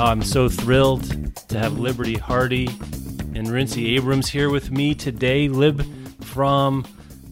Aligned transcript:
Oh, 0.00 0.04
I'm 0.04 0.22
so 0.22 0.48
thrilled 0.48 1.04
to 1.48 1.58
have 1.58 1.78
Liberty 1.78 2.14
Hardy 2.14 2.68
and 3.34 3.48
Rincey 3.48 3.96
Abraham 3.96 4.22
here 4.22 4.50
with 4.50 4.70
me 4.70 4.94
today. 4.94 5.48
Lib 5.48 5.84
from, 6.22 6.86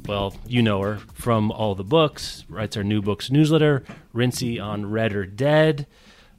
well, 0.07 0.35
you 0.47 0.63
know 0.63 0.81
her 0.83 0.99
from 1.15 1.51
all 1.51 1.75
the 1.75 1.85
books, 1.85 2.45
writes 2.49 2.77
our 2.77 2.85
new 2.85 3.03
books 3.03 3.31
newsletter, 3.31 3.85
Rincey 4.13 4.59
on 4.59 4.91
Read 4.91 5.15
or 5.15 5.27
Dead. 5.27 5.87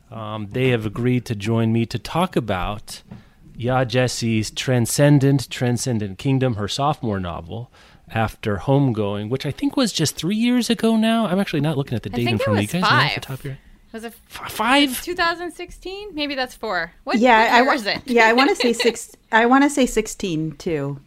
Um, 0.10 0.48
they 0.52 0.70
have 0.70 0.86
agreed 0.86 1.26
to 1.26 1.36
join 1.36 1.72
me 1.72 1.86
to 1.86 2.00
talk 2.00 2.36
about 2.36 3.04
Yaa 3.58 3.86
Gyasi's 3.86 4.52
Transcendent, 4.52 5.50
Transcendent 5.50 6.18
Kingdom, 6.18 6.56
her 6.56 6.68
sophomore 6.68 7.20
novel 7.20 7.72
after 8.14 8.58
Homegoing, 8.58 9.30
which 9.30 9.46
I 9.46 9.52
think 9.52 9.76
was 9.78 9.92
just 9.92 10.16
three 10.16 10.36
years 10.36 10.70
ago 10.70 10.96
now. 10.96 11.26
I'm 11.28 11.40
actually 11.40 11.62
not 11.62 11.78
looking 11.78 11.96
at 11.96 12.04
the 12.04 12.10
I 12.12 12.16
date 12.16 12.28
in 12.28 12.38
front 12.38 12.60
of 12.60 12.64
was 12.64 12.74
you 12.74 12.80
guys. 12.82 12.90
know 12.92 12.98
off 12.98 13.16
the 13.16 13.22
top 13.22 13.40
of 13.40 13.46
your 13.46 13.58
Was 13.94 14.04
it 14.04 14.14
F- 14.30 14.52
five? 14.52 15.04
2016? 15.04 16.16
Maybe 16.16 16.36
that's 16.36 16.56
four. 16.56 16.94
What, 17.04 17.18
Yeah, 17.20 17.40
what 17.40 17.52
I 17.52 17.58
year 17.58 17.66
wa- 17.68 17.74
is 17.74 17.86
it? 17.86 18.02
yeah, 18.06 18.28
I 18.28 18.34
want 18.34 18.50
to 18.50 18.56
say 18.56 18.74
six. 18.74 19.16
I 19.32 19.46
want 19.46 19.64
to 19.64 19.70
say 19.70 19.86
sixteen 19.86 20.54
too. 20.54 21.00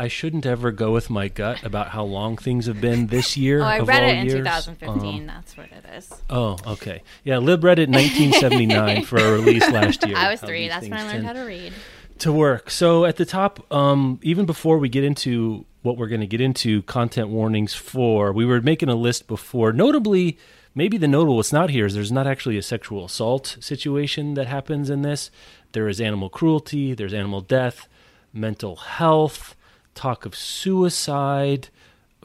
I 0.00 0.06
shouldn't 0.06 0.46
ever 0.46 0.70
go 0.70 0.92
with 0.92 1.10
my 1.10 1.26
gut 1.26 1.64
about 1.64 1.88
how 1.88 2.04
long 2.04 2.36
things 2.36 2.66
have 2.66 2.80
been 2.80 3.08
this 3.08 3.36
year. 3.36 3.60
Oh, 3.60 3.64
I 3.64 3.76
of 3.78 3.88
read 3.88 4.04
all 4.04 4.08
it 4.10 4.12
in 4.18 4.26
years. 4.26 4.34
2015. 4.38 5.20
Um, 5.22 5.26
that's 5.26 5.56
what 5.56 5.66
it 5.72 5.84
is. 5.96 6.14
oh, 6.30 6.56
okay. 6.68 7.02
Yeah, 7.24 7.38
Lib 7.38 7.64
read 7.64 7.80
it 7.80 7.88
in 7.88 7.94
1979 7.94 9.04
for 9.04 9.18
a 9.18 9.32
release 9.32 9.68
last 9.72 10.06
year. 10.06 10.16
I 10.16 10.30
was 10.30 10.40
three. 10.40 10.68
That's 10.68 10.84
when 10.88 10.92
I 10.98 11.02
learned 11.12 11.26
how 11.26 11.32
to 11.32 11.40
read. 11.42 11.72
to 12.20 12.32
work. 12.32 12.70
So 12.70 13.04
at 13.06 13.16
the 13.16 13.24
top, 13.26 13.70
um, 13.72 14.20
even 14.22 14.46
before 14.46 14.78
we 14.78 14.88
get 14.88 15.02
into 15.02 15.64
what 15.82 15.96
we're 15.96 16.08
going 16.08 16.20
to 16.20 16.26
get 16.26 16.40
into, 16.40 16.82
content 16.82 17.28
warnings 17.28 17.74
for, 17.74 18.32
we 18.32 18.44
were 18.44 18.60
making 18.60 18.88
a 18.88 18.94
list 18.94 19.26
before. 19.26 19.72
Notably, 19.72 20.38
maybe 20.74 20.96
the 20.96 21.08
notable 21.08 21.36
what's 21.36 21.52
not 21.52 21.70
here 21.70 21.86
is 21.86 21.94
there's 21.94 22.12
not 22.12 22.26
actually 22.26 22.58
a 22.58 22.62
sexual 22.62 23.04
assault 23.04 23.56
situation 23.60 24.34
that 24.34 24.46
happens 24.46 24.90
in 24.90 25.02
this. 25.02 25.30
There 25.72 25.88
is 25.88 26.00
animal 26.00 26.28
cruelty, 26.28 26.94
there's 26.94 27.14
animal 27.14 27.40
death, 27.40 27.88
mental 28.32 28.76
health, 28.76 29.54
talk 29.94 30.24
of 30.26 30.34
suicide, 30.34 31.68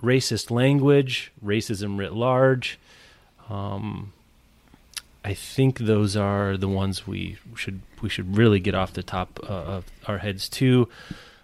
racist 0.02 0.52
language, 0.52 1.32
racism 1.44 1.98
writ 1.98 2.14
large. 2.14 2.80
Um, 3.50 4.14
I 5.26 5.34
think 5.34 5.80
those 5.80 6.18
are 6.18 6.58
the 6.58 6.68
ones 6.68 7.08
we 7.08 7.38
should 7.56 7.82
we 8.02 8.10
should 8.10 8.36
really 8.36 8.60
get 8.60 8.76
off 8.76 8.94
the 8.94 9.04
top 9.04 9.40
uh, 9.44 9.54
of 9.54 9.86
our 10.06 10.18
heads 10.18 10.50
too. 10.50 10.90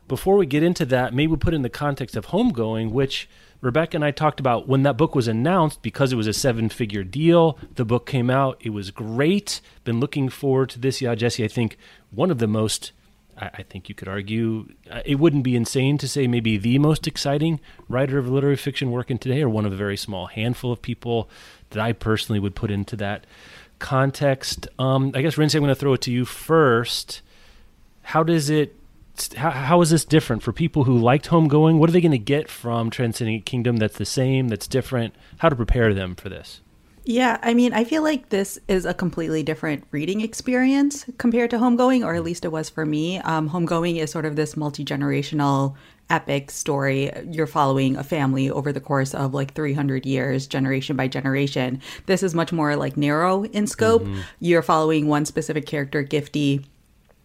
Before 0.10 0.36
we 0.36 0.48
get 0.48 0.64
into 0.64 0.86
that, 0.88 1.14
maybe 1.14 1.32
we 1.32 1.38
put 1.38 1.54
in 1.54 1.62
the 1.62 1.70
context 1.70 2.18
of 2.18 2.26
homegoing, 2.28 2.92
which 2.92 3.30
Rebecca 3.62 3.96
and 3.96 4.04
I 4.04 4.10
talked 4.10 4.40
about 4.40 4.68
when 4.68 4.84
that 4.84 4.98
book 4.98 5.14
was 5.14 5.28
announced 5.28 5.82
because 5.84 6.12
it 6.12 6.16
was 6.16 6.26
a 6.26 6.34
seven-figure 6.34 7.04
deal. 7.04 7.60
The 7.76 7.86
book 7.86 8.08
came 8.08 8.30
out; 8.30 8.58
it 8.60 8.72
was 8.72 8.90
great. 8.90 9.62
Been 9.84 10.00
looking 10.00 10.28
forward 10.28 10.70
to 10.72 10.80
this. 10.80 11.00
Yaa 11.00 11.16
Gyasi, 11.16 11.46
I 11.46 11.48
think 11.48 11.78
one 12.12 12.32
of 12.32 12.40
the 12.40 12.48
most. 12.48 12.92
I 13.38 13.64
think 13.64 13.88
you 13.88 13.96
could 13.96 14.10
argue 14.10 14.68
uh, 14.92 15.02
it 15.06 15.16
wouldn't 15.16 15.44
be 15.44 15.56
insane 15.56 15.98
to 16.00 16.10
say 16.10 16.28
maybe 16.28 16.58
the 16.58 16.78
most 16.78 17.08
exciting 17.08 17.62
writer 17.88 18.18
of 18.18 18.28
literary 18.28 18.58
fiction 18.58 18.92
working 18.92 19.18
today, 19.18 19.42
or 19.42 19.48
one 19.48 19.66
of 19.66 19.72
a 19.72 19.78
very 19.78 19.96
small 19.96 20.26
handful 20.26 20.74
of 20.74 20.82
people 20.82 21.30
that 21.70 21.80
I 21.80 21.94
personally 21.94 22.40
would 22.40 22.56
put 22.56 22.70
into 22.70 22.98
that 22.98 23.26
context. 23.78 24.68
Um, 24.78 25.12
I 25.14 25.22
guess, 25.22 25.38
Rincey, 25.38 25.58
I'm 25.58 25.64
going 25.64 25.74
to 25.74 25.80
throw 25.80 25.94
it 25.94 26.02
to 26.02 26.12
you 26.12 26.26
first. 26.26 27.22
How 28.02 28.24
does 28.24 28.50
it? 28.50 28.76
How, 29.28 29.52
how 29.52 29.82
is 29.82 29.90
this 29.90 30.06
different 30.06 30.44
for 30.44 30.54
people 30.54 30.84
who 30.86 30.98
liked 30.98 31.30
homegoing? 31.30 31.78
What 31.78 31.90
are 31.90 31.94
they 31.94 32.02
going 32.02 32.12
to 32.12 32.18
get 32.18 32.50
from 32.50 32.90
Transcendent 32.90 33.46
Kingdom 33.46 33.78
that's 33.78 33.98
the 33.98 34.06
same, 34.06 34.48
that's 34.48 34.68
different? 34.68 35.14
How 35.40 35.50
to 35.50 35.56
prepare 35.56 35.94
them 35.94 36.16
for 36.16 36.30
this? 36.30 36.62
Yeah, 37.06 37.40
I 37.42 37.54
mean, 37.54 37.74
I 37.74 37.86
feel 37.86 38.04
like 38.04 38.30
this 38.30 38.60
is 38.68 38.86
a 38.86 38.94
completely 38.94 39.42
different 39.42 39.84
reading 39.92 40.22
experience 40.22 41.06
compared 41.18 41.50
to 41.52 41.58
Homegoing, 41.58 42.06
or 42.06 42.14
at 42.14 42.24
least 42.24 42.46
it 42.46 42.52
was 42.52 42.70
for 42.70 42.86
me. 42.86 43.18
Um, 43.20 43.50
Homegoing 43.50 43.98
is 43.98 44.12
sort 44.12 44.26
of 44.26 44.36
this 44.36 44.56
multi 44.56 44.86
generational 44.86 45.76
epic 46.10 46.52
story. 46.52 47.12
You're 47.30 47.48
following 47.48 47.96
a 47.96 48.04
family 48.04 48.50
over 48.50 48.72
the 48.72 48.80
course 48.80 49.16
of 49.16 49.34
like 49.34 49.54
300 49.54 50.06
years, 50.06 50.46
generation 50.46 50.96
by 50.96 51.08
generation. 51.08 51.82
This 52.06 52.22
is 52.22 52.36
much 52.36 52.52
more 52.52 52.76
like 52.76 52.98
narrow 52.98 53.46
in 53.46 53.66
scope. 53.66 54.06
You're 54.40 54.62
following 54.62 55.08
one 55.08 55.26
specific 55.26 55.66
character, 55.66 56.04
Gifty 56.04 56.66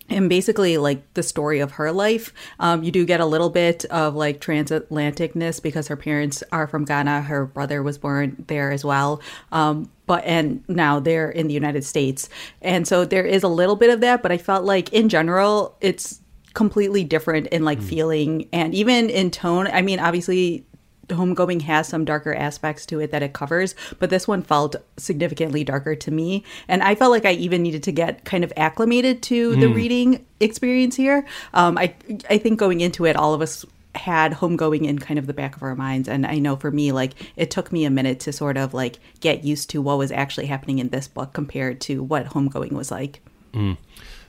and 0.08 0.28
basically 0.28 0.76
like 0.76 1.12
the 1.14 1.22
story 1.22 1.60
of 1.60 1.72
her 1.72 1.90
life 1.90 2.32
um, 2.58 2.82
you 2.82 2.90
do 2.90 3.04
get 3.04 3.20
a 3.20 3.26
little 3.26 3.50
bit 3.50 3.84
of 3.86 4.14
like 4.14 4.40
transatlanticness 4.40 5.62
because 5.62 5.88
her 5.88 5.96
parents 5.96 6.42
are 6.52 6.66
from 6.66 6.84
ghana. 6.84 7.22
Her 7.22 7.46
brother 7.46 7.82
was 7.82 7.98
born 7.98 8.44
there 8.48 8.70
as 8.70 8.84
well. 8.84 9.20
Um, 9.52 9.90
but 10.06 10.24
and 10.24 10.62
now 10.68 11.00
they're 11.00 11.30
in 11.30 11.48
the 11.48 11.54
united 11.54 11.84
states. 11.84 12.28
And 12.60 12.86
so 12.86 13.04
there 13.04 13.24
is 13.24 13.42
a 13.42 13.48
little 13.48 13.76
bit 13.76 13.90
of 13.90 14.00
that 14.00 14.22
but 14.22 14.32
i 14.32 14.38
felt 14.38 14.64
like 14.64 14.92
in 14.92 15.08
general 15.08 15.76
it's 15.80 16.20
completely 16.52 17.02
different 17.02 17.48
in 17.48 17.64
like 17.64 17.82
feeling 17.82 18.48
and 18.52 18.74
even 18.74 19.10
in 19.10 19.30
tone. 19.30 19.66
I 19.66 19.82
mean 19.82 19.98
obviously 19.98 20.64
Homegoing 21.08 21.62
has 21.62 21.88
some 21.88 22.04
darker 22.04 22.34
aspects 22.34 22.86
to 22.86 23.00
it 23.00 23.10
that 23.10 23.22
it 23.22 23.32
covers, 23.32 23.74
but 23.98 24.10
this 24.10 24.26
one 24.28 24.42
felt 24.42 24.76
significantly 24.96 25.64
darker 25.64 25.94
to 25.94 26.10
me. 26.10 26.44
And 26.68 26.82
I 26.82 26.94
felt 26.94 27.10
like 27.10 27.24
I 27.24 27.32
even 27.32 27.62
needed 27.62 27.82
to 27.84 27.92
get 27.92 28.24
kind 28.24 28.44
of 28.44 28.52
acclimated 28.56 29.22
to 29.24 29.56
the 29.56 29.68
reading 29.68 30.24
experience 30.40 30.96
here. 30.96 31.26
Um, 31.52 31.78
I 31.78 31.94
I 32.30 32.38
think 32.38 32.58
going 32.58 32.80
into 32.80 33.04
it, 33.04 33.16
all 33.16 33.34
of 33.34 33.40
us 33.40 33.64
had 33.94 34.32
homegoing 34.32 34.86
in 34.86 34.98
kind 34.98 35.20
of 35.20 35.28
the 35.28 35.32
back 35.32 35.54
of 35.54 35.62
our 35.62 35.76
minds 35.76 36.08
and 36.08 36.26
i 36.26 36.36
know 36.36 36.56
for 36.56 36.72
me 36.72 36.90
like 36.90 37.12
it 37.36 37.48
took 37.48 37.70
me 37.70 37.84
a 37.84 37.90
minute 37.90 38.18
to 38.18 38.32
sort 38.32 38.56
of 38.56 38.74
like 38.74 38.98
get 39.20 39.44
used 39.44 39.70
to 39.70 39.80
what 39.80 39.96
was 39.96 40.10
actually 40.10 40.46
happening 40.46 40.80
in 40.80 40.88
this 40.88 41.06
book 41.06 41.32
compared 41.32 41.80
to 41.80 42.02
what 42.02 42.26
homegoing 42.26 42.72
was 42.72 42.90
like 42.90 43.20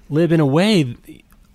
Live 0.09 0.31
in 0.31 0.39
a 0.39 0.45
way, 0.45 0.95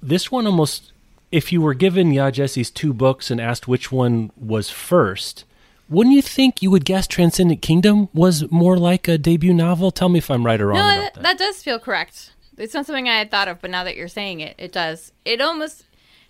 this 0.02 0.30
one 0.30 0.46
almost, 0.46 0.92
if 1.32 1.52
you 1.52 1.60
were 1.60 1.74
given 1.74 2.10
Yaa 2.12 2.32
Gyasi's 2.32 2.70
two 2.70 2.92
books 2.92 3.30
and 3.30 3.40
asked 3.40 3.68
which 3.68 3.92
one 3.92 4.30
was 4.36 4.70
first, 4.70 5.44
wouldn't 5.88 6.14
you 6.14 6.22
think 6.22 6.62
you 6.62 6.70
would 6.70 6.84
guess 6.84 7.06
Transcendent 7.06 7.62
Kingdom 7.62 8.08
was 8.12 8.50
more 8.50 8.76
like 8.78 9.08
a 9.08 9.18
debut 9.18 9.52
novel? 9.54 9.90
Tell 9.90 10.08
me 10.08 10.18
if 10.18 10.30
I'm 10.30 10.44
right 10.46 10.60
or 10.60 10.68
wrong 10.68 10.78
No, 10.78 10.84
about 10.86 10.96
that, 10.96 11.14
that. 11.14 11.22
that 11.22 11.38
does 11.38 11.62
feel 11.62 11.78
correct. 11.78 12.32
It's 12.56 12.74
not 12.74 12.86
something 12.86 13.08
I 13.08 13.16
had 13.18 13.30
thought 13.30 13.48
of, 13.48 13.60
but 13.60 13.70
now 13.70 13.84
that 13.84 13.96
you're 13.96 14.08
saying 14.08 14.40
it, 14.40 14.54
it 14.58 14.70
does. 14.72 15.12
It 15.24 15.40
almost 15.40 15.84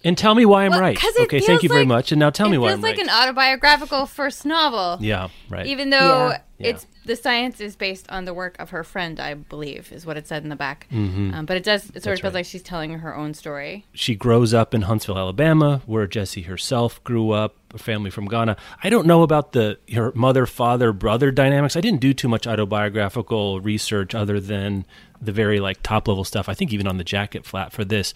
And 0.04 0.16
tell 0.16 0.34
me 0.34 0.44
why 0.46 0.64
I'm 0.64 0.70
well, 0.70 0.80
right. 0.80 0.96
'cause 0.98 1.14
it 1.16 1.22
Okay, 1.24 1.38
thank 1.40 1.46
feels 1.46 1.62
you 1.64 1.68
very 1.68 1.80
like- 1.82 1.88
much. 1.88 2.12
And 2.12 2.18
now 2.20 2.30
tell 2.30 2.48
me 2.48 2.56
why 2.56 2.68
feels 2.68 2.78
I'm 2.78 2.82
like 2.82 2.96
right. 2.98 3.06
an 3.06 3.10
autobiographical 3.10 4.06
first 4.06 4.46
novel. 4.46 4.98
yeah, 5.04 5.28
right. 5.48 5.66
Even 5.66 5.90
though 5.90 6.28
Yeah. 6.28 6.38
It's 6.60 6.86
the 7.04 7.16
science 7.16 7.60
is 7.60 7.74
based 7.76 8.08
on 8.10 8.24
the 8.24 8.34
work 8.34 8.56
of 8.58 8.70
her 8.70 8.84
friend, 8.84 9.18
I 9.18 9.34
believe, 9.34 9.90
is 9.92 10.04
what 10.04 10.16
it 10.16 10.26
said 10.26 10.42
in 10.42 10.48
the 10.48 10.56
back. 10.56 10.86
Um, 10.92 11.44
but 11.46 11.56
it 11.56 11.64
does. 11.64 11.84
It 11.84 11.86
sort 11.86 11.94
That's 11.94 12.06
of 12.06 12.12
feels 12.20 12.22
right. 12.22 12.34
like 12.34 12.46
she's 12.46 12.62
telling 12.62 12.90
her 12.98 13.16
own 13.16 13.34
story. 13.34 13.86
she 13.92 14.14
grows 14.14 14.52
up 14.52 14.74
in 14.74 14.82
Huntsville, 14.82 15.18
Alabama, 15.18 15.82
where 15.86 16.06
Gyasi 16.06 16.44
herself 16.44 17.02
grew 17.04 17.30
up, 17.30 17.56
a 17.72 17.78
family 17.78 18.10
from 18.10 18.26
Ghana. 18.26 18.56
I 18.82 18.90
don't 18.90 19.06
know 19.06 19.22
about 19.22 19.52
the 19.52 19.78
her 19.94 20.12
mother, 20.14 20.46
father, 20.46 20.92
brother 20.92 21.30
dynamics. 21.30 21.76
I 21.76 21.80
didn't 21.80 22.00
do 22.00 22.12
too 22.12 22.28
much 22.28 22.46
autobiographical 22.46 23.60
research 23.60 24.14
other 24.14 24.40
than 24.40 24.84
the 25.20 25.32
very 25.32 25.60
like 25.60 25.82
top 25.82 26.08
level 26.08 26.24
stuff. 26.24 26.48
I 26.48 26.54
think 26.54 26.72
even 26.72 26.86
on 26.86 26.98
the 26.98 27.04
jacket 27.04 27.44
flap 27.44 27.72
for 27.72 27.84
this. 27.84 28.14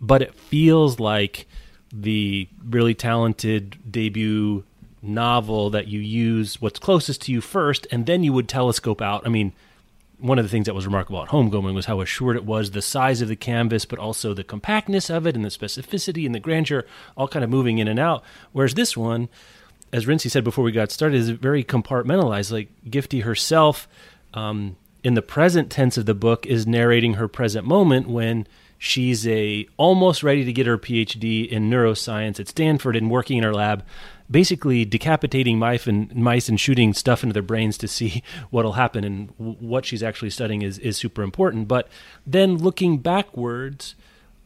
But 0.00 0.22
it 0.22 0.34
feels 0.34 0.98
like 0.98 1.46
the 1.92 2.48
really 2.64 2.94
talented 2.94 3.78
debut 3.90 4.64
novel 5.02 5.70
that 5.70 5.88
you 5.88 6.00
use 6.00 6.60
what's 6.60 6.78
closest 6.78 7.22
to 7.22 7.32
you 7.32 7.40
first 7.40 7.86
and 7.90 8.06
then 8.06 8.22
you 8.22 8.32
would 8.32 8.48
telescope 8.48 9.00
out. 9.00 9.26
I 9.26 9.30
mean, 9.30 9.52
one 10.18 10.38
of 10.38 10.44
the 10.44 10.48
things 10.50 10.66
that 10.66 10.74
was 10.74 10.86
remarkable 10.86 11.20
about 11.20 11.32
Homegoing 11.32 11.74
was 11.74 11.86
how 11.86 12.00
assured 12.00 12.36
it 12.36 12.44
was, 12.44 12.70
the 12.70 12.82
size 12.82 13.22
of 13.22 13.28
the 13.28 13.36
canvas, 13.36 13.84
but 13.84 13.98
also 13.98 14.34
the 14.34 14.44
compactness 14.44 15.08
of 15.08 15.26
it 15.26 15.34
and 15.34 15.44
the 15.44 15.48
specificity 15.48 16.26
and 16.26 16.34
the 16.34 16.40
grandeur, 16.40 16.84
all 17.16 17.28
kind 17.28 17.44
of 17.44 17.50
moving 17.50 17.78
in 17.78 17.88
and 17.88 17.98
out. 17.98 18.22
Whereas 18.52 18.74
this 18.74 18.96
one, 18.96 19.28
as 19.92 20.06
Rincey 20.06 20.28
said 20.28 20.44
before 20.44 20.64
we 20.64 20.72
got 20.72 20.90
started, 20.90 21.16
is 21.16 21.30
very 21.30 21.64
compartmentalized. 21.64 22.52
Like 22.52 22.68
Gifty 22.86 23.22
herself, 23.22 23.88
um, 24.34 24.76
in 25.02 25.14
the 25.14 25.22
present 25.22 25.70
tense 25.70 25.96
of 25.96 26.06
the 26.06 26.14
book, 26.14 26.44
is 26.46 26.66
narrating 26.66 27.14
her 27.14 27.26
present 27.26 27.66
moment 27.66 28.08
when 28.08 28.46
she's 28.78 29.26
a 29.26 29.66
almost 29.76 30.22
ready 30.22 30.44
to 30.44 30.52
get 30.52 30.66
her 30.66 30.78
PhD 30.78 31.48
in 31.48 31.70
neuroscience 31.70 32.38
at 32.38 32.48
Stanford 32.48 32.96
and 32.96 33.10
working 33.10 33.38
in 33.38 33.44
her 33.44 33.54
lab 33.54 33.84
basically 34.30 34.84
decapitating 34.84 35.58
mice 35.58 35.86
and 35.86 36.14
mice 36.14 36.48
and 36.48 36.60
shooting 36.60 36.94
stuff 36.94 37.22
into 37.22 37.32
their 37.32 37.42
brains 37.42 37.76
to 37.78 37.88
see 37.88 38.22
what'll 38.50 38.72
happen. 38.72 39.04
And 39.04 39.30
what 39.36 39.84
she's 39.84 40.02
actually 40.02 40.30
studying 40.30 40.62
is 40.62 40.78
is 40.78 40.96
super 40.96 41.22
important. 41.22 41.68
But 41.68 41.88
then 42.26 42.56
looking 42.56 42.98
backwards 42.98 43.94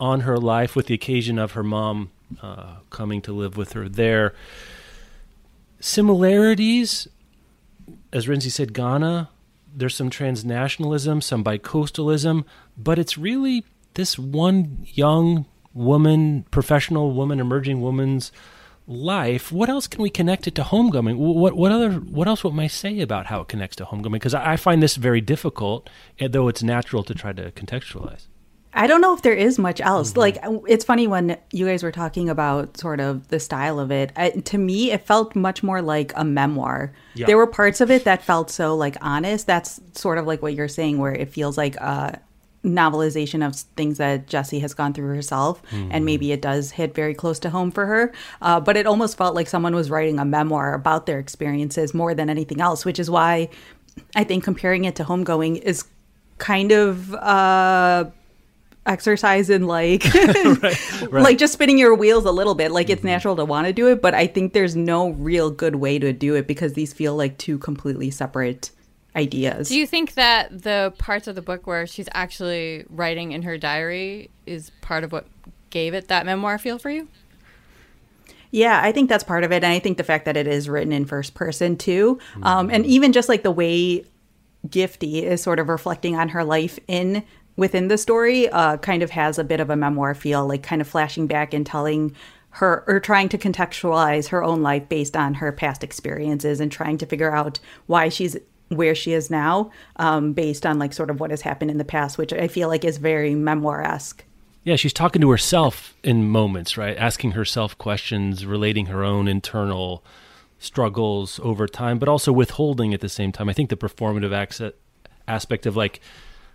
on 0.01 0.21
her 0.21 0.39
life 0.39 0.75
with 0.75 0.87
the 0.87 0.95
occasion 0.95 1.39
of 1.39 1.53
her 1.53 1.63
mom 1.63 2.11
uh, 2.43 2.77
coming 2.91 3.21
to 3.23 3.33
live 3.33 3.57
with 3.57 3.73
her 3.73 3.89
there 3.89 4.35
similarities 5.81 7.07
as 8.13 8.27
Rincey 8.27 8.51
said 8.51 8.73
Ghana 8.73 9.29
there's 9.75 9.95
some 9.95 10.11
transnationalism 10.11 11.23
some 11.23 11.45
bicoastalism 11.45 12.45
but 12.77 12.99
it's 12.99 13.17
really 13.17 13.65
this 13.95 14.19
one 14.19 14.87
young 14.87 15.47
woman 15.75 16.45
professional 16.51 17.13
woman 17.13 17.41
emerging 17.41 17.81
woman's 17.81 18.33
life, 18.87 19.51
what 19.51 19.69
else 19.69 19.87
can 19.87 20.03
we 20.03 20.11
connect 20.11 20.47
it 20.47 20.55
to 20.57 20.63
homecoming? 20.63 21.19
What 21.19 21.55
what 21.55 21.73
other 21.73 21.93
what 21.93 22.29
else 22.29 22.45
would 22.45 22.59
I 22.59 22.67
say 22.67 23.01
about 23.01 23.27
how 23.27 23.41
it 23.41 23.49
connects 23.49 23.77
to 23.77 23.85
homecoming? 23.85 24.19
Because 24.19 24.35
I 24.35 24.57
find 24.57 24.83
this 24.83 24.97
very 24.97 25.21
difficult, 25.21 25.89
eh, 26.19 26.29
though 26.29 26.49
it's 26.49 26.63
natural 26.63 27.03
to 27.05 27.15
try 27.15 27.33
to 27.33 27.51
contextualize. 27.53 28.27
I 28.77 28.89
don't 28.89 29.01
know 29.01 29.15
if 29.15 29.23
there 29.23 29.35
is 29.35 29.59
much 29.59 29.81
else. 29.81 30.11
Mm-hmm. 30.11 30.19
Like 30.19 30.39
it's 30.69 30.85
funny 30.85 31.07
when 31.07 31.39
you 31.53 31.67
guys 31.67 31.83
were 31.83 31.93
talking 31.93 32.29
about 32.29 32.77
sort 32.77 33.01
of 33.01 33.29
the 33.29 33.39
style 33.39 33.79
of 33.79 33.93
it. 33.93 34.13
I, 34.17 34.31
to 34.31 34.59
me, 34.59 34.91
it 34.91 35.07
felt 35.07 35.37
much 35.37 35.63
more 35.63 35.81
like 35.81 36.13
a 36.17 36.25
memoir. 36.25 36.93
Yeah. 37.15 37.27
There 37.27 37.37
were 37.37 37.47
parts 37.47 37.81
of 37.81 37.91
it 37.91 38.05
that 38.05 38.23
felt 38.23 38.51
so 38.51 38.75
like 38.75 38.97
honest. 39.01 39.47
That's 39.47 39.81
sort 39.93 40.19
of 40.19 40.27
like 40.27 40.43
what 40.43 40.55
you're 40.55 40.69
saying, 40.69 40.99
where 40.99 41.15
it 41.15 41.31
feels 41.31 41.57
like 41.57 41.77
a 41.77 42.21
novelization 42.65 43.47
of 43.47 43.55
things 43.77 43.99
that 43.99 44.27
Gyasi 44.27 44.61
has 44.61 44.75
gone 44.75 44.93
through 44.93 45.15
herself, 45.15 45.63
mm-hmm. 45.71 45.91
and 45.93 46.05
maybe 46.05 46.33
it 46.33 46.43
does 46.43 46.73
hit 46.73 46.95
very 46.95 47.15
close 47.15 47.39
to 47.41 47.51
home 47.51 47.71
for 47.71 47.87
her. 47.87 48.13
Uh, 48.43 48.59
but 48.61 48.77
it 48.77 48.87
almost 48.87 49.17
felt 49.17 49.35
like 49.35 49.49
someone 49.49 49.75
was 49.75 49.91
writing 49.91 50.19
a 50.19 50.25
memoir 50.25 50.75
about 50.75 51.07
their 51.07 51.19
experiences 51.19 51.95
more 51.95 52.15
than 52.15 52.31
anything 52.31 52.61
else, 52.61 52.85
which 52.85 52.99
is 52.99 53.11
why 53.11 53.49
I 54.17 54.25
think 54.25 54.45
comparing 54.45 54.85
it 54.85 54.97
to 54.97 55.05
Homegoing 55.05 55.59
is 55.59 55.85
kind 56.39 56.73
of. 56.73 57.15
Uh, 57.15 58.07
exercise 58.87 59.49
in 59.49 59.67
like 59.67 60.05
right, 60.15 60.63
right. 61.11 61.11
like 61.11 61.39
just 61.39 61.55
spinning 61.55 61.79
your 61.79 61.95
wheels 61.95 62.27
a 62.27 62.31
little 62.31 62.55
bit 62.55 62.71
like 62.71 62.91
it's 62.91 62.99
mm-hmm. 62.99 63.09
natural 63.09 63.35
to 63.35 63.43
want 63.43 63.67
to 63.67 63.73
do 63.73 63.89
it 63.89 64.03
but 64.03 64.13
i 64.13 64.27
think 64.27 64.53
there's 64.53 64.77
no 64.77 65.09
real 65.13 65.51
good 65.51 65.77
way 65.77 65.99
to 65.99 66.13
do 66.13 66.35
it 66.35 66.47
because 66.47 66.75
these 66.75 66.93
feel 66.93 67.17
like 67.17 67.39
two 67.39 67.57
completely 67.57 68.11
separate 68.11 68.71
ideas. 69.17 69.69
Do 69.69 69.79
you 69.79 69.87
think 69.87 70.15
that 70.15 70.63
the 70.63 70.93
parts 70.99 71.27
of 71.27 71.35
the 71.35 71.43
book 71.43 71.67
where 71.67 71.87
she's 71.87 72.09
actually 72.13 72.85
writing 72.89 73.33
in 73.33 73.43
her 73.43 73.57
diary 73.57 74.31
is 74.47 74.71
part 74.81 75.05
of 75.05 75.13
what 75.13 75.27
gave 75.71 75.95
it 75.95 76.09
that 76.09 76.27
memoir 76.27 76.59
feel 76.59 76.79
for 76.79 76.91
you? 76.91 77.09
Yeah, 78.51 78.81
I 78.83 78.93
think 78.93 79.09
that's 79.09 79.25
part 79.25 79.43
of 79.43 79.51
it. 79.51 79.65
And 79.65 79.73
I 79.73 79.81
think 79.81 79.99
the 79.99 80.05
fact 80.05 80.27
that 80.27 80.37
it 80.37 80.47
is 80.47 80.69
written 80.69 80.93
in 80.93 81.07
first 81.07 81.35
person 81.35 81.77
too. 81.77 82.21
Um, 82.43 82.71
and 82.71 82.87
even 82.87 83.13
just 83.13 83.29
like 83.29 83.43
the 83.43 83.51
way 83.51 84.05
Gifty 84.69 85.23
is 85.23 85.43
sort 85.43 85.59
of 85.59 85.69
reflecting 85.69 86.17
on 86.17 86.31
her 86.31 86.45
life 86.45 86.79
in 86.89 87.25
within 87.57 87.89
the 87.89 87.99
story 87.99 88.49
uh, 88.49 88.77
kind 88.79 89.03
of 89.03 89.11
has 89.11 89.39
a 89.39 89.45
bit 89.45 89.61
of 89.61 89.71
a 89.71 89.77
memoir 89.77 90.15
feel, 90.15 90.47
like 90.47 90.63
kind 90.63 90.81
of 90.81 90.89
flashing 90.89 91.27
back 91.27 91.53
and 91.53 91.67
telling 91.67 92.15
her 92.51 92.85
or 92.87 93.01
trying 93.01 93.29
to 93.29 93.39
contextualize 93.39 94.29
her 94.29 94.43
own 94.43 94.63
life 94.63 94.89
based 94.89 95.17
on 95.17 95.35
her 95.35 95.51
past 95.51 95.83
experiences 95.83 96.61
and 96.61 96.71
trying 96.71 96.97
to 96.97 97.07
figure 97.07 97.35
out 97.35 97.59
why 97.87 98.09
she's 98.09 98.37
where 98.69 98.95
she 98.95 99.13
is 99.13 99.31
now 99.31 99.71
um, 99.97 100.33
based 100.33 100.65
on 100.67 100.79
like 100.79 100.93
sort 100.93 101.11
of 101.11 101.21
what 101.21 101.31
has 101.31 101.43
happened 101.43 101.71
in 101.71 101.79
the 101.79 101.85
past, 101.85 102.19
which 102.19 102.33
I 102.33 102.49
feel 102.49 102.69
like 102.69 102.85
is 102.85 102.99
very 102.99 103.35
memoir 103.35 103.83
esque. 103.83 104.25
Yeah, 104.65 104.77
she's 104.77 104.95
talking 104.95 105.21
to 105.21 105.31
herself 105.31 105.95
in 106.03 106.29
moments, 106.29 106.79
right? 106.79 106.97
Asking 106.97 107.33
herself 107.33 107.77
questions, 107.77 108.47
relating 108.47 108.87
her 108.87 109.05
own 109.05 109.29
internal 109.29 110.03
struggles 110.59 111.39
over 111.43 111.67
time, 111.67 111.99
but 111.99 112.09
also 112.09 112.33
withholding 112.33 112.95
at 112.95 113.01
the 113.01 113.09
same 113.11 113.31
time. 113.31 113.51
I 113.51 113.53
think 113.53 113.69
the 113.69 113.77
performative 113.77 114.33
aspect 115.29 115.67
of 115.67 115.77
like 115.77 116.01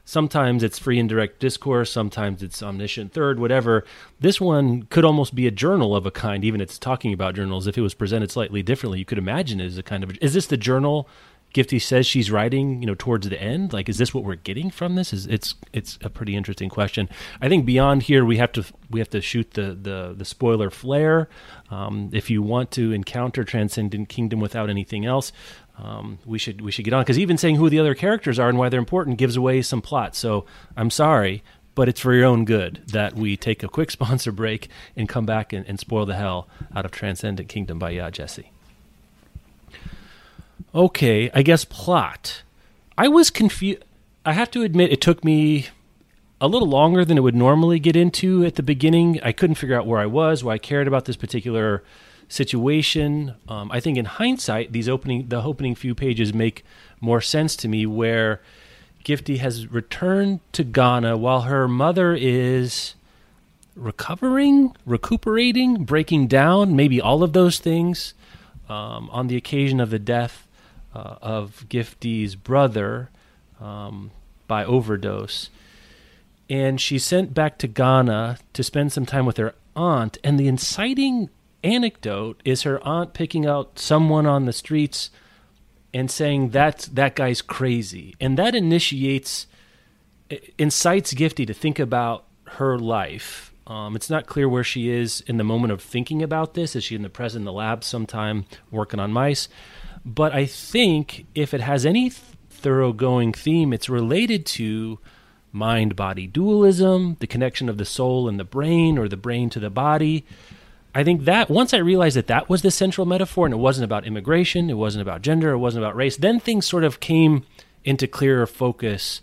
sometimes 0.06 0.64
it's 0.64 0.80
free 0.80 0.98
and 0.98 1.08
direct 1.08 1.40
discourse, 1.40 1.92
sometimes 1.92 2.42
it's 2.42 2.64
omniscient 2.64 3.14
third, 3.14 3.40
whatever. 3.40 3.86
This 4.20 4.42
one 4.42 4.84
could 4.84 5.06
almost 5.06 5.36
be 5.36 5.46
a 5.46 5.52
journal 5.52 5.96
of 5.96 6.08
a 6.08 6.12
kind, 6.12 6.44
even 6.44 6.62
it's 6.62 6.80
talking 6.80 7.14
about 7.14 7.36
journals. 7.36 7.68
If 7.68 7.78
it 7.78 7.82
was 7.82 7.94
presented 7.94 8.32
slightly 8.32 8.64
differently, 8.64 8.98
you 8.98 9.06
could 9.06 9.20
imagine 9.20 9.62
it 9.62 9.68
as 9.68 9.78
a 9.78 9.84
kind 9.84 10.04
of. 10.04 10.18
Is 10.20 10.34
this 10.34 10.48
the 10.48 10.58
journal 10.58 11.08
Gifty 11.54 11.82
says 11.82 12.06
she's 12.06 12.30
writing, 12.30 12.82
you 12.82 12.86
know, 12.86 12.96
towards 12.96 13.28
the 13.28 13.42
end. 13.42 13.74
Like, 13.74 13.90
is 13.90 13.98
this 13.98 14.14
what 14.14 14.24
we're 14.24 14.36
getting 14.36 14.70
from 14.70 14.96
this? 14.96 15.12
Is 15.12 15.26
it's 15.26 15.56
it's 15.74 15.98
a 16.02 16.10
pretty 16.10 16.36
interesting 16.36 16.70
question. 16.70 17.10
I 17.42 17.50
think 17.50 17.66
beyond 17.66 18.04
here, 18.04 18.24
we 18.24 18.38
have 18.38 18.52
to 18.54 18.66
we 18.90 19.00
have 19.00 19.10
to 19.10 19.22
shoot 19.22 19.52
the 19.52 19.74
the, 19.74 20.14
the 20.16 20.26
spoiler 20.26 20.70
flare. 20.70 21.28
Um, 21.72 22.10
if 22.14 22.30
you 22.30 22.44
want 22.44 22.70
to 22.72 22.92
encounter 22.92 23.44
Transcendent 23.44 24.10
Kingdom 24.10 24.40
without 24.40 24.70
anything 24.70 25.06
else, 25.06 25.32
um, 25.78 26.20
we 26.26 26.38
should 26.38 26.62
we 26.62 26.72
should 26.72 26.86
get 26.86 26.94
on 26.94 27.02
because 27.02 27.18
even 27.18 27.38
saying 27.38 27.56
who 27.56 27.70
the 27.70 27.80
other 27.80 27.96
characters 27.96 28.38
are 28.38 28.50
and 28.50 28.58
why 28.58 28.70
they're 28.70 28.80
important 28.80 29.18
gives 29.18 29.36
away 29.36 29.62
some 29.62 29.82
plot. 29.82 30.16
So 30.16 30.46
I'm 30.78 30.92
sorry, 30.92 31.44
but 31.74 31.90
it's 31.90 32.02
for 32.02 32.14
your 32.14 32.26
own 32.26 32.46
good 32.46 32.84
that 32.88 33.16
we 33.16 33.38
take 33.38 33.64
a 33.64 33.68
quick 33.68 33.90
sponsor 34.00 34.32
break 34.32 34.68
and 34.96 35.10
come 35.10 35.26
back 35.26 35.52
and, 35.52 35.66
and 35.66 35.80
spoil 35.80 36.06
the 36.06 36.16
hell 36.16 36.48
out 36.76 36.86
of 36.86 36.92
Transcendent 36.92 37.50
Kingdom 37.50 37.80
by 37.80 37.94
Yaa 37.94 38.12
Gyasi. 38.12 38.50
Okay, 40.74 41.32
I 41.34 41.42
guess 41.42 41.66
plot. 41.66 42.44
I 42.98 43.08
was 43.08 43.30
confused. 43.32 43.84
I 44.26 44.34
have 44.34 44.52
to 44.52 44.62
admit, 44.62 44.92
it 44.92 45.02
took 45.02 45.24
me 45.24 45.68
a 46.40 46.48
little 46.48 46.68
longer 46.68 47.04
than 47.04 47.18
it 47.18 47.22
would 47.22 47.36
normally 47.36 47.80
get 47.80 47.96
into 47.96 48.46
at 48.46 48.56
the 48.56 48.64
beginning. 48.64 49.20
I 49.24 49.32
couldn't 49.32 49.56
figure 49.56 49.78
out 49.78 49.88
where 49.88 50.00
I 50.00 50.06
was, 50.06 50.44
why 50.44 50.54
I 50.54 50.58
cared 50.58 50.88
about 50.88 51.06
this 51.06 51.16
particular 51.16 51.84
situation. 52.28 53.34
Um, 53.48 53.72
I 53.72 53.80
think 53.80 53.98
in 53.98 54.06
hindsight, 54.06 54.72
these 54.72 54.88
opening 54.88 55.28
the 55.30 55.42
opening 55.42 55.74
few 55.74 55.96
pages 55.96 56.34
make 56.34 56.64
more 57.02 57.22
sense 57.22 57.56
to 57.58 57.68
me. 57.68 57.88
Where 57.88 58.42
Gifty 59.04 59.40
has 59.40 59.68
returned 59.68 60.42
to 60.52 60.64
Ghana 60.64 61.18
while 61.18 61.42
her 61.42 61.68
mother 61.68 62.14
is 62.14 62.94
recovering, 63.76 64.76
recuperating, 64.86 65.84
breaking 65.84 66.28
down, 66.28 66.76
maybe 66.76 67.02
all 67.02 67.24
of 67.24 67.34
those 67.34 67.58
things 67.58 68.14
um, 68.68 69.10
on 69.12 69.28
the 69.28 69.38
occasion 69.38 69.80
of 69.80 69.90
the 69.90 70.00
death 70.00 70.46
uh, 70.94 71.16
of 71.22 71.66
Gifty's 71.70 72.36
brother 72.36 73.10
um, 73.60 74.12
by 74.48 74.66
overdose. 74.66 75.50
And 76.50 76.82
she's 76.82 77.04
sent 77.04 77.34
back 77.34 77.58
to 77.60 77.68
Ghana 77.68 78.40
to 78.54 78.64
spend 78.64 78.92
some 78.92 79.06
time 79.06 79.26
with 79.26 79.38
her 79.38 79.54
aunt. 79.76 80.18
And 80.24 80.40
the 80.40 80.48
inciting 80.48 81.30
anecdote 81.64 82.42
is 82.44 82.64
her 82.64 82.86
aunt 82.86 83.14
picking 83.14 83.46
out 83.46 83.78
someone 83.78 84.26
on 84.26 84.46
the 84.46 84.54
streets 84.54 85.12
and 85.94 86.10
saying 86.10 86.50
that 86.50 86.90
that 86.94 87.16
guy's 87.16 87.42
crazy. 87.42 88.16
And 88.20 88.38
that 88.38 88.56
initiates, 88.56 89.48
incites 90.58 91.14
Gifty 91.14 91.46
to 91.46 91.54
think 91.54 91.80
about 91.80 92.26
her 92.46 92.78
life. 92.78 93.54
Um, 93.68 93.96
it's 93.96 94.10
not 94.10 94.26
clear 94.26 94.50
where 94.50 94.64
she 94.64 94.90
is 94.90 95.22
in 95.22 95.38
the 95.38 95.44
moment 95.44 95.72
of 95.72 95.82
thinking 95.82 96.24
about 96.24 96.56
this. 96.56 96.76
Is 96.76 96.84
she 96.84 96.96
in 96.96 97.04
the 97.04 97.10
present 97.10 97.42
in 97.42 97.46
the 97.46 97.54
lab 97.54 97.84
sometime 97.84 98.46
working 98.72 99.00
on 99.00 99.12
mice? 99.12 99.48
But 100.06 100.34
I 100.34 100.46
think 100.46 101.26
if 101.36 101.54
it 101.54 101.62
has 101.62 101.86
any 101.86 102.10
th- 102.10 102.22
thoroughgoing 102.50 103.34
theme, 103.34 103.74
it's 103.74 103.90
related 103.90 104.46
to 104.48 105.00
mind 105.52 105.96
body 105.96 106.28
dualism, 106.28 107.18
the 107.20 107.28
connection 107.28 107.70
of 107.70 107.78
the 107.78 107.86
soul 107.86 108.28
and 108.28 108.40
the 108.40 108.44
brain, 108.44 108.98
or 108.98 109.08
the 109.08 109.18
brain 109.18 109.50
to 109.50 109.60
the 109.60 109.70
body. 109.70 110.26
I 110.94 111.04
think 111.04 111.26
that 111.26 111.50
once 111.50 111.74
I 111.74 111.78
realized 111.78 112.18
that 112.18 112.28
that 112.28 112.50
was 112.50 112.62
the 112.62 112.72
central 112.72 113.06
metaphor 113.06 113.46
and 113.46 113.54
it 113.54 113.58
wasn't 113.58 113.86
about 113.86 114.06
immigration, 114.06 114.70
it 114.70 114.78
wasn't 114.78 115.04
about 115.04 115.22
gender, 115.22 115.52
it 115.52 115.60
wasn't 115.60 115.84
about 115.84 115.96
race, 115.96 116.18
then 116.18 116.40
things 116.40 116.66
sort 116.66 116.84
of 116.84 117.00
came 117.00 117.46
into 117.84 118.08
clearer 118.08 118.48
focus 118.48 119.22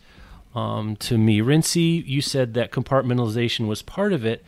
um, 0.55 0.97
to 0.97 1.19
me. 1.19 1.41
Rincey, 1.41 2.05
you 2.07 2.21
said 2.21 2.55
that 2.55 2.71
compartmentalization 2.71 3.67
was 3.67 3.83
part 3.83 4.13
of 4.13 4.25
it 4.25 4.45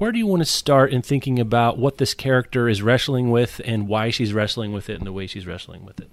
where 0.00 0.12
do 0.12 0.18
you 0.18 0.26
want 0.26 0.40
to 0.40 0.46
start 0.46 0.94
in 0.94 1.02
thinking 1.02 1.38
about 1.38 1.76
what 1.76 1.98
this 1.98 2.14
character 2.14 2.70
is 2.70 2.80
wrestling 2.80 3.30
with 3.30 3.60
and 3.66 3.86
why 3.86 4.08
she's 4.08 4.32
wrestling 4.32 4.72
with 4.72 4.88
it 4.88 4.96
and 4.96 5.06
the 5.06 5.12
way 5.12 5.26
she's 5.26 5.46
wrestling 5.46 5.84
with 5.84 6.00
it? 6.00 6.08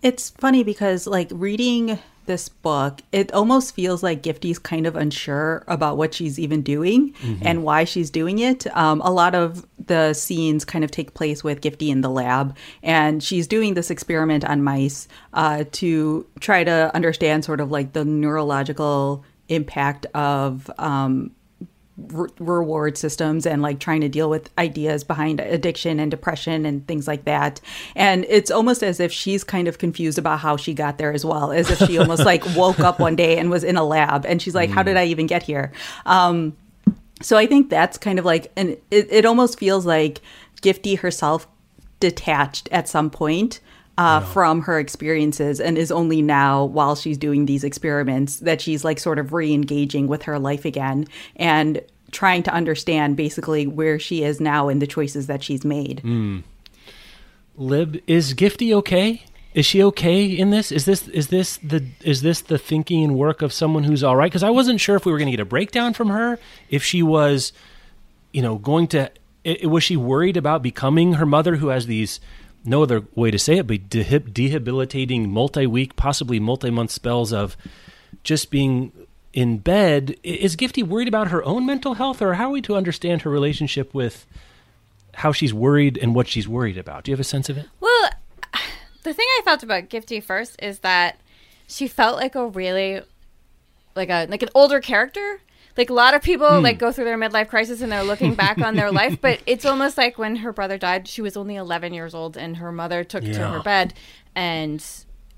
It's 0.00 0.30
funny 0.30 0.62
because, 0.62 1.08
like, 1.08 1.28
reading 1.32 1.98
this 2.26 2.48
book, 2.48 3.00
it 3.10 3.32
almost 3.32 3.74
feels 3.74 4.04
like 4.04 4.22
Gifty's 4.22 4.60
kind 4.60 4.86
of 4.86 4.94
unsure 4.94 5.64
about 5.66 5.96
what 5.96 6.14
she's 6.14 6.38
even 6.38 6.62
doing 6.62 7.12
mm-hmm. 7.14 7.44
and 7.44 7.64
why 7.64 7.82
she's 7.82 8.10
doing 8.10 8.38
it. 8.38 8.64
Um, 8.76 9.00
a 9.00 9.10
lot 9.10 9.34
of 9.34 9.66
the 9.84 10.14
scenes 10.14 10.64
kind 10.64 10.84
of 10.84 10.92
take 10.92 11.12
place 11.12 11.42
with 11.42 11.62
Gifty 11.62 11.88
in 11.88 12.02
the 12.02 12.10
lab, 12.10 12.56
and 12.80 13.20
she's 13.24 13.48
doing 13.48 13.74
this 13.74 13.90
experiment 13.90 14.44
on 14.44 14.62
mice 14.62 15.08
uh, 15.32 15.64
to 15.72 16.24
try 16.38 16.62
to 16.62 16.94
understand 16.94 17.44
sort 17.44 17.58
of 17.58 17.72
like 17.72 17.92
the 17.92 18.04
neurological 18.04 19.24
impact 19.48 20.06
of 20.14 20.70
um, 20.78 21.32
re- 22.08 22.30
reward 22.38 22.96
systems 22.96 23.46
and 23.46 23.62
like 23.62 23.78
trying 23.78 24.00
to 24.00 24.08
deal 24.08 24.30
with 24.30 24.50
ideas 24.58 25.04
behind 25.04 25.40
addiction 25.40 26.00
and 26.00 26.10
depression 26.10 26.66
and 26.66 26.86
things 26.86 27.06
like 27.06 27.24
that. 27.24 27.60
And 27.94 28.24
it's 28.28 28.50
almost 28.50 28.82
as 28.82 29.00
if 29.00 29.12
she's 29.12 29.44
kind 29.44 29.68
of 29.68 29.78
confused 29.78 30.18
about 30.18 30.40
how 30.40 30.56
she 30.56 30.74
got 30.74 30.98
there 30.98 31.12
as 31.12 31.24
well, 31.24 31.52
as 31.52 31.70
if 31.70 31.78
she 31.88 31.98
almost 31.98 32.24
like 32.24 32.44
woke 32.56 32.80
up 32.80 32.98
one 32.98 33.16
day 33.16 33.38
and 33.38 33.50
was 33.50 33.64
in 33.64 33.76
a 33.76 33.84
lab 33.84 34.24
and 34.26 34.40
she's 34.40 34.54
like, 34.54 34.70
mm. 34.70 34.74
how 34.74 34.82
did 34.82 34.96
I 34.96 35.04
even 35.06 35.26
get 35.26 35.42
here? 35.42 35.72
Um, 36.06 36.56
so 37.22 37.36
I 37.36 37.46
think 37.46 37.68
that's 37.70 37.98
kind 37.98 38.18
of 38.18 38.24
like, 38.24 38.50
and 38.56 38.70
it, 38.90 39.08
it 39.10 39.26
almost 39.26 39.58
feels 39.58 39.84
like 39.84 40.20
Gifty 40.62 40.98
herself 40.98 41.46
detached 42.00 42.68
at 42.72 42.88
some 42.88 43.10
point 43.10 43.60
uh, 43.98 44.20
from 44.20 44.62
her 44.62 44.78
experiences 44.78 45.60
and 45.60 45.76
is 45.76 45.92
only 45.92 46.22
now 46.22 46.64
while 46.64 46.96
she's 46.96 47.18
doing 47.18 47.46
these 47.46 47.64
experiments 47.64 48.36
that 48.36 48.60
she's 48.60 48.84
like 48.84 48.98
sort 48.98 49.18
of 49.18 49.32
re-engaging 49.32 50.06
with 50.06 50.22
her 50.22 50.38
life 50.38 50.64
again 50.64 51.06
and 51.36 51.82
trying 52.10 52.42
to 52.42 52.52
understand 52.52 53.16
basically 53.16 53.66
where 53.66 53.98
she 53.98 54.24
is 54.24 54.40
now 54.40 54.68
and 54.68 54.80
the 54.80 54.86
choices 54.86 55.26
that 55.26 55.42
she's 55.42 55.64
made. 55.64 56.00
mm. 56.04 56.42
Lib, 57.56 58.00
is 58.06 58.32
Gifty 58.32 58.72
okay? 58.72 59.22
Is 59.52 59.66
she 59.66 59.82
okay 59.82 60.24
in 60.24 60.50
this? 60.50 60.72
Is 60.72 60.86
this 60.86 61.08
is 61.08 61.28
this 61.28 61.58
the 61.58 61.84
is 62.02 62.22
this 62.22 62.40
the 62.40 62.56
thinking 62.56 63.04
and 63.04 63.16
work 63.16 63.42
of 63.42 63.52
someone 63.52 63.84
who's 63.84 64.02
all 64.02 64.16
right? 64.16 64.30
Because 64.30 64.44
I 64.44 64.50
wasn't 64.50 64.80
sure 64.80 64.96
if 64.96 65.04
we 65.04 65.12
were 65.12 65.18
going 65.18 65.26
to 65.26 65.36
get 65.36 65.40
a 65.40 65.44
breakdown 65.44 65.92
from 65.92 66.08
her, 66.08 66.38
if 66.70 66.82
she 66.82 67.02
was, 67.02 67.52
you 68.32 68.40
know, 68.40 68.56
going 68.56 68.86
to. 68.88 69.10
i 69.44 69.66
was 69.66 69.82
she 69.82 69.96
worried 69.96 70.36
about 70.36 70.62
becoming 70.62 71.14
her 71.14 71.26
mother, 71.26 71.56
who 71.56 71.68
has 71.68 71.86
these 71.86 72.20
no 72.64 72.82
other 72.82 73.04
way 73.14 73.30
to 73.30 73.38
say 73.38 73.58
it, 73.58 73.66
but 73.66 73.88
dehib- 73.88 74.32
debilitating 74.32 75.30
multi-week, 75.30 75.96
possibly 75.96 76.38
multi-month 76.38 76.90
spells 76.90 77.32
of 77.32 77.56
just 78.22 78.50
being 78.50 78.92
in 79.32 79.58
bed. 79.58 80.16
Is 80.22 80.56
Gifty 80.56 80.82
worried 80.82 81.08
about 81.08 81.28
her 81.28 81.44
own 81.44 81.66
mental 81.66 81.94
health, 81.94 82.20
or 82.20 82.34
how 82.34 82.48
are 82.48 82.52
we 82.52 82.62
to 82.62 82.76
understand 82.76 83.22
her 83.22 83.30
relationship 83.30 83.94
with 83.94 84.26
how 85.14 85.32
she's 85.32 85.54
worried 85.54 85.98
and 85.98 86.14
what 86.14 86.28
she's 86.28 86.48
worried 86.48 86.78
about? 86.78 87.04
Do 87.04 87.10
you 87.10 87.14
have 87.14 87.20
a 87.20 87.24
sense 87.24 87.48
of 87.48 87.58
it? 87.58 87.66
Well, 87.80 88.10
the 89.02 89.14
thing 89.14 89.26
I 89.38 89.42
felt 89.44 89.62
about 89.62 89.88
Gifty 89.88 90.22
first 90.22 90.56
is 90.62 90.80
that 90.80 91.18
she 91.66 91.88
felt 91.88 92.16
like 92.16 92.34
a 92.34 92.46
really 92.46 93.00
like 93.94 94.10
a 94.10 94.26
like 94.28 94.42
an 94.42 94.50
older 94.54 94.80
character. 94.80 95.40
Like 95.80 95.88
a 95.88 95.94
lot 95.94 96.12
of 96.12 96.20
people 96.20 96.60
like 96.60 96.76
hmm. 96.76 96.80
go 96.80 96.92
through 96.92 97.06
their 97.06 97.16
midlife 97.16 97.48
crisis 97.48 97.80
and 97.80 97.90
they're 97.90 98.04
looking 98.04 98.34
back 98.34 98.58
on 98.58 98.76
their 98.76 98.90
life, 99.00 99.18
but 99.18 99.40
it's 99.46 99.64
almost 99.64 99.96
like 99.96 100.18
when 100.18 100.36
her 100.36 100.52
brother 100.52 100.76
died, 100.76 101.08
she 101.08 101.22
was 101.22 101.38
only 101.38 101.56
11 101.56 101.94
years 101.94 102.14
old 102.14 102.36
and 102.36 102.58
her 102.58 102.70
mother 102.70 103.02
took 103.02 103.24
to 103.24 103.48
her 103.48 103.62
bed 103.62 103.94
and 104.34 104.84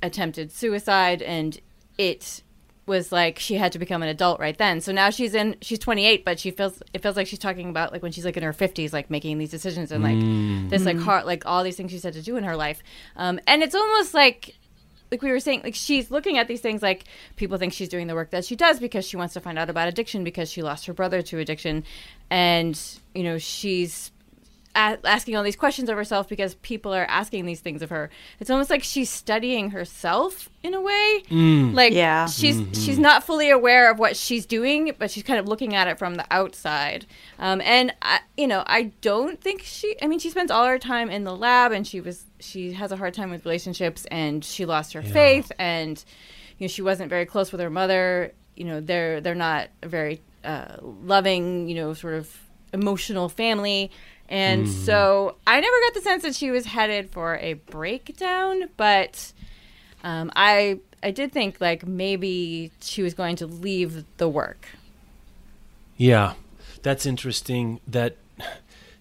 attempted 0.03 0.51
suicide 0.51 1.23
and 1.23 1.61
it 1.97 2.43
was 2.87 3.13
like 3.13 3.39
she 3.39 3.55
had 3.55 3.71
to 3.71 3.79
become 3.79 4.03
an 4.03 4.09
adult 4.09 4.41
right 4.41 4.59
then. 4.59 4.81
So 4.81 4.91
now 4.91 5.11
she's 5.11 5.33
in 5.33 5.55
she's 5.63 5.79
28 5.79 6.25
but 6.25 6.41
she 6.41 6.51
feels 6.51 6.83
it 6.93 7.05
feels 7.05 7.17
like 7.17 7.29
she's 7.29 7.39
talking 7.39 7.69
about 7.69 7.93
like 7.93 8.03
when 8.03 8.11
she's 8.11 8.25
like 8.25 8.37
in 8.37 8.43
her 8.43 8.53
50s 8.53 8.93
like 8.93 9.11
making 9.11 9.39
these 9.39 9.53
decisions 9.53 9.93
and 9.93 10.03
like 10.03 10.19
hmm. 10.19 10.69
this 10.71 10.85
like 10.85 10.97
hmm. 10.97 11.03
heart 11.03 11.25
like 11.25 11.47
all 11.47 11.63
these 11.63 11.77
things 11.77 11.93
she's 11.93 12.03
had 12.03 12.15
to 12.15 12.23
do 12.23 12.37
in 12.37 12.43
her 12.43 12.57
life. 12.57 12.83
Um 13.15 13.39
and 13.47 13.63
it's 13.63 13.77
almost 13.77 14.13
like 14.13 14.57
like 15.13 15.23
we 15.23 15.31
were 15.31 15.39
saying 15.39 15.61
like 15.63 15.75
she's 15.75 16.11
looking 16.11 16.39
at 16.39 16.49
these 16.49 16.61
things 16.61 16.83
like 16.83 17.05
people 17.37 17.59
think 17.59 17.73
she's 17.73 17.89
doing 17.89 18.07
the 18.09 18.15
work 18.15 18.31
that 18.31 18.45
she 18.45 18.57
does 18.57 18.81
because 18.81 19.07
she 19.07 19.17
wants 19.17 19.35
to 19.35 19.41
find 19.41 19.59
out 19.59 19.71
about 19.71 19.87
addiction 19.87 20.25
because 20.25 20.51
she 20.51 20.63
lost 20.63 20.87
her 20.87 20.95
brother 20.95 21.23
to 21.23 21.39
addiction. 21.39 21.85
And 22.31 22.81
you 23.15 23.23
know 23.23 23.39
she's 23.39 24.11
a- 24.75 24.99
asking 25.05 25.37
all 25.37 25.43
these 25.43 25.57
questions 25.57 25.89
of 25.89 25.97
herself 25.97 26.29
because 26.29 26.55
people 26.57 26.95
are 26.95 27.05
asking 27.05 27.45
these 27.47 27.61
things 27.61 27.83
of 27.83 27.91
her. 27.91 28.09
It's 28.41 28.49
almost 28.51 28.71
like 28.71 28.83
she's 28.83 29.11
studying 29.11 29.71
herself 29.71 30.49
in 30.63 30.75
a 30.75 30.81
way. 30.81 31.23
Like 31.31 31.93
Yeah. 31.93 32.27
she's 32.27 32.63
she's 32.73 32.99
not 32.99 33.25
fully 33.25 33.51
aware 33.51 33.91
of 33.91 33.99
what 33.99 34.17
she's 34.17 34.47
doing, 34.47 34.95
but 34.99 35.11
she's 35.11 35.23
kind 35.25 35.39
of 35.39 35.47
looking 35.47 35.75
at 35.75 35.89
it 35.89 35.99
from 35.99 36.15
the 36.15 36.25
outside. 36.31 37.07
Um, 37.39 37.61
and 37.63 37.93
I, 38.03 38.21
you 38.37 38.47
know, 38.47 38.63
I 38.67 38.85
don't 39.01 39.41
think 39.41 39.63
she. 39.63 39.95
I 40.01 40.07
mean, 40.07 40.19
she 40.19 40.31
spends 40.31 40.51
all 40.51 40.67
her 40.67 40.79
time 40.79 41.11
in 41.11 41.25
the 41.25 41.37
lab, 41.37 41.73
and 41.73 41.87
she 41.87 42.01
was 42.01 42.25
she 42.41 42.73
has 42.73 42.93
a 42.93 42.97
hard 42.97 43.15
time 43.15 43.31
with 43.31 43.45
relationships, 43.45 44.07
and 44.11 44.45
she 44.45 44.65
lost 44.65 44.93
her 44.95 45.03
faith, 45.03 45.53
and 45.59 46.03
you 46.59 46.65
know, 46.65 46.69
she 46.69 46.83
wasn't 46.83 47.11
very 47.11 47.27
close 47.27 47.53
with 47.53 47.61
her 47.61 47.71
mother. 47.71 48.33
You 48.57 48.65
know, 48.65 48.81
they're 48.81 49.21
they're 49.21 49.35
not 49.35 49.69
a 49.83 49.89
very 49.89 50.21
uh, 50.45 50.77
loving, 50.81 51.69
you 51.69 51.75
know, 51.75 51.95
sort 51.95 52.15
of 52.15 52.35
emotional 52.73 53.29
family. 53.29 53.91
And 54.33 54.67
so 54.67 55.37
I 55.47 55.61
never 55.61 55.77
got 55.87 55.95
the 55.95 56.01
sense 56.01 56.23
that 56.23 56.35
she 56.35 56.51
was 56.51 56.65
headed 56.65 57.11
for 57.11 57.37
a 57.37 57.53
breakdown, 57.53 58.71
but 58.79 59.31
um, 60.03 60.33
I 60.35 60.81
I 61.03 61.11
did 61.11 61.33
think 61.33 61.61
like 61.61 61.87
maybe 61.87 62.73
she 62.81 63.03
was 63.03 63.13
going 63.13 63.37
to 63.37 63.47
leave 63.47 64.07
the 64.17 64.31
work. 64.31 64.69
Yeah, 65.99 66.33
that's 66.83 67.05
interesting. 67.05 67.81
That 67.87 68.17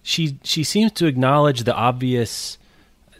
she 0.02 0.38
she 0.44 0.64
seems 0.64 0.92
to 0.92 1.06
acknowledge 1.06 1.64
the 1.64 1.74
obvious, 1.74 2.58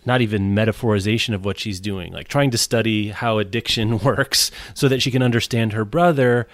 not 0.05 0.21
even 0.21 0.55
metaphorization 0.55 1.35
of 1.35 1.47
what 1.47 1.59
she's 1.59 1.81
doing, 1.81 2.13
like 2.13 2.29
trying 2.29 2.51
to 2.51 2.59
study 2.59 3.09
how 3.09 3.39
addiction 3.39 3.99
works 4.05 4.51
so 4.75 4.87
that 4.87 5.01
she 5.01 5.11
can 5.11 5.23
understand 5.23 5.73
her 5.73 5.87
brother, 5.87 6.47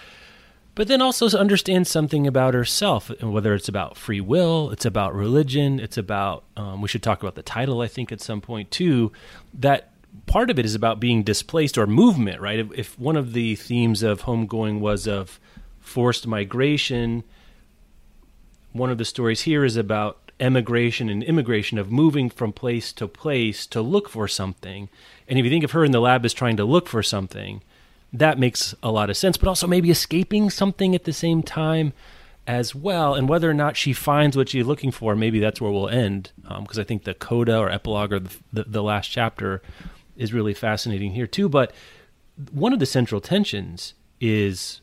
but 0.79 0.87
then 0.87 1.03
also 1.03 1.27
understand 1.37 1.89
something 1.89 2.25
about 2.25 2.55
herself. 2.55 3.11
And 3.11 3.33
whether 3.33 3.53
it's 3.53 3.69
about 3.69 3.97
free 3.97 4.21
will, 4.21 4.71
it's 4.71 4.85
about 4.85 5.13
religion, 5.13 5.81
it's 5.81 5.99
about 5.99 6.45
um, 6.57 6.81
we 6.81 6.87
should 6.87 7.03
talk 7.03 7.21
about 7.21 7.35
the 7.35 7.43
title. 7.43 7.81
I 7.81 7.89
think 7.89 8.13
at 8.13 8.21
some 8.21 8.41
point 8.41 8.71
too 8.71 9.13
that. 9.53 9.91
Part 10.27 10.51
of 10.51 10.59
it 10.59 10.67
is 10.67 10.75
about 10.75 11.01
being 11.01 11.23
displaced 11.23 11.79
or 11.79 11.87
movement, 11.87 12.41
right? 12.41 12.59
If, 12.59 12.73
if 12.73 12.99
one 12.99 13.17
of 13.17 13.35
the 13.35 13.55
themes 13.57 14.03
of 14.03 14.23
homegoing 14.23 14.81
was 14.81 15.07
of 15.07 15.39
forced 15.81 16.27
migration, 16.27 17.25
one 18.73 18.91
of 18.91 18.99
the 18.99 19.05
stories 19.05 19.43
here 19.43 19.65
is 19.65 19.77
about 19.77 20.33
emigration 20.41 21.09
and 21.09 21.23
immigration 21.23 21.79
of 21.79 21.91
moving 21.91 22.31
from 22.31 22.53
place 22.53 22.93
to 22.95 23.07
place 23.07 23.67
to 23.69 23.81
look 23.81 24.09
for 24.09 24.29
something. 24.29 24.89
And 25.29 25.39
if 25.39 25.45
you 25.45 25.51
think 25.51 25.65
of 25.65 25.73
her 25.73 25.85
in 25.85 25.93
the 25.93 26.01
lab 26.01 26.25
as 26.25 26.35
trying 26.35 26.57
to 26.57 26.65
look 26.65 26.89
for 26.89 27.03
something, 27.03 27.63
that 28.13 28.39
makes 28.39 28.75
a 28.83 28.91
lot 28.91 29.11
of 29.11 29.17
sense, 29.17 29.37
but 29.37 29.49
also 29.49 29.67
maybe 29.67 29.91
escaping 29.91 30.51
something 30.51 30.95
at 30.95 31.05
the 31.05 31.13
same 31.13 31.43
time 31.43 31.93
as 32.47 32.75
well. 32.75 33.15
And 33.15 33.29
whether 33.29 33.51
or 33.51 33.55
not 33.55 33.77
she 33.77 33.93
finds 33.93 34.37
what 34.37 34.49
she's 34.49 34.67
looking 34.67 34.91
for, 34.91 35.15
maybe 35.15 35.41
that's 35.41 35.61
where 35.61 35.71
we'll 35.71 35.89
end. 35.89 36.33
Um, 36.47 36.63
because 36.63 36.79
I 36.79 36.85
think 36.85 37.05
the 37.05 37.15
coda 37.15 37.59
or 37.59 37.71
epilogue 37.71 38.13
or 38.13 38.21
the, 38.21 38.37
the, 38.53 38.65
the 38.65 38.83
last 38.83 39.09
chapter 39.09 39.61
is 40.17 40.33
really 40.33 40.55
fascinating 40.55 41.13
here, 41.13 41.27
too. 41.27 41.49
But 41.49 41.73
one 42.51 42.73
of 42.73 42.79
the 42.79 42.87
central 42.87 43.21
tensions 43.21 43.95
is 44.21 44.81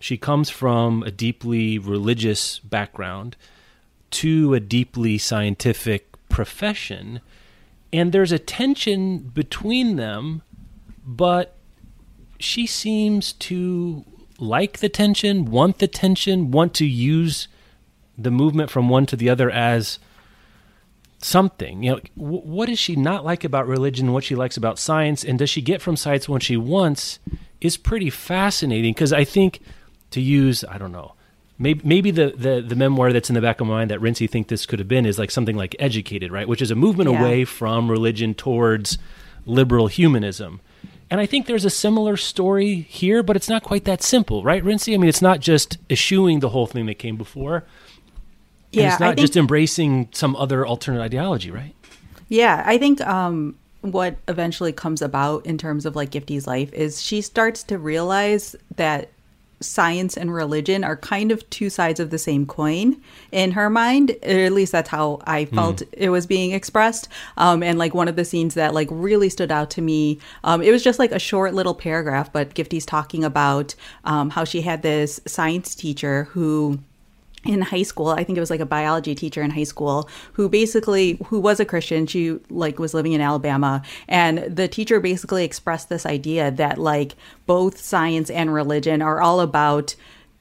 she 0.00 0.16
comes 0.16 0.50
from 0.50 1.02
a 1.04 1.10
deeply 1.10 1.78
religious 1.78 2.58
background 2.58 3.36
to 4.10 4.54
a 4.54 4.60
deeply 4.60 5.18
scientific 5.18 6.14
profession 6.28 7.20
and 7.92 8.12
there's 8.12 8.32
a 8.32 8.38
tension 8.38 9.18
between 9.18 9.96
them 9.96 10.42
but 11.06 11.56
she 12.44 12.66
seems 12.66 13.32
to 13.32 14.04
like 14.38 14.78
the 14.78 14.88
tension 14.88 15.44
want 15.46 15.78
the 15.78 15.86
tension 15.88 16.50
want 16.50 16.74
to 16.74 16.84
use 16.86 17.48
the 18.18 18.30
movement 18.30 18.70
from 18.70 18.88
one 18.88 19.06
to 19.06 19.16
the 19.16 19.28
other 19.28 19.50
as 19.50 19.98
something 21.18 21.82
you 21.82 21.90
know 21.92 22.00
w- 22.18 22.42
what 22.42 22.66
does 22.66 22.78
she 22.78 22.96
not 22.96 23.24
like 23.24 23.44
about 23.44 23.66
religion 23.66 24.12
what 24.12 24.24
she 24.24 24.34
likes 24.34 24.56
about 24.56 24.78
science 24.78 25.24
and 25.24 25.38
does 25.38 25.48
she 25.48 25.62
get 25.62 25.80
from 25.80 25.96
science 25.96 26.28
what 26.28 26.42
she 26.42 26.56
wants 26.56 27.18
is 27.62 27.76
pretty 27.78 28.10
fascinating 28.10 28.92
because 28.92 29.12
i 29.12 29.24
think 29.24 29.60
to 30.10 30.20
use 30.20 30.64
i 30.68 30.76
don't 30.76 30.92
know 30.92 31.14
maybe, 31.58 31.80
maybe 31.84 32.10
the, 32.10 32.34
the, 32.36 32.60
the 32.60 32.76
memoir 32.76 33.10
that's 33.12 33.30
in 33.30 33.34
the 33.34 33.40
back 33.40 33.60
of 33.60 33.66
my 33.68 33.74
mind 33.74 33.90
that 33.90 34.00
Rincey 34.00 34.26
think 34.26 34.48
this 34.48 34.66
could 34.66 34.80
have 34.80 34.88
been 34.88 35.06
is 35.06 35.18
like 35.18 35.30
something 35.30 35.56
like 35.56 35.74
educated 35.78 36.30
right 36.30 36.46
which 36.48 36.60
is 36.60 36.70
a 36.70 36.74
movement 36.74 37.08
Yeah. 37.10 37.20
away 37.20 37.44
from 37.46 37.90
religion 37.90 38.34
towards 38.34 38.98
liberal 39.46 39.86
humanism 39.86 40.60
and 41.10 41.20
i 41.20 41.26
think 41.26 41.46
there's 41.46 41.64
a 41.64 41.70
similar 41.70 42.16
story 42.16 42.74
here 42.88 43.22
but 43.22 43.36
it's 43.36 43.48
not 43.48 43.62
quite 43.62 43.84
that 43.84 44.02
simple 44.02 44.42
right 44.42 44.62
Rincey? 44.64 44.94
i 44.94 44.98
mean 44.98 45.08
it's 45.08 45.22
not 45.22 45.40
just 45.40 45.78
eschewing 45.90 46.40
the 46.40 46.50
whole 46.50 46.66
thing 46.66 46.86
that 46.86 46.98
came 46.98 47.16
before 47.16 47.64
Yeah, 48.72 48.90
it's 48.90 49.00
not 49.00 49.16
just 49.16 49.36
embracing 49.36 50.08
some 50.12 50.34
other 50.36 50.66
alternate 50.66 51.00
ideology 51.00 51.50
right 51.50 51.74
Yeah, 52.28 52.62
I 52.66 52.78
think 52.78 53.00
um, 53.02 53.56
what 53.82 54.16
eventually 54.28 54.72
comes 54.72 55.02
about 55.02 55.44
in 55.44 55.58
terms 55.58 55.84
of 55.84 55.94
like 55.94 56.10
Gifty's 56.10 56.46
life 56.46 56.72
is 56.72 57.02
she 57.02 57.20
starts 57.20 57.62
to 57.64 57.78
realize 57.78 58.56
that 58.76 59.10
science 59.64 60.16
and 60.16 60.32
religion 60.32 60.84
are 60.84 60.96
kind 60.96 61.32
of 61.32 61.48
two 61.50 61.70
sides 61.70 62.00
of 62.00 62.10
the 62.10 62.18
same 62.18 62.46
coin 62.46 63.00
in 63.32 63.52
her 63.52 63.70
mind. 63.70 64.12
At 64.22 64.52
least 64.52 64.72
that's 64.72 64.90
how 64.90 65.20
I 65.26 65.46
felt 65.46 65.82
it 65.92 66.10
was 66.10 66.26
being 66.26 66.52
expressed. 66.52 67.08
Um, 67.36 67.62
and 67.62 67.78
like 67.78 67.94
one 67.94 68.08
of 68.08 68.16
the 68.16 68.24
scenes 68.24 68.54
that 68.54 68.74
like 68.74 68.88
really 68.90 69.28
stood 69.28 69.50
out 69.50 69.70
to 69.70 69.82
me, 69.82 70.18
um, 70.44 70.62
it 70.62 70.70
was 70.70 70.82
just 70.82 70.98
like 70.98 71.12
a 71.12 71.18
short 71.18 71.54
little 71.54 71.74
paragraph, 71.74 72.32
but 72.32 72.54
Gifty's 72.54 72.86
talking 72.86 73.24
about 73.24 73.74
um, 74.04 74.30
how 74.30 74.44
she 74.44 74.60
had 74.60 74.82
this 74.82 75.20
science 75.26 75.74
teacher 75.74 76.24
who 76.24 76.78
in 77.44 77.60
high 77.62 77.82
school 77.82 78.08
i 78.08 78.24
think 78.24 78.36
it 78.36 78.40
was 78.40 78.50
like 78.50 78.60
a 78.60 78.66
biology 78.66 79.14
teacher 79.14 79.42
in 79.42 79.50
high 79.50 79.64
school 79.64 80.08
who 80.32 80.48
basically 80.48 81.18
who 81.26 81.40
was 81.40 81.60
a 81.60 81.64
christian 81.64 82.06
she 82.06 82.38
like 82.50 82.78
was 82.78 82.94
living 82.94 83.12
in 83.12 83.20
alabama 83.20 83.82
and 84.08 84.38
the 84.38 84.68
teacher 84.68 85.00
basically 85.00 85.44
expressed 85.44 85.88
this 85.88 86.06
idea 86.06 86.50
that 86.50 86.78
like 86.78 87.14
both 87.46 87.78
science 87.78 88.30
and 88.30 88.52
religion 88.52 89.02
are 89.02 89.20
all 89.20 89.40
about 89.40 89.94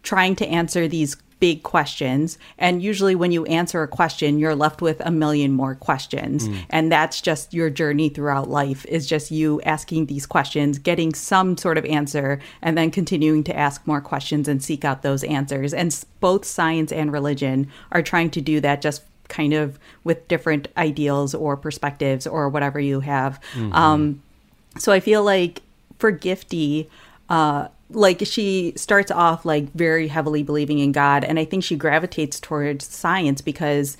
trying 0.03 0.35
to 0.35 0.47
answer 0.47 0.87
these 0.87 1.15
big 1.43 1.61
questions. 1.61 2.37
And 2.57 2.81
usually 2.81 3.15
when 3.15 3.33
you 3.33 3.43
answer 3.47 3.83
a 3.83 3.87
question 3.89 4.39
you're 4.39 4.55
left 4.55 4.81
with 4.81 5.01
a 5.01 5.11
million 5.11 5.51
more 5.51 5.75
questions. 5.75 6.47
And 6.69 6.89
that's 6.89 7.19
just 7.19 7.53
your 7.53 7.69
journey 7.69 8.07
throughout 8.07 8.49
life 8.49 8.85
is 8.85 9.05
just 9.05 9.29
you 9.29 9.59
asking 9.63 10.05
these 10.05 10.25
questions 10.25 10.79
getting 10.79 11.13
some 11.13 11.57
sort 11.57 11.77
of 11.77 11.83
answer 11.83 12.39
and 12.61 12.77
then 12.77 12.91
continuing 12.91 13.43
to 13.43 13.53
ask 13.53 13.85
more 13.85 13.99
questions 13.99 14.47
and 14.47 14.63
seek 14.63 14.85
out 14.85 15.01
those 15.01 15.21
answers. 15.25 15.73
And 15.73 15.93
both 16.21 16.45
science 16.45 16.93
and 16.93 17.11
religion 17.11 17.69
are 17.91 18.01
trying 18.01 18.29
to 18.29 18.39
do 18.39 18.61
that 18.61 18.81
just 18.81 19.03
kind 19.27 19.51
of 19.53 19.77
with 20.05 20.25
different 20.29 20.69
ideals 20.77 21.35
or 21.35 21.57
perspectives 21.57 22.25
or 22.25 22.47
whatever 22.47 22.79
you 22.79 23.01
have. 23.01 23.37
Um, 23.73 24.23
so 24.77 24.93
I 24.93 25.01
feel 25.01 25.25
like 25.25 25.61
for 25.99 26.09
Gifty, 26.09 26.87
uh, 27.27 27.67
like 27.93 28.21
she 28.25 28.73
starts 28.75 29.11
off 29.11 29.45
like 29.45 29.71
very 29.73 30.07
heavily 30.07 30.43
believing 30.43 30.79
in 30.79 30.91
God, 30.91 31.23
and 31.23 31.39
I 31.39 31.45
think 31.45 31.63
she 31.63 31.75
gravitates 31.75 32.39
towards 32.39 32.85
science 32.85 33.41
because 33.41 33.97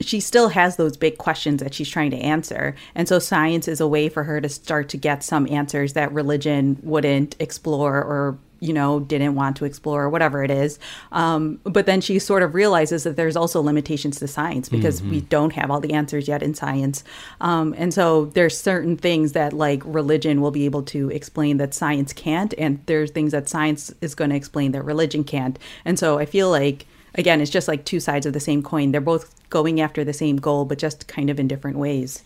she 0.00 0.20
still 0.20 0.50
has 0.50 0.76
those 0.76 0.96
big 0.96 1.18
questions 1.18 1.62
that 1.62 1.74
she's 1.74 1.88
trying 1.88 2.10
to 2.12 2.16
answer. 2.18 2.74
And 2.94 3.08
so 3.08 3.18
science 3.18 3.66
is 3.66 3.80
a 3.80 3.88
way 3.88 4.08
for 4.08 4.24
her 4.24 4.40
to 4.40 4.48
start 4.48 4.88
to 4.90 4.96
get 4.96 5.24
some 5.24 5.48
answers 5.50 5.94
that 5.94 6.12
religion 6.12 6.78
wouldn't 6.82 7.34
explore 7.40 7.96
or 7.96 8.38
you 8.60 8.72
know 8.72 9.00
didn't 9.00 9.34
want 9.34 9.56
to 9.56 9.64
explore 9.64 10.04
or 10.04 10.10
whatever 10.10 10.42
it 10.44 10.50
is. 10.50 10.78
Um, 11.12 11.60
but 11.64 11.86
then 11.86 12.00
she 12.00 12.18
sort 12.18 12.42
of 12.42 12.54
realizes 12.54 13.04
that 13.04 13.16
there's 13.16 13.36
also 13.36 13.60
limitations 13.60 14.18
to 14.18 14.28
science 14.28 14.68
because 14.68 15.02
we 15.02 15.20
don't 15.22 15.52
have 15.52 15.70
all 15.70 15.80
the 15.80 15.92
answers 15.92 16.28
yet 16.28 16.42
in 16.42 16.54
science. 16.54 17.04
Um, 17.40 17.74
and 17.78 17.92
so 17.94 18.26
there's 18.26 18.58
certain 18.58 18.96
things 18.96 19.32
that 19.32 19.52
like 19.52 19.82
religion 19.84 20.40
will 20.40 20.50
be 20.50 20.64
able 20.64 20.82
to 20.84 21.10
explain 21.10 21.58
that 21.58 21.74
science 21.74 22.12
can't 22.12 22.54
and 22.58 22.80
there's 22.86 23.10
things 23.10 23.32
that 23.32 23.48
science 23.48 23.92
is 24.00 24.14
going 24.14 24.30
to 24.30 24.36
explain 24.36 24.72
that 24.72 24.82
religion 24.82 25.24
can't. 25.24 25.58
And 25.84 25.98
so 25.98 26.18
i 26.18 26.26
feel 26.26 26.50
like 26.50 26.86
again 27.14 27.40
it's 27.40 27.50
just 27.50 27.68
like 27.68 27.84
two 27.84 28.00
sides 28.00 28.26
of 28.26 28.32
the 28.32 28.40
same 28.40 28.62
coin. 28.62 28.92
They're 28.92 29.00
both 29.00 29.34
going 29.50 29.80
after 29.80 30.04
the 30.04 30.12
same 30.12 30.36
goal 30.36 30.64
but 30.64 30.78
just 30.78 31.06
kind 31.08 31.30
of 31.30 31.38
in 31.40 31.48
different 31.48 31.78
ways. 31.78 32.22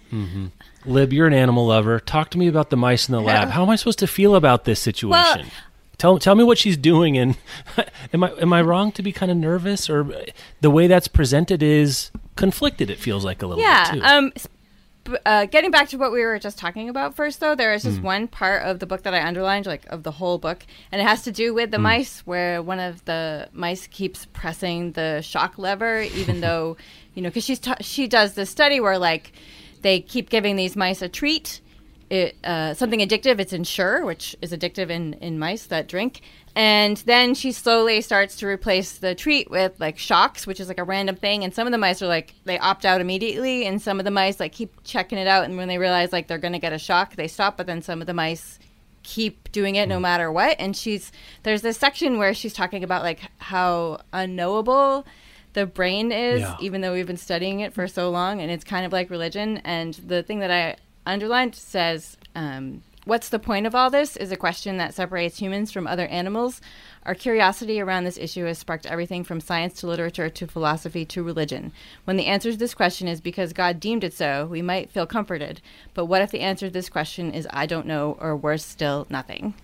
Lib, 0.84 1.12
you're 1.12 1.26
an 1.28 1.32
animal 1.34 1.66
lover. 1.66 2.00
Talk 2.00 2.30
to 2.30 2.38
me 2.38 2.48
about 2.48 2.70
the 2.70 2.76
mice 2.76 3.08
in 3.08 3.12
the 3.12 3.20
lab. 3.20 3.48
How 3.50 3.62
am 3.62 3.70
I 3.70 3.76
supposed 3.76 4.00
to 4.00 4.06
feel 4.06 4.34
about 4.34 4.64
this 4.64 4.80
situation? 4.80 5.46
Tell 5.98 6.18
tell 6.18 6.34
me 6.34 6.44
what 6.44 6.58
she's 6.58 6.76
doing 6.76 7.16
and 7.18 7.36
am 8.12 8.24
I 8.24 8.30
am 8.40 8.52
I 8.52 8.62
wrong 8.62 8.92
to 8.92 9.02
be 9.02 9.12
kind 9.12 9.30
of 9.30 9.38
nervous 9.38 9.88
or 9.90 10.06
the 10.60 10.70
way 10.70 10.86
that's 10.86 11.08
presented 11.08 11.62
is 11.62 12.10
conflicted 12.36 12.90
it 12.90 12.98
feels 12.98 13.24
like 13.24 13.42
a 13.42 13.46
little 13.46 13.62
yeah 13.62 13.92
bit 13.92 14.00
too. 14.00 14.06
um 14.06 14.32
uh, 15.26 15.46
getting 15.46 15.72
back 15.72 15.88
to 15.88 15.96
what 15.98 16.12
we 16.12 16.24
were 16.24 16.38
just 16.38 16.56
talking 16.56 16.88
about 16.88 17.16
first 17.16 17.40
though 17.40 17.56
there 17.56 17.74
is 17.74 17.82
just 17.82 18.00
one 18.00 18.28
part 18.28 18.62
of 18.62 18.78
the 18.78 18.86
book 18.86 19.02
that 19.02 19.12
i 19.12 19.20
underlined 19.26 19.66
like 19.66 19.84
of 19.86 20.04
the 20.04 20.12
whole 20.12 20.38
book 20.38 20.64
and 20.92 21.00
it 21.00 21.04
has 21.04 21.22
to 21.22 21.32
do 21.32 21.52
with 21.52 21.72
the 21.72 21.78
mice 21.78 22.20
where 22.20 22.62
one 22.62 22.78
of 22.78 23.04
the 23.04 23.48
mice 23.52 23.88
keeps 23.88 24.26
pressing 24.26 24.92
the 24.92 25.20
shock 25.20 25.58
lever 25.58 26.02
even 26.02 26.40
though 26.46 26.76
you 27.14 27.22
know 27.22 27.28
because 27.28 27.44
she's 27.44 27.58
ta- 27.58 27.74
she 27.80 28.06
does 28.06 28.34
this 28.34 28.48
study 28.48 28.78
where 28.78 28.96
like 28.96 29.32
they 29.80 30.00
keep 30.00 30.30
giving 30.30 30.54
these 30.54 30.76
mice 30.76 31.02
a 31.02 31.08
treat 31.08 31.60
it, 32.12 32.36
uh, 32.44 32.74
something 32.74 33.00
addictive. 33.00 33.40
It's 33.40 33.54
Ensure, 33.54 34.04
which 34.04 34.36
is 34.42 34.52
addictive 34.52 34.90
in, 34.90 35.14
in 35.14 35.38
mice 35.38 35.64
that 35.66 35.88
drink. 35.88 36.20
And 36.54 36.98
then 36.98 37.34
she 37.34 37.52
slowly 37.52 38.02
starts 38.02 38.36
to 38.36 38.46
replace 38.46 38.98
the 38.98 39.14
treat 39.14 39.50
with 39.50 39.80
like 39.80 39.96
shocks, 39.96 40.46
which 40.46 40.60
is 40.60 40.68
like 40.68 40.78
a 40.78 40.84
random 40.84 41.16
thing. 41.16 41.42
And 41.42 41.54
some 41.54 41.66
of 41.66 41.70
the 41.72 41.78
mice 41.78 42.02
are 42.02 42.06
like, 42.06 42.34
they 42.44 42.58
opt 42.58 42.84
out 42.84 43.00
immediately. 43.00 43.64
And 43.64 43.80
some 43.80 43.98
of 43.98 44.04
the 44.04 44.10
mice 44.10 44.38
like 44.38 44.52
keep 44.52 44.74
checking 44.84 45.16
it 45.16 45.26
out. 45.26 45.46
And 45.46 45.56
when 45.56 45.68
they 45.68 45.78
realize 45.78 46.12
like 46.12 46.28
they're 46.28 46.36
going 46.36 46.52
to 46.52 46.58
get 46.58 46.74
a 46.74 46.78
shock, 46.78 47.16
they 47.16 47.28
stop. 47.28 47.56
But 47.56 47.66
then 47.66 47.80
some 47.80 48.02
of 48.02 48.06
the 48.06 48.12
mice 48.12 48.58
keep 49.02 49.50
doing 49.50 49.76
it 49.76 49.88
no 49.88 49.98
matter 49.98 50.30
what. 50.30 50.56
And 50.58 50.76
she's, 50.76 51.12
there's 51.44 51.62
this 51.62 51.78
section 51.78 52.18
where 52.18 52.34
she's 52.34 52.52
talking 52.52 52.84
about 52.84 53.02
like 53.02 53.20
how 53.38 54.00
unknowable 54.12 55.06
the 55.54 55.64
brain 55.64 56.12
is, 56.12 56.40
Yeah. 56.40 56.56
even 56.60 56.82
though 56.82 56.92
we've 56.92 57.06
been 57.06 57.16
studying 57.16 57.60
it 57.60 57.72
for 57.72 57.88
so 57.88 58.10
long. 58.10 58.42
And 58.42 58.50
it's 58.50 58.64
kind 58.64 58.84
of 58.84 58.92
like 58.92 59.08
religion. 59.08 59.62
And 59.64 59.94
the 59.94 60.22
thing 60.22 60.40
that 60.40 60.50
I 60.50 60.76
underlined 61.06 61.54
says, 61.54 62.16
um, 62.34 62.82
What's 63.04 63.30
the 63.30 63.40
point 63.40 63.66
of 63.66 63.74
all 63.74 63.90
this? 63.90 64.16
is 64.16 64.30
a 64.30 64.36
question 64.36 64.76
that 64.76 64.94
separates 64.94 65.38
humans 65.38 65.72
from 65.72 65.88
other 65.88 66.06
animals. 66.06 66.60
Our 67.04 67.16
curiosity 67.16 67.80
around 67.80 68.04
this 68.04 68.16
issue 68.16 68.44
has 68.44 68.58
sparked 68.58 68.86
everything 68.86 69.24
from 69.24 69.40
science 69.40 69.80
to 69.80 69.88
literature 69.88 70.28
to 70.30 70.46
philosophy 70.46 71.04
to 71.06 71.24
religion. 71.24 71.72
When 72.04 72.16
the 72.16 72.26
answer 72.26 72.52
to 72.52 72.56
this 72.56 72.74
question 72.74 73.08
is 73.08 73.20
because 73.20 73.52
God 73.52 73.80
deemed 73.80 74.04
it 74.04 74.14
so, 74.14 74.46
we 74.46 74.62
might 74.62 74.92
feel 74.92 75.04
comforted. 75.04 75.60
But 75.94 76.04
what 76.06 76.22
if 76.22 76.30
the 76.30 76.42
answer 76.42 76.68
to 76.68 76.72
this 76.72 76.88
question 76.88 77.32
is 77.32 77.48
I 77.50 77.66
don't 77.66 77.88
know, 77.88 78.16
or 78.20 78.36
worse 78.36 78.64
still, 78.64 79.08
nothing? 79.10 79.54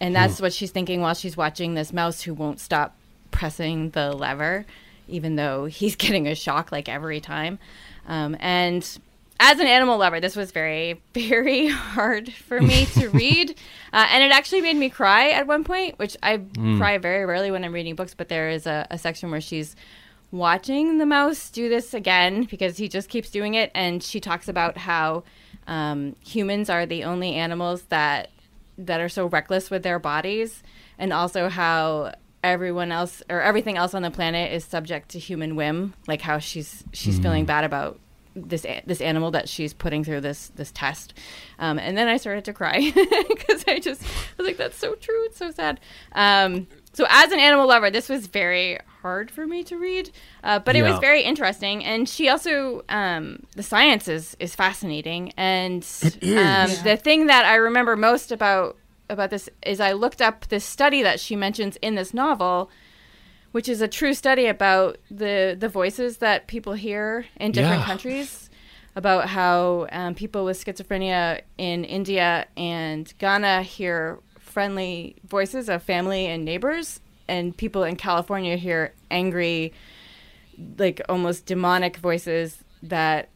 And 0.00 0.16
that's 0.16 0.40
what 0.40 0.54
she's 0.54 0.70
thinking 0.70 1.02
while 1.02 1.14
she's 1.14 1.36
watching 1.36 1.74
this 1.74 1.92
mouse 1.92 2.22
who 2.22 2.32
won't 2.32 2.60
stop 2.60 2.96
pressing 3.30 3.90
the 3.90 4.10
lever, 4.12 4.64
even 5.06 5.36
though 5.36 5.66
he's 5.66 5.96
getting 5.96 6.26
a 6.26 6.34
shock 6.34 6.72
like 6.72 6.88
every 6.88 7.20
time. 7.20 7.58
Um, 8.08 8.38
and 8.40 8.98
as 9.40 9.58
an 9.58 9.66
animal 9.66 9.98
lover, 9.98 10.20
this 10.20 10.36
was 10.36 10.52
very, 10.52 11.02
very 11.14 11.68
hard 11.68 12.32
for 12.32 12.60
me 12.60 12.86
to 12.86 13.08
read. 13.10 13.50
Uh, 13.92 14.06
and 14.10 14.22
it 14.22 14.32
actually 14.32 14.60
made 14.60 14.76
me 14.76 14.88
cry 14.88 15.30
at 15.30 15.46
one 15.46 15.64
point, 15.64 15.98
which 15.98 16.16
I 16.22 16.38
cry 16.78 16.98
very 16.98 17.24
rarely 17.24 17.50
when 17.50 17.64
I'm 17.64 17.72
reading 17.72 17.94
books, 17.94 18.14
but 18.14 18.28
there 18.28 18.50
is 18.50 18.66
a, 18.66 18.86
a 18.90 18.98
section 18.98 19.30
where 19.30 19.40
she's 19.40 19.76
watching 20.30 20.98
the 20.98 21.06
mouse 21.06 21.50
do 21.50 21.68
this 21.68 21.92
again 21.92 22.44
because 22.44 22.78
he 22.78 22.88
just 22.88 23.08
keeps 23.08 23.30
doing 23.30 23.54
it. 23.54 23.70
And 23.74 24.02
she 24.02 24.20
talks 24.20 24.48
about 24.48 24.78
how 24.78 25.24
um, 25.66 26.16
humans 26.24 26.70
are 26.70 26.86
the 26.86 27.04
only 27.04 27.34
animals 27.34 27.82
that 27.84 28.30
that 28.78 29.00
are 29.00 29.08
so 29.08 29.26
reckless 29.26 29.70
with 29.70 29.82
their 29.82 29.98
bodies, 29.98 30.62
and 30.98 31.12
also 31.12 31.48
how 31.48 32.14
everyone 32.42 32.90
else 32.90 33.22
or 33.30 33.40
everything 33.40 33.76
else 33.76 33.94
on 33.94 34.02
the 34.02 34.10
planet 34.10 34.50
is 34.52 34.64
subject 34.64 35.10
to 35.10 35.18
human 35.18 35.54
whim. 35.54 35.94
Like 36.08 36.22
how 36.22 36.38
she's 36.38 36.82
she's 36.92 37.18
feeling 37.18 37.44
bad 37.44 37.64
about 37.64 38.00
this 38.34 38.64
this 38.86 39.00
animal 39.00 39.30
that 39.32 39.48
she's 39.48 39.72
putting 39.72 40.04
through 40.04 40.20
this 40.20 40.48
this 40.56 40.70
test, 40.72 41.14
um, 41.58 41.78
and 41.78 41.96
then 41.96 42.08
I 42.08 42.16
started 42.16 42.44
to 42.46 42.52
cry 42.52 42.80
because 43.28 43.64
I 43.66 43.78
just 43.78 44.02
was 44.36 44.46
like, 44.46 44.56
"That's 44.56 44.76
so 44.76 44.94
true. 44.94 45.24
It's 45.24 45.38
so 45.38 45.50
sad." 45.50 45.80
Um, 46.12 46.66
so 46.94 47.06
as 47.08 47.32
an 47.32 47.38
animal 47.40 47.66
lover, 47.66 47.90
this 47.90 48.08
was 48.08 48.26
very 48.26 48.78
hard 49.00 49.30
for 49.30 49.46
me 49.46 49.64
to 49.64 49.78
read, 49.78 50.10
uh, 50.44 50.58
but 50.58 50.76
it 50.76 50.82
was 50.82 50.98
very 51.00 51.22
interesting. 51.22 51.84
And 51.84 52.08
she 52.08 52.28
also 52.28 52.82
um, 52.88 53.44
the 53.56 53.62
science 53.62 54.08
is 54.08 54.36
is 54.38 54.54
fascinating, 54.54 55.32
and 55.36 55.82
Um, 56.22 56.70
the 56.84 56.96
thing 57.02 57.26
that 57.26 57.44
I 57.44 57.56
remember 57.56 57.96
most 57.96 58.30
about 58.32 58.76
about 59.08 59.30
this 59.30 59.48
is 59.66 59.80
I 59.80 59.92
looked 59.92 60.22
up 60.22 60.48
this 60.48 60.64
study 60.64 61.02
that 61.02 61.20
she 61.20 61.36
mentions 61.36 61.76
in 61.82 61.96
this 61.96 62.14
novel, 62.14 62.70
which 63.52 63.68
is 63.68 63.80
a 63.80 63.88
true 63.88 64.14
study 64.14 64.46
about 64.46 64.98
the 65.10 65.56
the 65.58 65.68
voices 65.68 66.18
that 66.18 66.46
people 66.46 66.72
hear 66.74 67.26
in 67.36 67.52
different 67.52 67.80
Yeah. 67.80 67.86
countries 67.86 68.50
about 68.96 69.28
how 69.28 69.86
um, 69.92 70.14
people 70.14 70.44
with 70.44 70.62
schizophrenia 70.62 71.40
in 71.56 71.84
India 71.84 72.46
and 72.56 73.12
Ghana 73.18 73.62
hear 73.62 74.18
friendly 74.38 75.16
voices 75.26 75.70
of 75.70 75.82
family 75.82 76.26
and 76.26 76.44
neighbors, 76.44 77.00
and 77.26 77.56
people 77.56 77.84
in 77.84 77.96
California 77.96 78.56
hear 78.56 78.92
angry, 79.10 79.72
like 80.78 81.00
almost 81.08 81.46
demonic 81.46 81.96
voices 81.96 82.58
that 82.82 83.30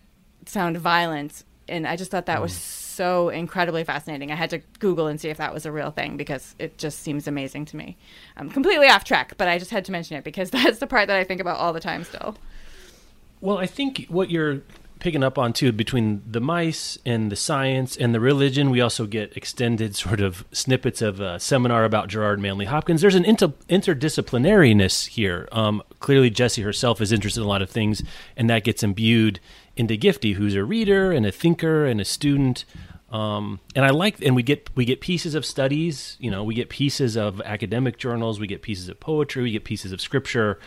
sound 0.44 0.76
violent. 0.76 1.42
And 1.68 1.86
I 1.86 1.96
just 1.96 2.10
thought 2.10 2.26
that 2.26 2.42
was 2.42 2.52
so 2.96 3.28
incredibly 3.28 3.84
fascinating. 3.84 4.32
I 4.32 4.34
had 4.34 4.50
to 4.50 4.58
Google 4.78 5.06
and 5.06 5.20
see 5.20 5.28
if 5.28 5.36
that 5.36 5.54
was 5.54 5.66
a 5.66 5.72
real 5.72 5.90
thing 5.90 6.16
because 6.16 6.54
it 6.58 6.78
just 6.78 7.00
seems 7.00 7.28
amazing 7.28 7.66
to 7.66 7.76
me. 7.76 7.96
I'm 8.36 8.50
completely 8.50 8.88
off 8.88 9.04
track, 9.04 9.34
but 9.36 9.46
I 9.46 9.58
just 9.58 9.70
had 9.70 9.84
to 9.84 9.92
mention 9.92 10.16
it 10.16 10.24
because 10.24 10.50
that's 10.56 10.78
the 10.78 10.86
part 10.86 11.06
that 11.08 11.16
I 11.16 11.24
think 11.24 11.40
about 11.40 11.58
all 11.58 11.72
the 11.72 11.80
time 11.80 12.04
still. 12.04 12.36
Well, 13.40 13.58
I 13.58 13.66
think 13.66 14.06
what 14.08 14.30
you're 14.30 14.62
picking 14.98 15.22
up 15.22 15.36
on 15.36 15.52
too 15.52 15.72
between 15.72 16.22
the 16.26 16.40
mice 16.40 16.98
and 17.04 17.30
the 17.30 17.36
science 17.36 17.96
and 17.96 18.14
the 18.14 18.20
religion, 18.20 18.70
we 18.70 18.80
also 18.80 19.06
get 19.06 19.36
extended 19.36 19.94
sort 19.96 20.20
of 20.20 20.44
snippets 20.52 21.02
of 21.02 21.20
a 21.20 21.38
seminar 21.38 21.84
about 21.84 22.08
Gerard 22.08 22.40
Manley 22.40 22.64
Hopkins. 22.64 23.02
There's 23.02 23.14
an 23.14 23.24
inter- 23.24 23.52
interdisciplinariness 23.68 25.08
here. 25.08 25.48
Um, 25.52 25.82
clearly, 26.00 26.30
Gyasi 26.30 26.64
herself 26.64 27.00
is 27.00 27.12
interested 27.12 27.40
in 27.40 27.46
a 27.46 27.48
lot 27.48 27.62
of 27.62 27.70
things, 27.70 28.02
and 28.36 28.48
that 28.48 28.64
gets 28.64 28.82
imbued 28.82 29.38
into 29.76 29.96
Gifty, 29.96 30.34
who's 30.34 30.54
a 30.54 30.64
reader 30.64 31.12
and 31.12 31.26
a 31.26 31.32
thinker 31.32 31.86
and 31.86 32.00
a 32.00 32.04
student. 32.04 32.64
Um, 33.10 33.60
and 33.74 33.84
I 33.84 33.90
like, 33.90 34.20
and 34.22 34.34
we 34.34 34.42
get 34.42 34.68
we 34.74 34.84
get 34.84 35.00
pieces 35.00 35.34
of 35.34 35.46
studies. 35.46 36.16
You 36.18 36.30
know, 36.30 36.42
we 36.42 36.54
get 36.54 36.68
pieces 36.68 37.16
of 37.16 37.40
academic 37.42 37.98
journals, 37.98 38.40
we 38.40 38.46
get 38.46 38.62
pieces 38.62 38.88
of 38.88 38.98
poetry, 39.00 39.42
we 39.42 39.52
get 39.52 39.64
pieces 39.64 39.92
of 39.92 40.00
scripture 40.00 40.58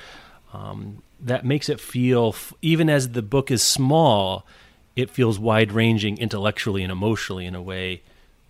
um, 0.53 1.01
that 1.19 1.45
makes 1.45 1.69
it 1.69 1.79
feel 1.79 2.35
even 2.61 2.89
as 2.89 3.09
the 3.09 3.21
book 3.21 3.51
is 3.51 3.61
small 3.61 4.45
it 4.95 5.09
feels 5.09 5.39
wide 5.39 5.71
ranging 5.71 6.17
intellectually 6.17 6.83
and 6.83 6.91
emotionally 6.91 7.45
in 7.45 7.55
a 7.55 7.61
way 7.61 8.01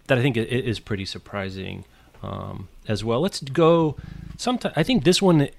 that 0.08 0.18
i 0.18 0.22
think 0.22 0.38
is 0.38 0.80
pretty 0.80 1.06
surprising 1.06 1.84
um, 2.22 2.68
as 2.88 3.04
well 3.04 3.22
let's 3.22 3.42
go 3.42 3.96
sometime 4.38 4.72
i 4.76 4.84
think 4.84 5.04
this 5.04 5.22
one 5.22 5.50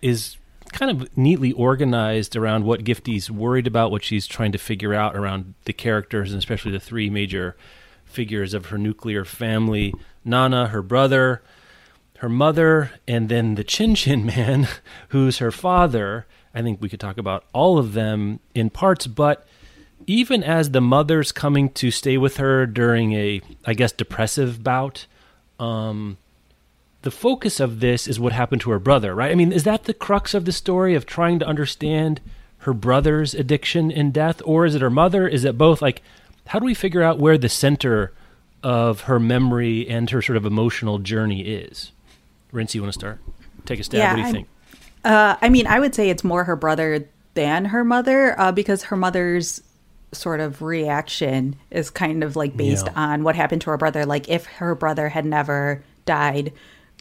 is 0.00 0.36
kind 0.72 0.90
of 0.90 1.16
neatly 1.16 1.52
organized 1.52 2.36
around 2.36 2.64
what 2.64 2.84
gifty's 2.84 3.30
worried 3.30 3.66
about 3.66 3.90
what 3.90 4.04
she's 4.04 4.26
trying 4.26 4.52
to 4.52 4.58
figure 4.58 4.94
out 4.94 5.16
around 5.16 5.54
the 5.64 5.72
characters 5.72 6.32
and 6.32 6.38
especially 6.38 6.72
the 6.72 6.80
three 6.80 7.10
major 7.10 7.56
figures 8.04 8.54
of 8.54 8.66
her 8.66 8.78
nuclear 8.78 9.24
family 9.24 9.94
nana 10.24 10.68
her 10.68 10.82
brother 10.82 11.42
her 12.22 12.28
mother 12.28 12.92
and 13.08 13.28
then 13.28 13.56
the 13.56 13.64
Chin 13.64 13.96
Chin 13.96 14.24
Man, 14.26 14.68
who's 15.08 15.38
her 15.38 15.50
father. 15.50 16.24
I 16.54 16.62
think 16.62 16.80
we 16.80 16.88
could 16.88 17.00
talk 17.00 17.18
about 17.18 17.44
all 17.52 17.78
of 17.78 17.94
them 17.94 18.38
in 18.54 18.70
parts, 18.70 19.08
but 19.08 19.44
even 20.06 20.44
as 20.44 20.70
the 20.70 20.80
mother's 20.80 21.32
coming 21.32 21.68
to 21.70 21.90
stay 21.90 22.16
with 22.16 22.36
her 22.36 22.64
during 22.64 23.12
a, 23.14 23.40
I 23.64 23.74
guess, 23.74 23.90
depressive 23.90 24.62
bout, 24.62 25.06
um, 25.58 26.16
the 27.02 27.10
focus 27.10 27.60
of 27.60 27.80
this 27.80 28.06
is 28.08 28.18
what 28.20 28.32
happened 28.32 28.60
to 28.62 28.70
her 28.70 28.78
brother, 28.78 29.14
right? 29.14 29.30
I 29.30 29.34
mean, 29.34 29.52
is 29.52 29.64
that 29.64 29.84
the 29.84 29.94
crux 29.94 30.34
of 30.34 30.44
the 30.44 30.52
story 30.52 30.94
of 30.94 31.04
trying 31.06 31.38
to 31.40 31.46
understand 31.46 32.20
her 32.58 32.72
brother's 32.72 33.34
addiction 33.34 33.90
and 33.90 34.12
death, 34.12 34.40
or 34.44 34.64
is 34.66 34.74
it 34.74 34.82
her 34.82 34.90
mother? 34.90 35.26
Is 35.26 35.44
it 35.44 35.58
both? 35.58 35.82
Like, 35.82 36.02
how 36.46 36.58
do 36.58 36.64
we 36.64 36.74
figure 36.74 37.02
out 37.02 37.18
where 37.18 37.36
the 37.38 37.48
center 37.48 38.12
of 38.62 39.02
her 39.02 39.18
memory 39.18 39.88
and 39.88 40.08
her 40.10 40.22
sort 40.22 40.36
of 40.36 40.46
emotional 40.46 40.98
journey 40.98 41.42
is? 41.42 41.90
Rince, 42.52 42.74
you 42.74 42.82
want 42.82 42.92
to 42.92 42.98
start? 42.98 43.18
Take 43.66 43.80
a 43.80 43.84
stab. 43.84 43.98
Yeah, 43.98 44.10
what 44.10 44.14
do 44.16 44.20
you 44.20 44.26
I'm- 44.26 44.34
think? 44.34 44.48
Uh, 45.04 45.36
I 45.42 45.48
mean, 45.48 45.66
I 45.66 45.80
would 45.80 45.96
say 45.96 46.08
it's 46.10 46.22
more 46.22 46.44
her 46.44 46.54
brother 46.54 47.08
than 47.34 47.64
her 47.66 47.82
mother 47.82 48.38
uh, 48.38 48.52
because 48.52 48.84
her 48.84 48.96
mother's 48.96 49.60
sort 50.12 50.38
of 50.38 50.62
reaction 50.62 51.56
is 51.72 51.90
kind 51.90 52.22
of 52.22 52.36
like 52.36 52.56
based 52.56 52.86
Yeah. 52.86 52.92
on 52.94 53.24
what 53.24 53.34
happened 53.34 53.62
to 53.62 53.70
her 53.70 53.76
brother. 53.76 54.06
Like, 54.06 54.28
if 54.28 54.44
her 54.46 54.76
brother 54.76 55.08
had 55.08 55.24
never 55.24 55.82
died, 56.06 56.52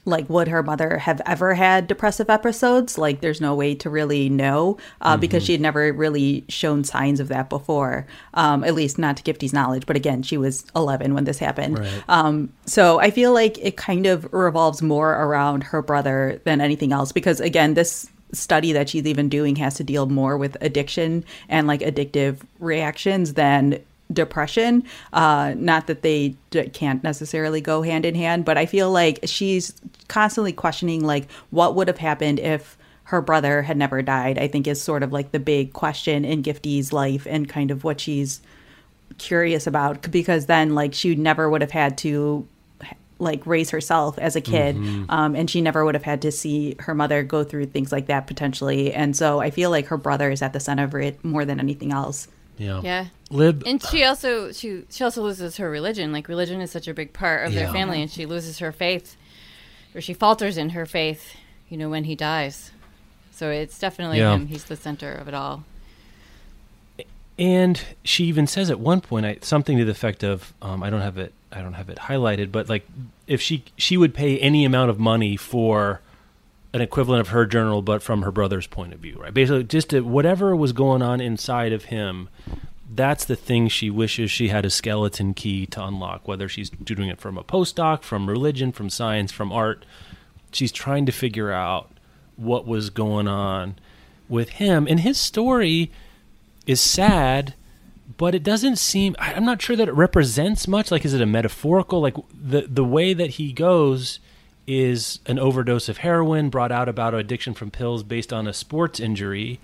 like, 0.06 0.30
would 0.30 0.48
her 0.48 0.64
mother 0.64 0.98
have 0.98 1.22
ever 1.26 1.54
had 1.54 1.88
depressive 1.88 2.30
episodes? 2.30 2.98
Like, 2.98 3.22
there's 3.22 3.40
no 3.40 3.54
way 3.54 3.76
to 3.76 3.90
really 3.90 4.30
know 4.30 4.78
uh, 5.02 5.16
because 5.18 5.44
she 5.44 5.52
had 5.52 5.62
never 5.62 5.94
really 5.94 6.44
shown 6.50 6.84
signs 6.84 7.20
of 7.20 7.28
that 7.28 7.50
before, 7.50 8.08
um, 8.34 8.64
at 8.64 8.74
least 8.74 8.98
not 8.98 9.18
to 9.18 9.24
Gifty's 9.24 9.54
knowledge. 9.54 9.86
But 9.86 9.96
again, 9.96 10.24
she 10.24 10.38
was 10.38 10.66
11 10.76 11.14
when 11.14 11.26
this 11.26 11.38
happened. 11.38 11.80
Right. 11.80 12.04
Um, 12.08 12.52
so 12.66 13.00
I 13.00 13.12
feel 13.12 13.34
like 13.34 13.58
it 13.60 13.78
kind 13.78 14.08
of 14.08 14.32
revolves 14.34 14.82
more 14.82 15.12
around 15.12 15.64
her 15.66 15.82
brother 15.82 16.42
than 16.46 16.62
anything 16.62 16.92
else 16.92 17.12
because 17.12 17.40
again, 17.40 17.76
this 17.76 18.10
study 18.34 18.72
that 18.72 18.90
she's 18.90 19.06
even 19.06 19.30
doing 19.30 19.56
has 19.58 19.76
to 19.76 19.84
deal 19.84 20.08
more 20.08 20.38
with 20.38 20.58
addiction 20.62 21.24
and 21.50 21.68
like 21.68 21.82
addictive 21.82 22.40
reactions 22.60 23.34
than 23.34 23.80
depression. 24.12 24.84
Uh, 25.14 25.54
not 25.58 25.88
that 25.88 26.02
they 26.02 26.36
d- 26.50 26.70
can't 26.70 27.04
necessarily 27.04 27.62
go 27.62 27.82
hand 27.82 28.06
in 28.06 28.16
hand, 28.16 28.46
but 28.46 28.58
I 28.58 28.66
feel 28.66 28.92
like 28.92 29.20
she's 29.26 29.74
constantly 30.08 30.54
questioning 30.54 31.06
like 31.06 31.32
what 31.50 31.76
would 31.76 31.88
have 31.88 31.98
happened 31.98 32.40
if 32.40 32.78
her 33.06 33.22
brother 33.22 33.62
had 33.62 33.78
never 33.78 34.02
died. 34.02 34.38
I 34.38 34.48
think 34.48 34.68
is 34.68 34.82
sort 34.82 35.04
of 35.04 35.12
like 35.12 35.32
the 35.32 35.40
big 35.40 35.74
question 35.74 36.24
in 36.26 36.44
Gifty's 36.44 36.94
life 36.94 37.28
and 37.30 37.48
kind 37.48 37.72
of 37.72 37.84
what 37.84 38.00
she's 38.00 38.42
curious 39.18 39.68
about 39.68 40.10
because 40.12 40.46
then 40.46 40.74
like 40.74 40.94
she 40.94 41.16
never 41.16 41.50
would 41.50 41.62
have 41.62 41.72
had 41.72 41.98
to 42.00 42.48
like 43.20 43.46
raise 43.46 43.70
herself 43.70 44.18
as 44.18 44.36
a 44.36 44.42
kid 44.42 44.76
um, 45.10 45.36
and 45.36 45.50
she 45.50 45.62
never 45.62 45.86
would 45.86 45.94
have 45.94 46.04
had 46.04 46.24
to 46.24 46.32
see 46.32 46.76
her 46.80 46.96
mother 46.96 47.22
go 47.22 47.44
through 47.44 47.68
things 47.68 47.92
like 47.92 48.08
that 48.08 48.26
potentially 48.26 48.92
and 48.92 49.16
so 49.16 49.40
i 49.40 49.52
feel 49.52 49.70
like 49.70 49.86
her 49.88 49.98
brother 49.98 50.32
is 50.32 50.42
at 50.42 50.54
the 50.54 50.60
center 50.60 50.86
of 50.86 50.96
it 50.96 51.24
more 51.24 51.46
than 51.46 51.60
anything 51.60 51.92
else 51.92 52.28
Yeah. 52.58 52.82
Yeah. 52.84 53.06
Lib. 53.30 53.64
And 53.66 53.82
she 53.84 54.04
also 54.04 54.52
she 54.52 54.84
she 54.90 55.04
also 55.04 55.22
loses 55.24 55.58
her 55.58 55.70
religion. 55.70 56.12
Like 56.12 56.28
religion 56.28 56.62
is 56.62 56.72
such 56.72 56.88
a 56.88 56.94
big 56.94 57.14
part 57.14 57.46
of 57.48 57.54
Yeah. 57.54 57.64
their 57.64 57.74
family, 57.74 58.02
and 58.02 58.10
she 58.12 58.26
loses 58.26 58.60
her 58.60 58.72
faith, 58.72 59.16
or 59.96 60.02
she 60.02 60.14
falters 60.14 60.58
in 60.58 60.70
her 60.72 60.86
faith. 60.86 61.36
You 61.70 61.78
know 61.78 61.90
when 61.90 62.04
he 62.04 62.16
dies. 62.16 62.72
So 63.32 63.50
it's 63.50 63.80
definitely 63.80 64.20
Yeah. 64.20 64.36
him. 64.36 64.48
He's 64.48 64.66
the 64.66 64.76
center 64.76 65.12
of 65.14 65.28
it 65.28 65.34
all. 65.34 65.64
and 67.40 67.82
she 68.04 68.26
even 68.26 68.46
says 68.46 68.70
at 68.70 68.80
one 68.80 69.02
point 69.02 69.26
I, 69.26 69.38
something 69.42 69.78
to 69.78 69.86
the 69.86 69.92
effect 69.92 70.24
of 70.24 70.54
um, 70.62 70.84
I 70.84 70.90
don't 70.90 71.02
have 71.02 71.18
it 71.18 71.34
I 71.52 71.62
don't 71.62 71.74
have 71.74 71.90
it 71.90 71.98
highlighted, 71.98 72.52
but 72.52 72.70
like 72.70 72.86
if 73.28 73.42
she 73.42 73.64
she 73.78 73.98
would 73.98 74.14
pay 74.14 74.38
any 74.40 74.64
amount 74.66 74.90
of 74.90 75.00
money 75.00 75.38
for 75.38 76.02
an 76.74 76.82
equivalent 76.82 77.22
of 77.22 77.30
her 77.30 77.46
journal, 77.46 77.82
but 77.82 78.02
from 78.02 78.22
her 78.22 78.32
brother's 78.32 78.68
point 78.68 78.94
of 78.94 79.00
view, 79.00 79.18
right? 79.20 79.34
Basically, 79.34 79.64
just 79.64 79.90
to, 79.90 80.02
whatever 80.02 80.56
was 80.56 80.74
going 80.74 81.02
on 81.02 81.20
inside 81.20 81.74
of 81.74 81.86
him. 81.86 82.30
That's 82.94 83.24
the 83.24 83.38
thing 83.38 83.70
she 83.70 83.90
wishes 83.90 84.30
she 84.30 84.50
had 84.50 84.66
a 84.66 84.70
skeleton 84.70 85.34
key 85.34 85.66
to 85.68 85.84
unlock. 85.84 86.28
Whether 86.28 86.50
she's 86.50 86.70
doing 86.70 87.08
it 87.08 87.22
from 87.22 87.38
a 87.38 87.44
postdoc, 87.44 88.04
from 88.04 88.28
religion, 88.28 88.74
from 88.74 88.90
science, 88.90 89.32
from 89.32 89.52
art, 89.52 89.86
she's 90.52 90.74
trying 90.74 91.06
to 91.06 91.14
figure 91.14 91.54
out 91.54 91.90
what 92.36 92.68
was 92.68 92.90
going 92.90 93.30
on 93.30 93.76
with 94.28 94.50
him. 94.50 94.88
And 94.90 95.00
his 95.00 95.18
story 95.18 95.90
is 96.68 96.82
sad, 96.82 97.54
but 98.18 98.36
it 98.36 98.44
doesn't 98.44 98.78
seem. 98.78 99.16
I'm 99.20 99.46
not 99.46 99.62
sure 99.62 99.78
that 99.78 99.88
it 99.88 99.94
represents 99.94 100.68
much. 100.68 100.92
Like, 100.92 101.06
is 101.06 101.14
it 101.14 101.22
a 101.22 101.26
metaphorical? 101.26 102.02
Like 102.02 102.16
the 102.34 102.68
the 102.68 102.84
way 102.84 103.14
that 103.14 103.32
he 103.32 103.54
goes 103.54 104.20
is 104.68 105.20
an 105.26 105.40
overdose 105.40 105.90
of 105.90 105.98
heroin 105.98 106.50
brought 106.50 106.72
out 106.72 106.88
about 106.88 107.14
addiction 107.14 107.54
from 107.54 107.72
pills 107.72 108.04
based 108.04 108.32
on 108.32 108.48
a 108.48 108.54
sports 108.54 109.00
injury. 109.00 109.60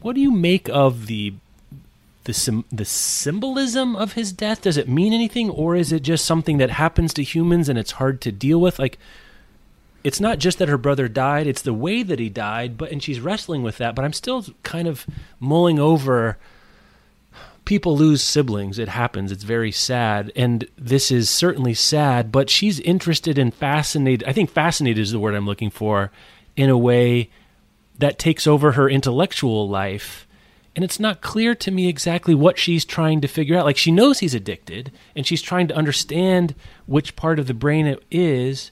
What 0.00 0.14
do 0.14 0.20
you 0.20 0.30
make 0.30 0.68
of 0.68 1.06
the 1.06 1.34
the 2.24 2.64
the 2.70 2.84
symbolism 2.84 3.96
of 3.96 4.12
his 4.12 4.32
death? 4.32 4.62
Does 4.62 4.76
it 4.76 4.88
mean 4.88 5.12
anything, 5.12 5.50
or 5.50 5.74
is 5.74 5.92
it 5.92 6.02
just 6.02 6.24
something 6.24 6.58
that 6.58 6.70
happens 6.70 7.14
to 7.14 7.22
humans 7.22 7.68
and 7.68 7.78
it's 7.78 7.92
hard 7.92 8.20
to 8.20 8.32
deal 8.32 8.60
with? 8.60 8.78
Like, 8.78 8.98
it's 10.04 10.20
not 10.20 10.38
just 10.38 10.58
that 10.58 10.68
her 10.68 10.78
brother 10.78 11.08
died; 11.08 11.46
it's 11.46 11.62
the 11.62 11.74
way 11.74 12.02
that 12.02 12.18
he 12.18 12.28
died. 12.28 12.76
But 12.76 12.92
and 12.92 13.02
she's 13.02 13.20
wrestling 13.20 13.62
with 13.62 13.78
that. 13.78 13.94
But 13.94 14.04
I'm 14.04 14.12
still 14.12 14.44
kind 14.62 14.86
of 14.86 15.06
mulling 15.40 15.78
over. 15.78 16.36
People 17.68 17.98
lose 17.98 18.22
siblings. 18.22 18.78
It 18.78 18.88
happens. 18.88 19.30
It's 19.30 19.44
very 19.44 19.70
sad, 19.70 20.32
and 20.34 20.66
this 20.78 21.10
is 21.10 21.28
certainly 21.28 21.74
sad. 21.74 22.32
But 22.32 22.48
she's 22.48 22.80
interested 22.80 23.36
and 23.36 23.52
fascinated. 23.52 24.26
I 24.26 24.32
think 24.32 24.48
fascinated 24.48 25.02
is 25.02 25.12
the 25.12 25.18
word 25.18 25.34
I'm 25.34 25.44
looking 25.44 25.68
for, 25.68 26.10
in 26.56 26.70
a 26.70 26.78
way 26.78 27.28
that 27.98 28.18
takes 28.18 28.46
over 28.46 28.72
her 28.72 28.88
intellectual 28.88 29.68
life. 29.68 30.26
And 30.74 30.82
it's 30.82 30.98
not 30.98 31.20
clear 31.20 31.54
to 31.56 31.70
me 31.70 31.88
exactly 31.88 32.34
what 32.34 32.56
she's 32.58 32.86
trying 32.86 33.20
to 33.20 33.28
figure 33.28 33.58
out. 33.58 33.66
Like 33.66 33.76
she 33.76 33.92
knows 33.92 34.20
he's 34.20 34.34
addicted, 34.34 34.90
and 35.14 35.26
she's 35.26 35.42
trying 35.42 35.68
to 35.68 35.76
understand 35.76 36.54
which 36.86 37.16
part 37.16 37.38
of 37.38 37.48
the 37.48 37.52
brain 37.52 37.86
it 37.86 38.02
is. 38.10 38.70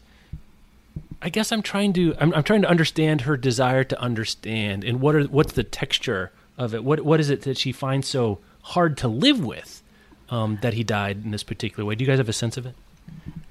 I 1.20 1.28
guess 1.28 1.52
I'm 1.52 1.60
trying 1.60 1.92
to 1.92 2.14
I'm, 2.18 2.32
I'm 2.32 2.44
trying 2.44 2.62
to 2.62 2.70
understand 2.70 3.20
her 3.20 3.36
desire 3.36 3.84
to 3.84 4.00
understand, 4.00 4.84
and 4.84 5.02
what 5.02 5.14
are 5.14 5.24
what's 5.24 5.52
the 5.52 5.64
texture 5.64 6.32
of 6.56 6.74
it? 6.74 6.82
What 6.82 7.02
what 7.02 7.20
is 7.20 7.28
it 7.28 7.42
that 7.42 7.58
she 7.58 7.72
finds 7.72 8.08
so 8.08 8.38
hard 8.66 8.96
to 8.98 9.08
live 9.08 9.44
with 9.44 9.82
um, 10.30 10.58
that 10.62 10.74
he 10.74 10.82
died 10.84 11.22
in 11.24 11.30
this 11.30 11.42
particular 11.42 11.84
way? 11.84 11.94
Do 11.94 12.04
you 12.04 12.08
guys 12.10 12.18
have 12.18 12.28
a 12.28 12.32
sense 12.32 12.56
of 12.56 12.66
it? 12.66 12.74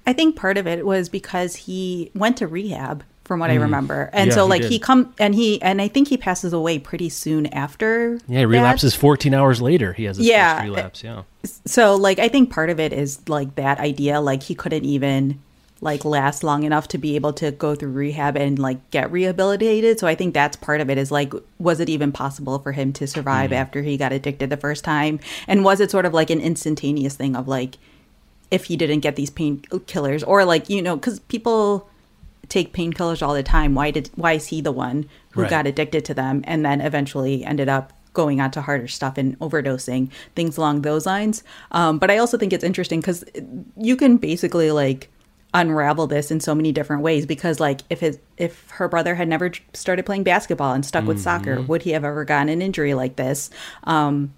I 0.06 0.14
think 0.14 0.36
part 0.36 0.58
of 0.58 0.68
it 0.68 0.86
was 0.86 1.10
because 1.10 1.56
he 1.56 2.12
went 2.14 2.38
to 2.38 2.48
rehab 2.48 3.04
from 3.24 3.40
what 3.40 3.50
I 3.50 3.56
remember. 3.56 4.10
And 4.14 4.30
Mm. 4.30 4.34
Yeah, 4.34 4.36
so 4.36 4.46
like 4.46 4.62
did. 4.62 4.72
he 4.72 4.78
come 4.78 5.14
and 5.18 5.34
he 5.34 5.60
and 5.62 5.82
I 5.82 5.88
think 5.88 6.10
he 6.10 6.18
passes 6.18 6.54
away 6.54 6.78
pretty 6.78 7.10
soon 7.10 7.48
after. 7.48 8.20
Yeah, 8.28 8.40
he 8.40 8.46
that. 8.46 8.48
relapses 8.48 8.94
14 8.94 9.34
hours 9.34 9.62
later. 9.64 9.94
He 9.94 10.04
has 10.04 10.18
his 10.18 10.28
Yeah. 10.28 10.58
first 10.58 10.64
relapse. 10.70 11.04
Yeah. 11.04 11.24
So 11.66 11.96
like 11.96 12.20
I 12.20 12.28
think 12.28 12.52
part 12.52 12.70
of 12.70 12.80
it 12.80 12.94
is 12.94 13.28
like 13.28 13.56
that 13.56 13.80
idea 13.80 14.22
like 14.22 14.44
he 14.44 14.54
couldn't 14.54 14.86
even 14.86 15.40
like 15.86 16.04
last 16.04 16.44
long 16.44 16.64
enough 16.64 16.88
to 16.90 16.98
be 16.98 17.16
able 17.16 17.32
to 17.34 17.52
go 17.52 17.76
through 17.76 17.92
rehab 17.92 18.36
and 18.36 18.60
like 18.60 18.90
get 18.92 19.10
rehabilitated. 19.12 20.00
So 20.00 20.08
I 20.08 20.16
think 20.16 20.34
that's 20.34 20.58
part 20.58 20.82
of 20.82 20.90
it 20.90 20.98
is 20.98 21.12
like 21.12 21.32
was 21.60 21.80
it 21.80 21.88
even 21.88 22.12
possible 22.12 22.60
for 22.60 22.74
him 22.74 22.92
to 22.94 23.08
survive 23.08 23.54
after 23.54 23.82
he 23.84 23.96
got 23.96 24.12
addicted 24.12 24.50
the 24.50 24.58
first 24.58 24.84
time? 24.84 25.20
And 25.48 25.64
was 25.64 25.80
it 25.80 25.92
sort 25.92 26.06
of 26.06 26.14
like 26.14 26.30
an 26.30 26.42
instantaneous 26.42 27.16
thing 27.16 27.36
of 27.36 27.48
like 27.48 27.78
if 28.52 28.66
he 28.66 28.76
didn't 28.76 29.00
get 29.00 29.16
these 29.16 29.32
painkillers 29.32 30.24
or 30.28 30.44
like 30.46 30.70
you 30.70 30.82
know 30.82 30.98
cuz 30.98 31.20
people 31.22 31.88
take 32.50 32.74
painkillers 32.74 33.26
all 33.26 33.34
the 33.34 33.42
time 33.44 33.74
why 33.74 33.90
did 33.92 34.10
why 34.16 34.34
is 34.34 34.48
he 34.48 34.62
the 34.62 34.72
one 34.72 35.06
who 35.32 35.42
Right. 35.42 35.50
got 35.50 35.66
addicted 35.68 36.06
to 36.06 36.14
them 36.14 36.42
and 36.46 36.64
then 36.66 36.80
eventually 36.80 37.44
ended 37.44 37.70
up 37.70 37.92
going 38.14 38.40
on 38.40 38.52
to 38.52 38.62
harder 38.62 38.88
stuff 38.88 39.18
and 39.18 39.38
overdosing 39.40 40.10
things 40.36 40.56
along 40.58 40.84
those 40.84 41.06
lines 41.08 41.44
um, 41.72 41.98
but 41.98 42.12
i 42.12 42.18
also 42.20 42.38
think 42.38 42.54
it's 42.54 42.64
interesting 42.64 43.00
because 43.02 43.26
you 43.78 43.96
can 43.96 44.18
basically 44.18 44.70
like 44.72 45.10
unravel 45.56 46.06
this 46.06 46.32
in 46.32 46.40
so 46.40 46.54
many 46.54 46.72
different 46.72 47.02
ways 47.02 47.26
because 47.26 47.60
like 47.60 47.82
if 47.90 48.02
his 48.02 48.20
if 48.38 48.70
her 48.72 48.88
brother 48.88 49.16
had 49.16 49.28
never 49.28 49.52
started 49.74 50.06
playing 50.06 50.24
basketball 50.24 50.74
and 50.74 50.86
stuck 50.86 51.06
with 51.06 51.20
soccer 51.20 51.62
would 51.62 51.82
he 51.82 51.92
have 51.92 52.04
ever 52.04 52.26
gotten 52.26 52.50
an 52.50 52.62
injury 52.62 52.94
like 52.94 53.16
this? 53.16 53.50
Um, 53.86 54.34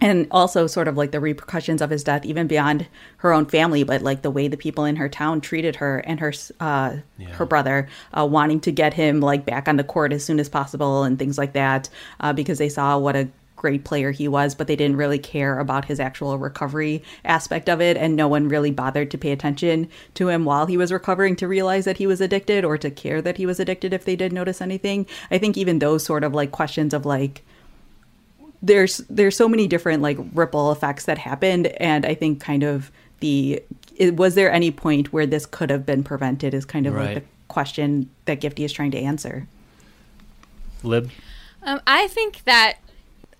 and 0.00 0.28
also 0.30 0.66
sort 0.66 0.86
of 0.86 0.96
like 0.96 1.10
the 1.10 1.20
repercussions 1.20 1.82
of 1.82 1.90
his 1.90 2.04
death 2.04 2.24
even 2.24 2.46
beyond 2.46 2.86
her 3.16 3.32
own 3.32 3.46
family 3.46 3.82
but 3.82 4.02
like 4.02 4.22
the 4.22 4.30
way 4.30 4.46
the 4.46 4.56
people 4.56 4.84
in 4.84 4.96
her 4.96 5.08
town 5.08 5.40
treated 5.40 5.76
her 5.76 5.98
and 6.00 6.20
her 6.20 6.32
uh 6.60 6.96
her 7.32 7.44
brother 7.44 7.88
uh, 8.16 8.24
wanting 8.24 8.60
to 8.60 8.70
get 8.70 8.94
him 8.94 9.20
like 9.20 9.44
back 9.44 9.66
on 9.66 9.76
the 9.76 9.84
court 9.84 10.12
as 10.12 10.24
soon 10.24 10.38
as 10.38 10.48
possible 10.48 11.02
and 11.02 11.18
things 11.18 11.36
like 11.36 11.52
that 11.54 11.88
uh, 12.20 12.32
because 12.32 12.58
they 12.58 12.68
saw 12.68 12.96
what 12.96 13.16
a 13.16 13.28
great 13.58 13.84
player 13.84 14.10
he 14.12 14.26
was 14.26 14.54
but 14.54 14.66
they 14.66 14.76
didn't 14.76 14.96
really 14.96 15.18
care 15.18 15.58
about 15.58 15.84
his 15.84 16.00
actual 16.00 16.38
recovery 16.38 17.02
aspect 17.24 17.68
of 17.68 17.80
it 17.80 17.96
and 17.96 18.16
no 18.16 18.26
one 18.26 18.48
really 18.48 18.70
bothered 18.70 19.10
to 19.10 19.18
pay 19.18 19.32
attention 19.32 19.88
to 20.14 20.28
him 20.28 20.44
while 20.46 20.64
he 20.66 20.76
was 20.76 20.90
recovering 20.92 21.36
to 21.36 21.46
realize 21.46 21.84
that 21.84 21.98
he 21.98 22.06
was 22.06 22.20
addicted 22.20 22.64
or 22.64 22.78
to 22.78 22.90
care 22.90 23.20
that 23.20 23.36
he 23.36 23.44
was 23.44 23.60
addicted 23.60 23.92
if 23.92 24.04
they 24.06 24.16
did 24.16 24.32
notice 24.32 24.62
anything 24.62 25.04
i 25.30 25.36
think 25.36 25.56
even 25.58 25.78
those 25.80 26.04
sort 26.04 26.24
of 26.24 26.32
like 26.32 26.50
questions 26.52 26.94
of 26.94 27.04
like 27.04 27.42
there's 28.62 28.98
there's 29.10 29.36
so 29.36 29.48
many 29.48 29.66
different 29.66 30.02
like 30.02 30.18
ripple 30.32 30.72
effects 30.72 31.04
that 31.04 31.18
happened 31.18 31.66
and 31.78 32.06
i 32.06 32.14
think 32.14 32.40
kind 32.40 32.62
of 32.62 32.90
the 33.20 33.62
it, 33.96 34.16
was 34.16 34.34
there 34.36 34.50
any 34.50 34.70
point 34.70 35.12
where 35.12 35.26
this 35.26 35.44
could 35.46 35.70
have 35.70 35.84
been 35.84 36.02
prevented 36.04 36.54
is 36.54 36.64
kind 36.64 36.86
of 36.86 36.94
Right. 36.94 37.14
like 37.14 37.24
the 37.24 37.28
question 37.48 38.08
that 38.26 38.40
gifty 38.40 38.64
is 38.64 38.72
trying 38.72 38.92
to 38.92 38.98
answer 38.98 39.46
Lib? 40.84 41.10
Um, 41.64 41.80
I 41.88 42.06
think 42.06 42.44
that 42.44 42.76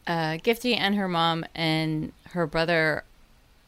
uh, 0.08 0.38
Gifty 0.38 0.76
and 0.76 0.96
her 0.96 1.06
mom 1.06 1.44
and 1.54 2.12
her 2.30 2.46
brother 2.46 3.04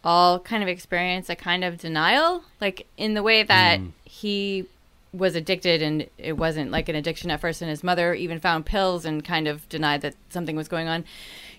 all 0.03 0.41
kind 0.41 0.63
of 0.63 0.69
experience 0.69 1.29
a 1.29 1.37
kind 1.37 1.63
of 1.63 1.77
denial, 1.79 2.43
like 2.61 2.87
in 2.97 3.15
the 3.15 3.23
way 3.23 3.43
that 3.43 3.79
he 4.05 4.65
was 5.13 5.35
addicted 5.35 5.83
and 5.83 6.09
it 6.19 6.35
wasn't 6.37 6.71
like 6.71 6.89
an 6.89 6.95
addiction 6.95 7.31
at 7.33 7.41
first 7.41 7.61
and 7.61 7.69
his 7.69 7.83
mother 7.83 8.15
even 8.15 8.39
found 8.39 8.65
pills 8.65 9.05
and 9.05 9.25
kind 9.25 9.49
of 9.49 9.69
denied 9.69 10.01
that 10.03 10.15
something 10.31 10.55
was 10.57 10.69
going 10.69 10.87
on. 10.89 11.05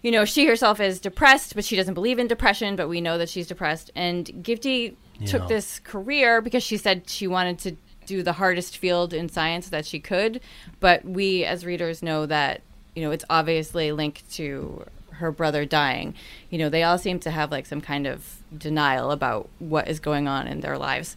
You 0.01 0.09
know 0.09 0.23
she 0.25 0.45
herself 0.47 0.79
is 0.79 0.99
depressed 1.01 1.53
but 1.53 1.65
she 1.65 1.75
doesn't 1.75 1.93
believe 1.93 2.17
in 2.17 2.27
depression 2.27 2.75
but 2.77 2.87
we 2.87 3.01
know 3.01 3.17
that 3.17 3.29
she's 3.29 3.47
depressed. 3.47 3.91
And 3.95 4.25
gifty 4.41 4.95
Yeah. 5.19 5.27
took 5.27 5.47
this 5.49 5.79
career 5.79 6.41
because 6.41 6.63
she 6.63 6.77
said 6.77 7.07
she 7.09 7.27
wanted 7.27 7.59
to 7.59 7.75
do 8.07 8.23
the 8.23 8.33
hardest 8.33 8.77
field 8.77 9.13
in 9.13 9.29
science 9.29 9.69
that 9.69 9.85
she 9.85 9.99
could. 9.99 10.39
But 10.79 11.03
we 11.05 11.43
as 11.45 11.65
readers 11.65 12.01
know 12.01 12.25
that 12.25 12.61
you 12.95 13.01
know 13.03 13.11
it's 13.11 13.25
obviously 13.29 13.91
linked 13.91 14.29
to 14.31 14.85
her 15.11 15.31
brother 15.31 15.65
dying 15.65 16.13
you 16.49 16.57
know 16.57 16.69
they 16.69 16.83
all 16.83 16.97
seem 16.97 17.19
to 17.19 17.29
have 17.29 17.51
like 17.51 17.65
some 17.65 17.81
kind 17.81 18.07
of 18.07 18.37
denial 18.57 19.11
about 19.11 19.49
what 19.59 19.87
is 19.87 19.99
going 19.99 20.27
on 20.27 20.47
in 20.47 20.61
their 20.61 20.77
lives 20.77 21.15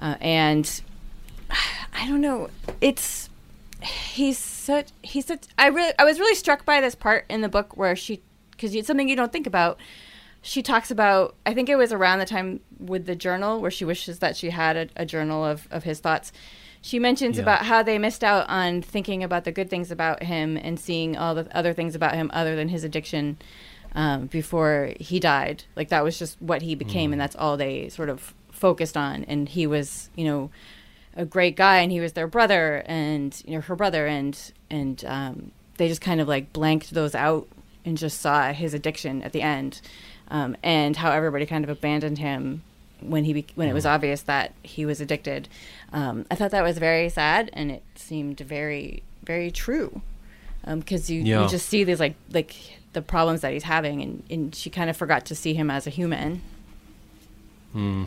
uh, 0.00 0.16
and 0.20 0.82
I 1.94 2.06
don't 2.06 2.20
know. 2.20 2.50
It's 2.80 3.28
he's 3.82 4.38
such 4.38 4.88
he's 5.02 5.26
such. 5.26 5.44
I 5.56 5.68
really 5.68 5.92
I 5.98 6.04
was 6.04 6.18
really 6.18 6.34
struck 6.34 6.64
by 6.64 6.80
this 6.80 6.94
part 6.94 7.24
in 7.28 7.40
the 7.40 7.48
book 7.48 7.76
where 7.76 7.96
she 7.96 8.22
because 8.50 8.74
it's 8.74 8.86
something 8.86 9.08
you 9.08 9.16
don't 9.16 9.32
think 9.32 9.46
about. 9.46 9.78
She 10.42 10.62
talks 10.62 10.90
about 10.90 11.34
I 11.44 11.54
think 11.54 11.68
it 11.68 11.76
was 11.76 11.92
around 11.92 12.20
the 12.20 12.26
time 12.26 12.60
with 12.78 13.06
the 13.06 13.16
journal 13.16 13.60
where 13.60 13.70
she 13.70 13.84
wishes 13.84 14.20
that 14.20 14.36
she 14.36 14.50
had 14.50 14.76
a, 14.76 14.88
a 14.96 15.06
journal 15.06 15.44
of 15.44 15.68
of 15.70 15.84
his 15.84 16.00
thoughts. 16.00 16.32
She 16.88 16.98
mentions 16.98 17.36
Yeah. 17.36 17.42
about 17.42 17.66
how 17.66 17.82
they 17.82 17.98
missed 17.98 18.24
out 18.24 18.48
on 18.48 18.80
thinking 18.80 19.22
about 19.22 19.44
the 19.44 19.52
good 19.52 19.68
things 19.68 19.90
about 19.90 20.22
him 20.22 20.56
and 20.56 20.80
seeing 20.80 21.18
all 21.18 21.34
the 21.34 21.46
other 21.54 21.74
things 21.74 21.94
about 21.94 22.14
him 22.14 22.30
other 22.32 22.56
than 22.56 22.70
his 22.70 22.82
addiction 22.82 23.36
um, 23.94 24.24
before 24.24 24.94
he 24.98 25.20
died. 25.20 25.64
Like 25.76 25.90
that 25.90 26.02
was 26.02 26.18
just 26.18 26.40
what 26.40 26.62
he 26.62 26.74
became, 26.74 27.12
and 27.12 27.20
that's 27.20 27.36
all 27.36 27.58
they 27.58 27.90
sort 27.90 28.08
of 28.08 28.32
focused 28.50 28.96
on. 28.96 29.24
And 29.24 29.50
he 29.50 29.66
was, 29.66 30.08
you 30.16 30.24
know, 30.24 30.50
a 31.14 31.26
great 31.26 31.56
guy, 31.56 31.80
and 31.80 31.92
he 31.92 32.00
was 32.00 32.14
their 32.14 32.26
brother, 32.26 32.82
and 32.86 33.38
you 33.44 33.56
know 33.56 33.60
her 33.60 33.76
brother, 33.76 34.06
and 34.06 34.52
and 34.70 35.04
um, 35.04 35.50
they 35.76 35.88
just 35.88 36.00
kind 36.00 36.22
of 36.22 36.26
like 36.26 36.54
blanked 36.54 36.94
those 36.94 37.14
out 37.14 37.46
and 37.84 37.98
just 37.98 38.18
saw 38.18 38.50
his 38.54 38.72
addiction 38.72 39.22
at 39.22 39.32
the 39.32 39.42
end, 39.42 39.82
um, 40.28 40.56
and 40.62 40.96
how 40.96 41.10
everybody 41.10 41.44
kind 41.44 41.64
of 41.64 41.70
abandoned 41.70 42.16
him 42.16 42.62
when 43.00 43.24
he 43.24 43.46
when 43.54 43.68
it 43.68 43.74
was 43.74 43.84
mm. 43.84 43.90
obvious 43.90 44.22
that 44.22 44.52
he 44.62 44.84
was 44.84 45.00
addicted. 45.00 45.48
Um, 45.92 46.26
I 46.30 46.34
thought 46.34 46.50
that 46.50 46.64
was 46.64 46.78
very 46.78 47.08
sad, 47.08 47.50
and 47.52 47.70
it 47.70 47.82
seemed 47.94 48.40
very 48.40 49.02
very 49.24 49.50
true 49.50 50.00
um, 50.64 50.80
because 50.80 51.10
you, 51.10 51.22
Yeah. 51.22 51.42
you 51.42 51.48
just 51.48 51.68
see 51.68 51.84
these 51.84 52.00
like 52.00 52.14
like 52.32 52.54
the 52.92 53.02
problems 53.02 53.42
that 53.42 53.52
he's 53.52 53.64
having, 53.64 54.02
and, 54.02 54.22
and 54.30 54.54
she 54.54 54.70
kind 54.70 54.90
of 54.90 54.96
forgot 54.96 55.26
to 55.26 55.34
see 55.34 55.54
him 55.54 55.70
as 55.70 55.86
a 55.86 55.90
human. 55.90 56.42
Hmm. 57.72 58.04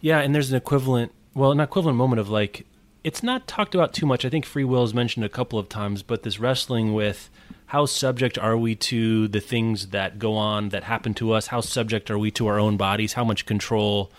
Yeah, 0.00 0.20
and 0.20 0.34
there's 0.34 0.50
an 0.50 0.56
equivalent, 0.56 1.12
well, 1.34 1.50
an 1.52 1.60
equivalent 1.60 1.98
moment 1.98 2.20
of 2.20 2.28
like, 2.28 2.64
it's 3.06 3.22
not 3.22 3.46
talked 3.46 3.72
about 3.72 3.94
too 3.94 4.04
much. 4.04 4.24
I 4.24 4.28
think 4.28 4.44
free 4.44 4.64
will 4.64 4.82
is 4.82 4.92
mentioned 4.92 5.24
a 5.24 5.28
couple 5.28 5.60
of 5.60 5.68
times, 5.68 6.02
but 6.02 6.24
this 6.24 6.40
wrestling 6.40 6.92
with 6.92 7.30
how 7.66 7.86
subject 7.86 8.36
are 8.36 8.56
we 8.56 8.74
to 8.74 9.28
the 9.28 9.38
things 9.38 9.88
that 9.88 10.18
go 10.18 10.34
on 10.34 10.70
that 10.70 10.82
happen 10.82 11.14
to 11.14 11.30
us? 11.30 11.46
How 11.46 11.60
subject 11.60 12.10
are 12.10 12.18
we 12.18 12.32
to 12.32 12.48
our 12.48 12.58
own 12.58 12.76
bodies? 12.76 13.12
How 13.12 13.22
much 13.22 13.46
control 13.46 14.10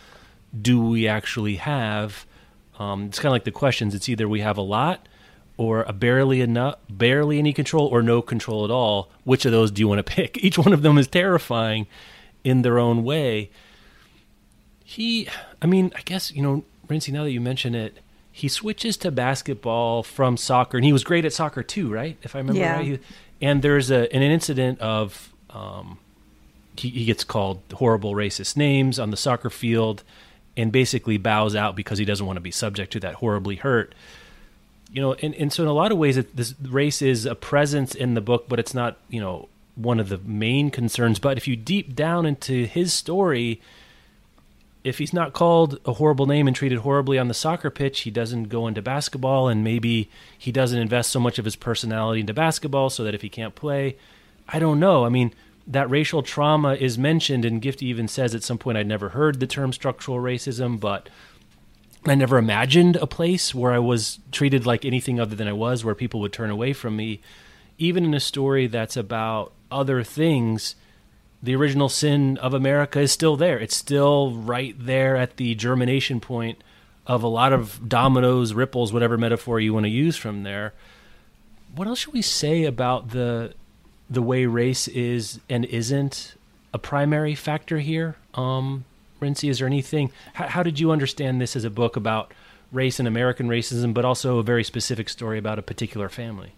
do 0.60 0.82
we 0.82 1.06
actually 1.06 1.58
have? 1.58 2.26
Um, 2.80 3.08
it's 3.08 3.20
kind 3.20 3.28
of 3.28 3.34
like 3.34 3.44
the 3.44 3.52
questions. 3.52 3.94
It's 3.94 4.08
either 4.08 4.26
we 4.26 4.40
have 4.40 4.58
a 4.58 4.62
lot 4.62 5.10
or 5.58 5.84
a 5.84 5.92
barely 5.92 6.40
enough, 6.40 6.76
barely 6.90 7.40
any 7.40 7.52
control, 7.52 7.88
or 7.88 8.02
no 8.02 8.22
control 8.22 8.64
at 8.64 8.72
all. 8.72 9.10
Which 9.26 9.44
of 9.44 9.52
those 9.52 9.70
do 9.70 9.82
you 9.82 9.90
want 9.90 10.00
to 10.00 10.04
pick? 10.04 10.38
Each 10.42 10.58
one 10.58 10.72
of 10.72 10.82
them 10.82 10.98
is 10.98 11.10
terrifying 11.10 11.88
in 12.46 12.62
their 12.62 12.80
own 12.80 13.04
way 13.04 13.50
he 14.90 15.28
i 15.62 15.66
mean 15.66 15.92
i 15.98 16.02
guess 16.06 16.32
you 16.32 16.42
know 16.42 16.64
Rincey, 16.88 17.12
now 17.12 17.26
that 17.26 17.32
you 17.32 17.42
mention 17.42 17.76
it 17.76 17.98
he 18.38 18.48
switches 18.48 18.98
to 18.98 19.10
basketball 19.10 20.04
from 20.04 20.38
soccer 20.38 20.78
and 20.78 20.86
he 20.86 20.94
was 20.94 21.04
great 21.04 21.26
at 21.26 21.34
soccer 21.34 21.64
too 21.64 21.92
right? 21.92 22.18
If 22.22 22.36
i 22.36 22.40
remember 22.40 22.60
Yeah. 22.62 22.76
right 22.78 22.86
He- 22.86 23.00
and 23.42 23.62
there's 23.62 23.90
a 23.92 24.02
an 24.16 24.22
incident 24.22 24.80
of 24.80 25.34
um 25.50 25.98
he, 26.78 26.90
he 26.90 27.06
gets 27.06 27.24
called 27.24 27.60
horrible 27.74 28.14
racist 28.14 28.56
names 28.56 29.00
on 29.00 29.10
the 29.10 29.18
soccer 29.18 29.50
field 29.50 30.04
and 30.56 30.72
basically 30.72 31.18
bows 31.18 31.56
out 31.56 31.76
because 31.76 31.98
he 31.98 32.06
doesn't 32.06 32.26
want 32.26 32.38
to 32.38 32.42
be 32.42 32.52
subject 32.52 32.92
to 32.94 33.00
that 33.00 33.16
horribly 33.16 33.56
hurt. 33.56 33.94
You 34.92 35.02
know 35.02 35.14
and, 35.22 35.34
and 35.36 35.52
so 35.52 35.64
in 35.64 35.70
a 35.70 35.74
lot 35.74 35.92
of 35.92 35.98
ways 35.98 36.16
it, 36.18 36.36
this 36.36 36.54
race 36.62 37.02
is 37.02 37.26
a 37.26 37.36
presence 37.36 37.96
in 37.96 38.14
the 38.14 38.22
book 38.22 38.46
but 38.48 38.60
it's 38.60 38.74
not 38.74 38.98
you 39.10 39.20
know 39.20 39.50
one 39.76 40.00
of 40.00 40.10
the 40.10 40.18
main 40.20 40.72
concerns. 40.72 41.20
But 41.20 41.38
if 41.38 41.48
you 41.48 41.56
deep 41.56 41.96
down 41.96 42.26
into 42.26 42.66
his 42.66 42.94
story 42.94 43.62
if 44.88 45.00
he's 45.00 45.12
not 45.12 45.34
called 45.34 45.80
a 45.86 45.94
horrible 45.94 46.26
name 46.26 46.48
and 46.48 46.56
treated 46.56 46.80
horribly 46.80 47.20
on 47.20 47.28
the 47.28 47.34
soccer 47.34 47.70
pitch, 47.70 48.02
he 48.02 48.10
doesn't 48.10 48.46
go 48.46 48.68
into 48.68 48.82
basketball, 48.82 49.50
and 49.50 49.62
maybe 49.62 50.10
he 50.38 50.50
doesn't 50.50 50.80
invest 50.80 51.12
so 51.12 51.20
much 51.20 51.38
of 51.38 51.44
his 51.44 51.58
personality 51.58 52.22
into 52.22 52.34
basketball 52.34 52.90
so 52.90 53.04
that 53.04 53.14
if 53.14 53.22
he 53.22 53.28
can't 53.28 53.54
play, 53.54 53.98
I 54.48 54.60
don't 54.60 54.80
know. 54.80 55.04
I 55.04 55.10
mean, 55.10 55.34
that 55.68 55.90
racial 55.90 56.24
trauma 56.24 56.76
is 56.76 56.98
mentioned, 56.98 57.44
and 57.44 57.62
Gifty 57.62 57.84
even 57.84 58.08
says 58.08 58.34
at 58.34 58.44
some 58.44 58.58
point, 58.58 58.78
I'd 58.78 58.88
never 58.88 59.10
heard 59.10 59.42
the 59.42 59.48
term 59.48 59.74
structural 59.74 60.20
racism, 60.20 60.80
but 60.80 61.10
I 62.06 62.16
never 62.16 62.38
imagined 62.38 62.96
a 62.96 63.08
place 63.08 63.54
where 63.54 63.74
I 63.74 63.80
was 63.80 64.20
treated 64.32 64.66
like 64.66 64.86
anything 64.86 65.20
other 65.20 65.36
than 65.36 65.50
I 65.50 65.54
was, 65.54 65.84
where 65.84 65.96
people 65.96 66.22
would 66.22 66.32
turn 66.32 66.50
away 66.50 66.72
from 66.72 66.96
me. 66.96 67.20
Even 67.78 68.06
in 68.06 68.14
a 68.14 68.22
story 68.22 68.68
that's 68.68 68.96
about 68.96 69.52
other 69.70 70.02
things, 70.02 70.76
the 71.42 71.56
original 71.56 71.90
sin 71.90 72.38
of 72.38 72.54
America 72.54 73.00
is 73.00 73.12
still 73.12 73.36
there. 73.36 73.60
It's 73.60 73.76
still 73.76 74.32
right 74.32 74.76
there 74.78 75.16
at 75.16 75.38
the 75.38 75.56
germination 75.56 76.20
point 76.20 76.62
of 77.06 77.24
a 77.24 77.28
lot 77.28 77.54
of 77.54 77.88
dominoes, 77.88 78.54
ripples, 78.54 78.92
whatever 78.92 79.18
metaphor 79.18 79.60
you 79.60 79.74
want 79.74 79.86
to 79.86 79.90
use 79.90 80.18
from 80.18 80.44
there. 80.44 80.74
What 81.76 81.88
else 81.88 82.00
should 82.00 82.14
we 82.14 82.22
say 82.22 82.66
about 82.66 83.12
the 83.12 83.54
the 84.10 84.22
way 84.22 84.46
race 84.46 84.88
is 84.88 85.40
and 85.50 85.66
isn't 85.66 86.36
a 86.74 86.80
primary 86.80 87.36
factor 87.36 87.80
here? 87.80 88.16
Um, 88.34 88.86
Rincey, 89.20 89.50
is 89.50 89.60
there 89.60 89.68
anything? 89.68 90.12
How 90.34 90.64
did 90.64 90.80
you 90.80 90.92
understand 90.92 91.42
this 91.42 91.56
as 91.56 91.64
a 91.64 91.70
book 91.70 91.96
about 91.96 92.34
race 92.72 93.00
and 93.00 93.08
American 93.08 93.48
racism, 93.48 93.94
but 93.94 94.06
also 94.06 94.38
a 94.38 94.44
very 94.44 94.64
specific 94.64 95.10
story 95.10 95.38
about 95.38 95.60
a 95.60 95.62
particular 95.62 96.10
family? 96.10 96.54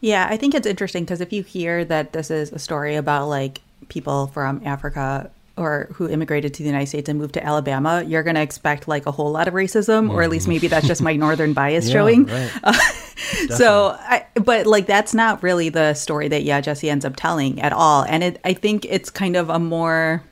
Yeah, 0.00 0.26
I 0.28 0.36
think 0.36 0.54
it's 0.54 0.66
interesting 0.66 1.04
because 1.04 1.20
if 1.20 1.32
you 1.32 1.42
hear 1.42 1.84
that 1.84 2.12
this 2.12 2.30
is 2.30 2.50
a 2.52 2.58
story 2.58 2.96
about 2.96 3.28
like 3.28 3.60
people 3.92 4.28
from 4.28 4.62
Africa 4.64 5.30
or 5.56 5.88
who 5.92 6.08
immigrated 6.08 6.54
to 6.54 6.62
the 6.62 6.68
United 6.68 6.86
States 6.86 7.08
and 7.08 7.18
moved 7.18 7.34
to 7.34 7.44
Alabama, 7.44 8.02
you're 8.06 8.22
going 8.22 8.36
to 8.36 8.42
expect 8.42 8.88
like 8.88 9.04
a 9.06 9.10
whole 9.10 9.30
lot 9.30 9.48
of 9.48 9.54
racism, 9.54 10.10
or 10.10 10.22
at 10.22 10.30
least 10.30 10.48
maybe 10.48 10.66
that's 10.66 10.86
just 10.86 11.02
my 11.02 11.14
northern 11.24 11.52
bias 11.52 11.90
showing. 11.90 12.26
right. 12.26 12.50
So, 13.50 13.96
I, 13.98 14.26
but 14.34 14.66
like 14.66 14.86
that's 14.86 15.14
not 15.14 15.42
really 15.42 15.68
the 15.68 15.94
story 15.94 16.28
that 16.28 16.42
Yaa 16.42 16.62
Gyasi 16.62 16.90
ends 16.90 17.04
up 17.04 17.14
telling 17.16 17.60
at 17.60 17.72
all, 17.72 18.04
and 18.04 18.22
it 18.22 18.40
I 18.44 18.52
think 18.52 18.84
it's 18.84 19.10
kind 19.10 19.36
of 19.36 19.48
a 19.48 19.58
more. 19.58 20.22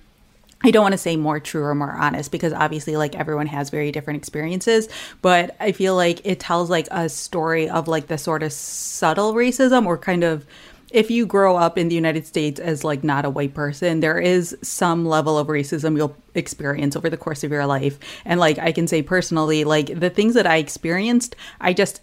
I 0.63 0.71
don't 0.71 0.83
want 0.83 0.93
to 0.93 0.99
say 0.99 1.17
more 1.17 1.41
true 1.41 1.65
or 1.65 1.75
more 1.75 1.93
honest 1.93 2.31
because 2.31 2.53
obviously 2.53 2.97
like 2.97 3.15
everyone 3.15 3.47
has 3.47 3.71
very 3.71 3.91
different 3.93 4.19
experiences, 4.19 4.89
but 5.23 5.57
I 5.61 5.73
feel 5.73 5.97
like 5.97 6.21
it 6.27 6.41
tells 6.41 6.69
like 6.69 6.89
a 6.91 7.09
story 7.09 7.71
of 7.71 7.89
like 7.89 8.09
the 8.09 8.19
sort 8.19 8.43
of 8.43 8.53
subtle 8.53 9.33
racism 9.33 9.87
or 9.87 9.97
kind 9.97 10.23
of 10.23 10.45
if 10.91 11.11
you 11.11 11.27
grow 11.27 11.57
up 11.57 11.79
in 11.79 11.89
the 11.89 11.95
United 11.95 12.27
States 12.27 12.59
as 12.59 12.85
like 12.85 13.05
not 13.05 13.25
a 13.25 13.31
white 13.31 13.55
person, 13.55 14.01
there 14.01 14.19
is 14.19 14.57
some 14.63 15.07
level 15.07 15.39
of 15.39 15.47
racism 15.47 15.97
you'll 15.97 16.17
experience 16.35 16.97
over 16.97 17.09
the 17.09 17.17
course 17.17 17.45
of 17.45 17.51
your 17.51 17.67
life. 17.67 17.99
And 18.25 18.41
like 18.41 18.59
I 18.59 18.73
can 18.73 18.89
say 18.89 19.03
personally, 19.03 19.65
like 19.65 19.99
the 19.99 20.11
things 20.11 20.35
that 20.35 20.47
I 20.47 20.57
experienced, 20.57 21.37
I 21.61 21.73
just 21.73 22.01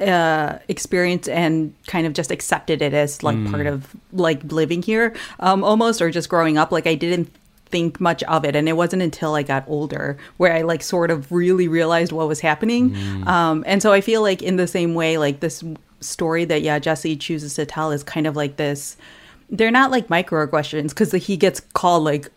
uh 0.00 0.58
experienced 0.66 1.28
and 1.28 1.72
kind 1.86 2.04
of 2.04 2.14
just 2.14 2.32
accepted 2.32 2.82
it 2.82 2.92
as 2.92 3.22
like 3.22 3.36
part 3.48 3.68
of 3.68 3.94
like 4.12 4.42
living 4.50 4.82
here 4.82 5.14
um 5.38 5.62
almost 5.62 6.02
or 6.02 6.10
just 6.10 6.28
growing 6.28 6.58
up. 6.58 6.72
Like 6.72 6.88
I 6.88 6.96
didn't 6.96 7.30
think 7.66 8.00
much 8.00 8.22
of 8.24 8.44
it. 8.44 8.56
And 8.56 8.68
it 8.68 8.72
wasn't 8.72 9.02
until 9.02 9.34
I 9.34 9.42
got 9.44 9.64
older 9.68 10.16
where 10.36 10.52
I 10.52 10.62
like 10.62 10.82
sort 10.82 11.10
of 11.12 11.30
really 11.30 11.68
realized 11.68 12.10
what 12.10 12.26
was 12.26 12.40
happening. 12.40 12.96
Um 13.28 13.62
and 13.66 13.80
so 13.82 13.92
I 13.92 14.00
feel 14.00 14.20
like 14.22 14.42
in 14.42 14.56
the 14.56 14.66
same 14.66 14.94
way 14.94 15.16
like 15.16 15.38
this 15.40 15.62
story 16.04 16.44
that 16.44 16.62
Yaa 16.62 16.80
Gyasi 16.80 17.18
chooses 17.18 17.54
to 17.54 17.66
tell 17.66 17.90
is 17.90 18.02
kind 18.02 18.26
of 18.26 18.36
like 18.36 18.56
this 18.56 18.96
they're 19.50 19.70
not 19.70 19.90
like 19.90 20.08
microaggressions 20.08 20.88
because 20.90 21.12
he 21.12 21.36
gets 21.36 21.60
called 21.60 22.04
like 22.04 22.30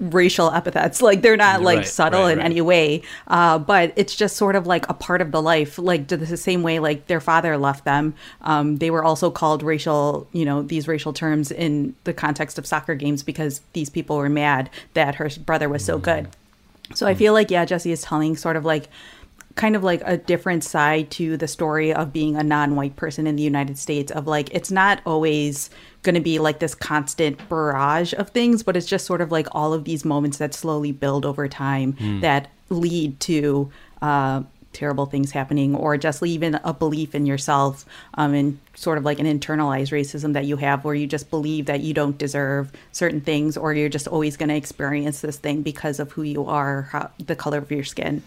racial 0.00 0.50
epithets. 0.50 1.02
Like 1.10 1.22
they're 1.22 1.36
not 1.36 1.62
like 1.62 1.78
Right, 1.78 1.86
subtle 1.86 2.22
right, 2.22 2.32
in 2.32 2.38
right. 2.38 2.44
any 2.44 2.60
way. 2.60 3.02
Uh, 3.26 3.58
but 3.58 3.92
it's 3.96 4.14
just 4.14 4.36
sort 4.36 4.56
of 4.56 4.66
like 4.66 4.88
a 4.88 4.94
part 4.94 5.20
of 5.20 5.32
the 5.32 5.42
life 5.42 5.78
like 5.78 6.08
the 6.08 6.36
same 6.36 6.62
way 6.62 6.78
like 6.78 7.06
their 7.06 7.20
father 7.20 7.56
left 7.58 7.84
them. 7.84 8.14
Um, 8.42 8.76
they 8.76 8.90
were 8.90 9.04
also 9.04 9.30
called 9.30 9.62
racial 9.62 10.26
you 10.32 10.44
know 10.44 10.62
these 10.62 10.88
racial 10.88 11.12
terms 11.12 11.50
in 11.50 11.94
the 12.04 12.14
context 12.14 12.58
of 12.58 12.66
soccer 12.66 12.94
games 12.94 13.22
because 13.22 13.60
these 13.72 13.90
people 13.90 14.16
were 14.16 14.28
mad 14.28 14.70
that 14.94 15.16
her 15.16 15.28
brother 15.44 15.68
was 15.68 15.84
so 15.84 15.98
good. 15.98 16.28
So 16.94 17.06
i 17.06 17.14
feel 17.14 17.32
like 17.32 17.48
Yaa 17.48 17.66
Gyasi 17.66 17.92
is 17.92 18.02
telling 18.02 18.36
sort 18.36 18.56
of 18.56 18.64
like 18.64 18.88
kind 19.60 19.76
of 19.76 19.84
like 19.84 20.00
a 20.06 20.16
different 20.16 20.64
side 20.64 21.10
to 21.10 21.36
the 21.36 21.46
story 21.46 21.92
of 21.92 22.14
being 22.14 22.34
a 22.34 22.42
non-white 22.42 22.96
person 22.96 23.26
in 23.26 23.36
the 23.36 23.42
United 23.42 23.76
States 23.76 24.10
of 24.10 24.26
like 24.26 24.48
it's 24.54 24.70
not 24.70 25.02
always 25.04 25.68
going 26.02 26.14
to 26.14 26.20
be 26.20 26.38
like 26.38 26.60
this 26.60 26.74
constant 26.74 27.36
barrage 27.50 28.14
of 28.14 28.30
things 28.30 28.62
but 28.62 28.74
it's 28.74 28.86
just 28.86 29.04
sort 29.04 29.20
of 29.20 29.30
like 29.30 29.46
all 29.52 29.74
of 29.74 29.84
these 29.84 30.02
moments 30.02 30.38
that 30.38 30.54
slowly 30.54 30.92
build 30.92 31.26
over 31.26 31.46
time 31.46 31.94
that 32.22 32.50
lead 32.70 33.20
to 33.20 33.70
uh 34.00 34.42
terrible 34.72 35.04
things 35.04 35.32
happening, 35.32 35.74
or 35.74 35.96
just 35.96 36.22
even 36.22 36.54
a 36.62 36.72
belief 36.72 37.12
in 37.12 37.26
yourself, 37.26 37.84
um, 38.14 38.34
and 38.34 38.56
sort 38.76 38.98
of 38.98 39.04
like 39.04 39.18
an 39.18 39.26
internalized 39.26 39.90
racism 39.90 40.32
that 40.32 40.44
you 40.44 40.56
have, 40.56 40.84
where 40.84 40.94
you 40.94 41.08
just 41.08 41.28
believe 41.28 41.66
that 41.66 41.80
you 41.80 41.92
don't 41.92 42.16
deserve 42.18 42.70
certain 42.92 43.20
things, 43.20 43.56
or 43.56 43.74
you're 43.74 43.88
just 43.88 44.06
always 44.06 44.36
going 44.36 44.48
to 44.48 44.54
experience 44.54 45.22
this 45.22 45.38
thing 45.38 45.62
because 45.62 45.98
of 45.98 46.12
who 46.12 46.22
you 46.22 46.46
are, 46.46 46.82
how, 46.82 47.10
the 47.18 47.34
color 47.34 47.58
of 47.58 47.70
your 47.72 47.82
skin. 47.82 48.22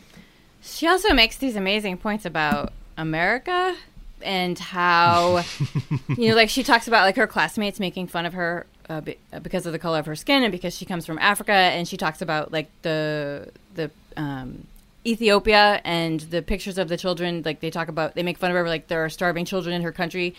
She 0.64 0.88
also 0.88 1.14
makes 1.14 1.38
these 1.38 1.56
amazing 1.56 1.98
points 1.98 2.26
about 2.26 2.72
America 2.98 3.76
and 4.22 4.58
how 4.58 5.44
you 6.18 6.30
know 6.30 6.36
like 6.36 6.50
she 6.50 6.64
talks 6.64 6.88
about 6.88 7.04
like 7.04 7.18
her 7.18 7.28
classmates 7.28 7.80
making 7.80 8.08
fun 8.08 8.26
of 8.26 8.34
her 8.34 8.66
uh, 8.90 9.02
be, 9.02 9.18
uh, 9.34 9.40
because 9.40 9.66
of 9.66 9.74
the 9.74 9.80
color 9.80 10.00
of 10.00 10.06
her 10.06 10.16
skin 10.16 10.44
and 10.44 10.52
because 10.52 10.76
she 10.76 10.86
comes 10.86 11.06
from 11.06 11.20
Africa 11.20 11.52
and 11.52 11.88
she 11.88 11.98
talks 11.98 12.22
about 12.22 12.52
like 12.54 12.70
the 12.82 13.50
the 13.76 13.92
um, 14.16 14.66
Ethiopia 15.06 15.82
and 15.84 16.22
the 16.22 16.42
pictures 16.42 16.78
of 16.78 16.88
the 16.88 16.96
children 16.96 17.42
like 17.44 17.60
they 17.60 17.70
talk 17.70 17.90
about 17.90 18.16
they 18.16 18.24
make 18.24 18.38
fun 18.38 18.50
of 18.50 18.56
her 18.56 18.68
like 18.68 18.88
there 18.88 19.04
are 19.04 19.10
starving 19.10 19.44
children 19.44 19.76
in 19.76 19.82
her 19.82 19.92
country 19.92 20.34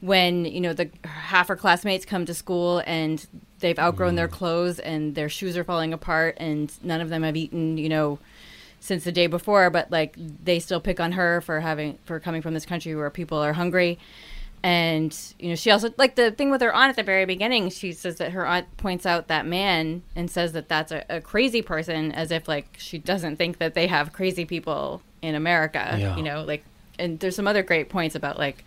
when 0.00 0.44
you 0.44 0.60
know 0.60 0.72
the 0.72 0.90
half 1.04 1.48
her 1.48 1.56
classmates 1.56 2.04
come 2.04 2.24
to 2.24 2.34
school 2.34 2.82
and 2.86 3.26
they've 3.60 3.78
outgrown 3.78 4.14
mm. 4.14 4.16
their 4.16 4.28
clothes 4.28 4.78
and 4.80 5.14
their 5.14 5.28
shoes 5.28 5.56
are 5.56 5.64
falling 5.64 5.92
apart 5.92 6.36
and 6.38 6.72
none 6.82 7.00
of 7.00 7.08
them 7.08 7.22
have 7.22 7.36
eaten 7.36 7.78
you 7.78 7.88
know 7.88 8.18
since 8.80 9.04
the 9.04 9.12
day 9.12 9.26
before, 9.26 9.70
but 9.70 9.90
like 9.90 10.16
they 10.44 10.58
still 10.58 10.80
pick 10.80 11.00
on 11.00 11.12
her 11.12 11.40
for 11.40 11.60
having 11.60 11.98
for 12.04 12.20
coming 12.20 12.42
from 12.42 12.54
this 12.54 12.66
country 12.66 12.94
where 12.94 13.10
people 13.10 13.38
are 13.38 13.52
hungry. 13.52 13.98
And 14.62 15.16
you 15.38 15.50
know, 15.50 15.54
she 15.54 15.70
also 15.70 15.90
like 15.98 16.16
the 16.16 16.32
thing 16.32 16.50
with 16.50 16.60
her 16.62 16.74
aunt 16.74 16.90
at 16.90 16.96
the 16.96 17.02
very 17.02 17.24
beginning. 17.24 17.70
She 17.70 17.92
says 17.92 18.16
that 18.16 18.32
her 18.32 18.46
aunt 18.46 18.76
points 18.76 19.06
out 19.06 19.28
that 19.28 19.46
man 19.46 20.02
and 20.16 20.30
says 20.30 20.52
that 20.52 20.68
that's 20.68 20.90
a, 20.90 21.04
a 21.08 21.20
crazy 21.20 21.62
person, 21.62 22.12
as 22.12 22.30
if 22.30 22.48
like 22.48 22.76
she 22.78 22.98
doesn't 22.98 23.36
think 23.36 23.58
that 23.58 23.74
they 23.74 23.86
have 23.86 24.12
crazy 24.12 24.44
people 24.44 25.02
in 25.22 25.34
America. 25.34 25.96
Yeah. 25.98 26.16
You 26.16 26.22
know, 26.22 26.42
like, 26.42 26.64
and 26.98 27.20
there's 27.20 27.36
some 27.36 27.46
other 27.46 27.62
great 27.62 27.88
points 27.88 28.14
about 28.14 28.38
like 28.38 28.64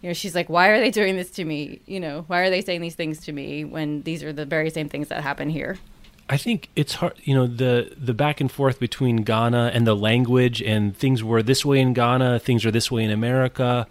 you 0.00 0.08
know, 0.08 0.14
she's 0.14 0.34
like, 0.34 0.48
why 0.48 0.68
are 0.68 0.80
they 0.80 0.90
doing 0.90 1.16
this 1.16 1.30
to 1.32 1.44
me? 1.44 1.80
You 1.86 2.00
know, 2.00 2.24
why 2.26 2.40
are 2.40 2.50
they 2.50 2.62
saying 2.62 2.80
these 2.80 2.94
things 2.94 3.20
to 3.26 3.32
me 3.32 3.64
when 3.64 4.02
these 4.02 4.22
are 4.22 4.32
the 4.32 4.46
very 4.46 4.70
same 4.70 4.88
things 4.88 5.08
that 5.08 5.22
happen 5.22 5.50
here? 5.50 5.78
I 6.30 6.36
think 6.36 6.68
it's 6.76 6.94
hard, 6.94 7.14
you 7.24 7.34
know, 7.34 7.48
the 7.48 7.92
the 7.98 8.14
back 8.14 8.40
and 8.40 8.50
forth 8.50 8.78
between 8.78 9.16
Ghana 9.24 9.72
and 9.74 9.84
the 9.84 9.96
language, 9.96 10.62
and 10.62 10.96
things 10.96 11.24
were 11.24 11.42
this 11.42 11.64
way 11.64 11.80
in 11.80 11.92
Ghana, 11.92 12.38
things 12.38 12.64
are 12.64 12.70
this 12.70 12.88
way 12.88 13.02
in 13.02 13.10
America. 13.10 13.88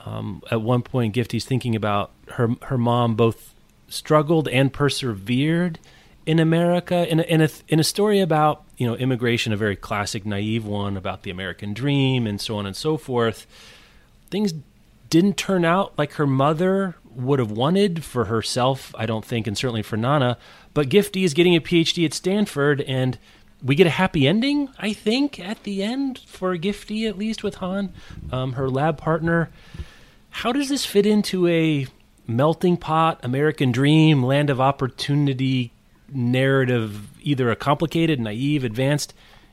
Um, 0.00 0.42
at 0.50 0.60
one 0.60 0.82
point, 0.82 1.14
Gifty's 1.14 1.46
thinking 1.46 1.74
about 1.74 2.10
her 2.32 2.50
her 2.64 2.76
mom 2.76 3.14
both 3.14 3.54
struggled 3.88 4.46
and 4.48 4.70
persevered 4.70 5.78
in 6.26 6.38
America 6.38 7.10
in 7.10 7.20
a, 7.20 7.22
in 7.22 7.40
a 7.40 7.48
in 7.68 7.80
a 7.80 7.84
story 7.84 8.20
about 8.20 8.62
you 8.76 8.86
know 8.86 8.94
immigration, 8.96 9.50
a 9.50 9.56
very 9.56 9.76
classic 9.76 10.26
naive 10.26 10.66
one 10.66 10.98
about 10.98 11.22
the 11.22 11.30
American 11.30 11.72
dream 11.72 12.26
and 12.26 12.42
so 12.42 12.58
on 12.58 12.66
and 12.66 12.76
so 12.76 12.98
forth. 12.98 13.46
Things 14.28 14.52
didn't 15.08 15.38
turn 15.38 15.64
out 15.64 15.96
like 15.96 16.12
her 16.12 16.26
mother 16.26 16.96
would 17.14 17.38
have 17.38 17.50
wanted 17.50 18.04
for 18.04 18.26
herself, 18.26 18.94
I 18.96 19.06
don't 19.06 19.24
think, 19.24 19.46
and 19.46 19.56
certainly 19.56 19.82
for 19.82 19.96
Nana. 19.96 20.38
But 20.74 20.88
Gifty 20.88 21.24
is 21.24 21.34
getting 21.34 21.56
a 21.56 21.60
PhD 21.60 22.04
at 22.04 22.14
Stanford, 22.14 22.80
and 22.82 23.18
we 23.62 23.74
get 23.74 23.86
a 23.86 23.90
happy 23.90 24.26
ending, 24.26 24.68
I 24.78 24.92
think, 24.92 25.38
at 25.38 25.64
the 25.64 25.82
end 25.82 26.20
for 26.26 26.56
Gifty, 26.56 27.08
at 27.08 27.18
least 27.18 27.42
with 27.42 27.56
Han, 27.56 27.92
um, 28.32 28.52
her 28.54 28.70
lab 28.70 28.96
partner. 28.96 29.50
How 30.30 30.52
does 30.52 30.68
this 30.68 30.86
fit 30.86 31.06
into 31.06 31.46
a 31.48 31.86
melting 32.26 32.76
pot, 32.76 33.20
American 33.22 33.72
dream, 33.72 34.22
land 34.22 34.48
of 34.48 34.60
opportunity 34.60 35.72
narrative, 36.12 37.08
either 37.20 37.50
a 37.50 37.56
complicated, 37.56 38.20
naive, 38.20 38.64
advanced? 38.64 39.12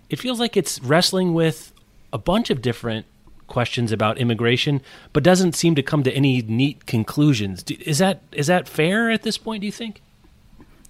It 0.10 0.20
feels 0.20 0.40
like 0.40 0.56
it's 0.56 0.80
wrestling 0.82 1.34
with 1.34 1.74
a 2.14 2.18
bunch 2.18 2.50
of 2.50 2.62
different 2.62 3.06
questions 3.48 3.92
about 3.92 4.18
immigration, 4.18 4.82
but 5.14 5.24
doesn't 5.24 5.56
seem 5.56 5.76
to 5.76 5.84
come 5.84 6.04
to 6.04 6.14
any 6.14 6.42
neat 6.42 6.86
conclusions. 6.86 7.64
Is 7.64 7.98
that 8.00 8.22
is 8.32 8.48
that 8.48 8.68
fair 8.68 9.10
at 9.10 9.24
this 9.24 9.38
point? 9.38 9.62
Do 9.62 9.66
you 9.66 9.72
think? 9.72 10.02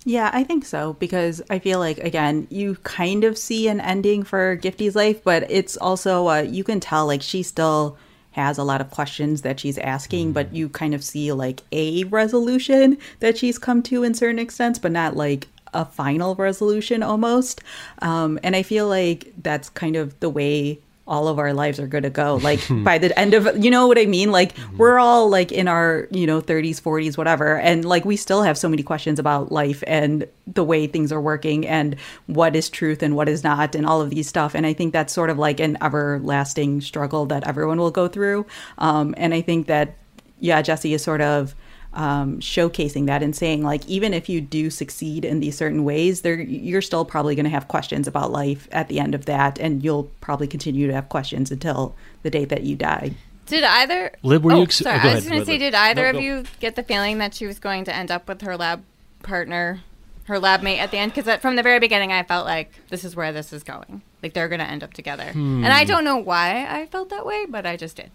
Yeah, 0.05 0.29
I 0.33 0.43
think 0.43 0.63
so 0.63 0.93
because 0.93 1.41
I 1.49 1.59
feel 1.59 1.79
like 1.79 1.97
again, 1.99 2.47
you 2.49 2.75
kind 2.83 3.23
of 3.23 3.37
see 3.37 3.67
an 3.67 3.81
ending 3.81 4.23
for 4.23 4.57
Gifty's 4.57 4.95
life, 4.95 5.23
but 5.23 5.49
it's 5.49 5.77
also 5.77 6.27
uh, 6.27 6.41
you 6.41 6.63
can 6.63 6.79
tell 6.79 7.05
like 7.05 7.21
she 7.21 7.43
still 7.43 7.97
has 8.31 8.57
a 8.57 8.63
lot 8.63 8.81
of 8.81 8.91
questions 8.91 9.41
that 9.41 9.59
she's 9.59 9.77
asking, 9.79 10.31
but 10.31 10.53
you 10.53 10.69
kind 10.69 10.93
of 10.93 11.03
see 11.03 11.31
like 11.33 11.63
a 11.71 12.03
resolution 12.05 12.97
that 13.19 13.37
she's 13.37 13.57
come 13.57 13.81
to 13.83 14.03
in 14.03 14.13
certain 14.13 14.39
extents, 14.39 14.79
but 14.79 14.91
not 14.91 15.15
like 15.17 15.47
a 15.73 15.83
final 15.83 16.35
resolution 16.35 17.03
almost. 17.03 17.61
Um, 18.01 18.39
and 18.43 18.55
I 18.55 18.63
feel 18.63 18.87
like 18.87 19.33
that's 19.41 19.69
kind 19.69 19.95
of 19.95 20.17
the 20.19 20.29
way 20.29 20.79
all 21.07 21.27
of 21.27 21.39
our 21.39 21.53
lives 21.53 21.79
are 21.79 21.87
going 21.87 22.03
to 22.03 22.09
go 22.09 22.35
like 22.43 22.59
by 22.83 22.97
the 22.97 23.17
end 23.17 23.33
of 23.33 23.63
you 23.63 23.71
know 23.71 23.87
what 23.87 23.97
i 23.97 24.05
mean 24.05 24.31
like 24.31 24.55
mm-hmm. 24.55 24.77
we're 24.77 24.99
all 24.99 25.29
like 25.29 25.51
in 25.51 25.67
our 25.67 26.07
you 26.11 26.27
know 26.27 26.41
30s 26.41 26.81
40s 26.81 27.17
whatever 27.17 27.57
and 27.59 27.85
like 27.85 28.05
we 28.05 28.15
still 28.15 28.43
have 28.43 28.57
so 28.57 28.69
many 28.69 28.83
questions 28.83 29.19
about 29.19 29.51
life 29.51 29.83
and 29.87 30.27
the 30.45 30.63
way 30.63 30.87
things 30.87 31.11
are 31.11 31.21
working 31.21 31.65
and 31.67 31.95
what 32.27 32.55
is 32.55 32.69
truth 32.69 33.01
and 33.01 33.15
what 33.15 33.29
is 33.29 33.43
not 33.43 33.75
and 33.75 33.85
all 33.85 34.01
of 34.01 34.09
these 34.09 34.27
stuff 34.27 34.55
and 34.55 34.65
i 34.65 34.73
think 34.73 34.93
that's 34.93 35.13
sort 35.13 35.29
of 35.29 35.37
like 35.37 35.59
an 35.59 35.77
everlasting 35.81 36.81
struggle 36.81 37.25
that 37.25 37.47
everyone 37.47 37.77
will 37.77 37.91
go 37.91 38.07
through 38.07 38.45
um, 38.77 39.13
and 39.17 39.33
i 39.33 39.41
think 39.41 39.67
that 39.67 39.95
yeah 40.39 40.61
Gyasi 40.61 40.93
is 40.93 41.03
sort 41.03 41.21
of 41.21 41.55
um, 41.93 42.39
showcasing 42.39 43.07
that 43.07 43.23
and 43.23 43.35
saying 43.35 43.63
like 43.63 43.85
even 43.87 44.13
if 44.13 44.29
you 44.29 44.39
do 44.41 44.69
succeed 44.69 45.25
in 45.25 45.39
these 45.39 45.57
certain 45.57 45.83
ways 45.83 46.21
there 46.21 46.39
you're 46.39 46.81
still 46.81 47.05
probably 47.05 47.33
going 47.33 47.45
to 47.45 47.49
have 47.49 47.67
questions 47.67 48.07
about 48.07 48.31
life 48.31 48.67
at 48.71 48.87
the 48.87 48.99
end 48.99 49.15
of 49.15 49.25
that 49.25 49.59
and 49.59 49.83
you'll 49.83 50.11
probably 50.21 50.47
continue 50.47 50.85
to 50.87 50.93
have 50.93 51.09
questions 51.09 51.49
until 51.49 51.95
the 52.23 52.29
day 52.29 52.45
that 52.45 52.63
you 52.63 52.75
die 52.75 53.11
did 53.47 53.63
either 53.63 54.11
Lib, 54.23 54.43
were 54.43 54.51
oh, 54.51 54.57
you 54.57 54.63
ex- 54.63 54.75
sorry, 54.75 54.99
oh, 55.01 55.09
I 55.09 55.15
was 55.15 55.27
going 55.27 55.39
to 55.39 55.45
say, 55.45 55.57
did 55.57 55.73
either 55.73 56.11
no, 56.11 56.19
of 56.19 56.23
you 56.23 56.43
get 56.59 56.75
the 56.75 56.83
feeling 56.83 57.17
that 57.19 57.33
she 57.33 57.47
was 57.47 57.59
going 57.59 57.85
to 57.85 57.95
end 57.95 58.11
up 58.11 58.27
with 58.27 58.41
her 58.41 58.57
lab 58.57 58.83
partner, 59.23 59.79
her 60.25 60.37
lab 60.37 60.61
mate 60.61 60.79
at 60.79 60.91
the 60.91 60.97
end? 60.97 61.13
Because 61.13 61.39
from 61.39 61.55
the 61.55 61.63
very 61.63 61.79
beginning, 61.79 62.11
I 62.11 62.23
felt 62.23 62.45
like 62.45 62.71
this 62.89 63.05
is 63.05 63.15
where 63.15 63.31
this 63.31 63.53
is 63.53 63.63
going. 63.63 64.01
Like 64.21 64.33
they're 64.33 64.49
going 64.49 64.59
to 64.59 64.69
end 64.69 64.83
up 64.83 64.93
together, 64.93 65.31
hmm. 65.31 65.63
and 65.63 65.73
I 65.73 65.85
don't 65.85 66.03
know 66.03 66.17
why 66.17 66.67
I 66.69 66.87
felt 66.87 67.09
that 67.09 67.25
way, 67.25 67.45
but 67.47 67.65
I 67.65 67.77
just 67.77 67.95
did 67.95 68.11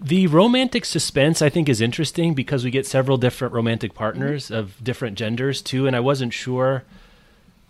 the 0.00 0.26
romantic 0.26 0.84
suspense 0.84 1.40
I 1.42 1.48
think 1.48 1.68
is 1.68 1.80
interesting 1.80 2.34
because 2.34 2.64
we 2.64 2.70
get 2.70 2.86
several 2.86 3.16
different 3.16 3.54
romantic 3.54 3.94
partners 3.94 4.46
mm-hmm. 4.46 4.54
of 4.54 4.82
different 4.82 5.16
genders 5.16 5.62
too, 5.62 5.86
and 5.86 5.94
I 5.96 6.00
wasn't 6.00 6.32
sure. 6.32 6.84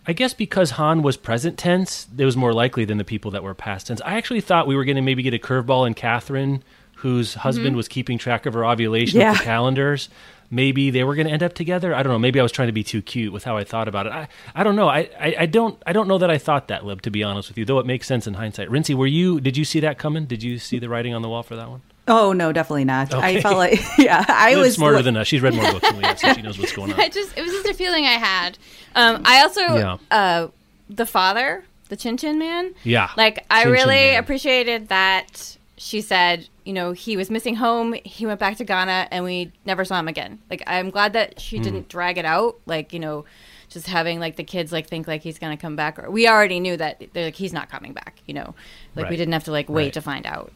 I 0.07 0.13
guess 0.13 0.33
because 0.33 0.71
Han 0.71 1.01
was 1.01 1.17
present 1.17 1.57
tense, 1.57 2.07
it 2.15 2.25
was 2.25 2.37
more 2.37 2.53
likely 2.53 2.85
than 2.85 2.99
the 2.99 3.03
people 3.03 3.31
that 3.31 3.41
were 3.41 3.55
past 3.55 3.87
tense. 3.87 4.01
I 4.05 4.17
actually 4.17 4.41
thought 4.41 4.67
we 4.67 4.75
were 4.75 4.85
going 4.85 4.97
to 4.97 5.01
maybe 5.01 5.23
get 5.23 5.33
a 5.33 5.39
curveball 5.39 5.87
in 5.87 5.95
Catherine, 5.95 6.63
whose 6.97 7.33
husband 7.33 7.69
mm-hmm. 7.69 7.77
was 7.77 7.87
keeping 7.87 8.17
track 8.17 8.45
of 8.45 8.53
her 8.53 8.65
ovulation 8.65 9.19
yeah. 9.19 9.31
with 9.31 9.39
the 9.39 9.45
calendars. 9.45 10.09
Maybe 10.51 10.91
they 10.91 11.03
were 11.03 11.15
going 11.15 11.25
to 11.25 11.33
end 11.33 11.41
up 11.41 11.53
together. 11.53 11.95
I 11.95 12.03
don't 12.03 12.13
know. 12.13 12.19
Maybe 12.19 12.39
I 12.39 12.43
was 12.43 12.51
trying 12.51 12.67
to 12.67 12.71
be 12.71 12.83
too 12.83 13.01
cute 13.01 13.33
with 13.33 13.45
how 13.45 13.57
I 13.57 13.63
thought 13.63 13.87
about 13.87 14.05
it. 14.05 14.13
I, 14.13 14.27
I 14.53 14.63
don't 14.63 14.75
know. 14.75 14.87
I, 14.87 15.09
I, 15.19 15.35
I 15.39 15.45
don't 15.47 15.81
I 15.87 15.91
don't 15.91 16.07
know 16.07 16.19
that 16.19 16.29
I 16.29 16.37
thought 16.37 16.67
that, 16.67 16.85
Lib. 16.85 17.01
To 17.01 17.09
be 17.09 17.23
honest 17.23 17.49
with 17.49 17.57
you, 17.57 17.65
though 17.65 17.79
it 17.79 17.87
makes 17.87 18.05
sense 18.05 18.27
in 18.27 18.35
hindsight. 18.35 18.69
Rincey, 18.69 18.93
were 18.93 19.07
you? 19.07 19.39
Did 19.39 19.57
you 19.57 19.65
see 19.65 19.79
that 19.79 19.97
coming? 19.97 20.25
Did 20.25 20.43
you 20.43 20.59
see 20.59 20.77
the 20.77 20.87
writing 20.87 21.15
on 21.15 21.23
the 21.23 21.29
wall 21.29 21.41
for 21.41 21.55
that 21.55 21.69
one? 21.69 21.81
Oh 22.07 22.33
no, 22.33 22.51
definitely 22.51 22.85
not. 22.85 23.13
Okay. 23.13 23.37
I 23.37 23.41
felt 23.41 23.57
like 23.57 23.79
yeah, 23.97 24.23
I 24.27 24.55
was 24.55 24.75
smarter 24.75 25.01
than 25.01 25.17
us. 25.17 25.27
She's 25.27 25.41
read 25.41 25.55
more 25.55 25.71
books 25.71 25.89
than 25.89 25.97
we 25.97 26.03
have, 26.03 26.19
so 26.19 26.33
she 26.33 26.41
knows 26.41 26.59
what's 26.59 26.73
going 26.73 26.93
on. 26.93 26.99
I 27.01 27.09
just 27.09 27.35
it 27.37 27.41
was 27.41 27.51
just 27.51 27.67
a 27.67 27.73
feeling 27.73 28.05
I 28.05 28.13
had. 28.13 28.57
Um, 28.95 29.23
I 29.25 29.41
also 29.41 29.61
yeah. 29.61 29.97
uh, 30.11 30.47
the 30.89 31.05
father, 31.05 31.63
the 31.89 31.95
Chin 31.95 32.17
Chin 32.17 32.37
man. 32.37 32.75
Yeah, 32.83 33.09
like 33.17 33.45
I 33.49 33.63
Chin 33.63 33.71
really 33.71 33.95
Chin 33.95 34.19
appreciated 34.19 34.87
that 34.89 35.57
she 35.77 36.01
said, 36.01 36.47
you 36.63 36.73
know, 36.73 36.91
he 36.91 37.17
was 37.17 37.31
missing 37.31 37.55
home. 37.55 37.95
He 38.05 38.25
went 38.25 38.39
back 38.39 38.57
to 38.57 38.63
Ghana, 38.63 39.07
and 39.09 39.23
we 39.23 39.51
never 39.65 39.83
saw 39.83 39.99
him 39.99 40.07
again. 40.07 40.39
Like 40.49 40.61
I'm 40.67 40.91
glad 40.91 41.13
that 41.13 41.39
she 41.39 41.59
mm. 41.59 41.63
didn't 41.63 41.89
drag 41.89 42.19
it 42.19 42.25
out. 42.25 42.59
Like 42.67 42.93
you 42.93 42.99
know 42.99 43.25
just 43.67 43.87
having 43.87 44.19
like 44.19 44.35
the 44.35 44.43
kids 44.43 44.71
like 44.71 44.87
think 44.87 45.07
like 45.07 45.21
he's 45.21 45.39
gonna 45.39 45.57
come 45.57 45.75
back 45.75 45.97
or 45.97 46.09
we 46.11 46.27
already 46.27 46.59
knew 46.59 46.77
that 46.77 47.01
they're 47.13 47.25
like 47.25 47.35
he's 47.35 47.51
not 47.51 47.67
coming 47.67 47.93
back 47.93 48.21
you 48.27 48.33
know 48.33 48.53
like 48.95 49.03
right. 49.05 49.09
we 49.09 49.17
didn't 49.17 49.33
have 49.33 49.43
to 49.43 49.51
like 49.51 49.67
wait 49.67 49.85
right. 49.85 49.93
to 49.93 50.01
find 50.01 50.25
out 50.27 50.53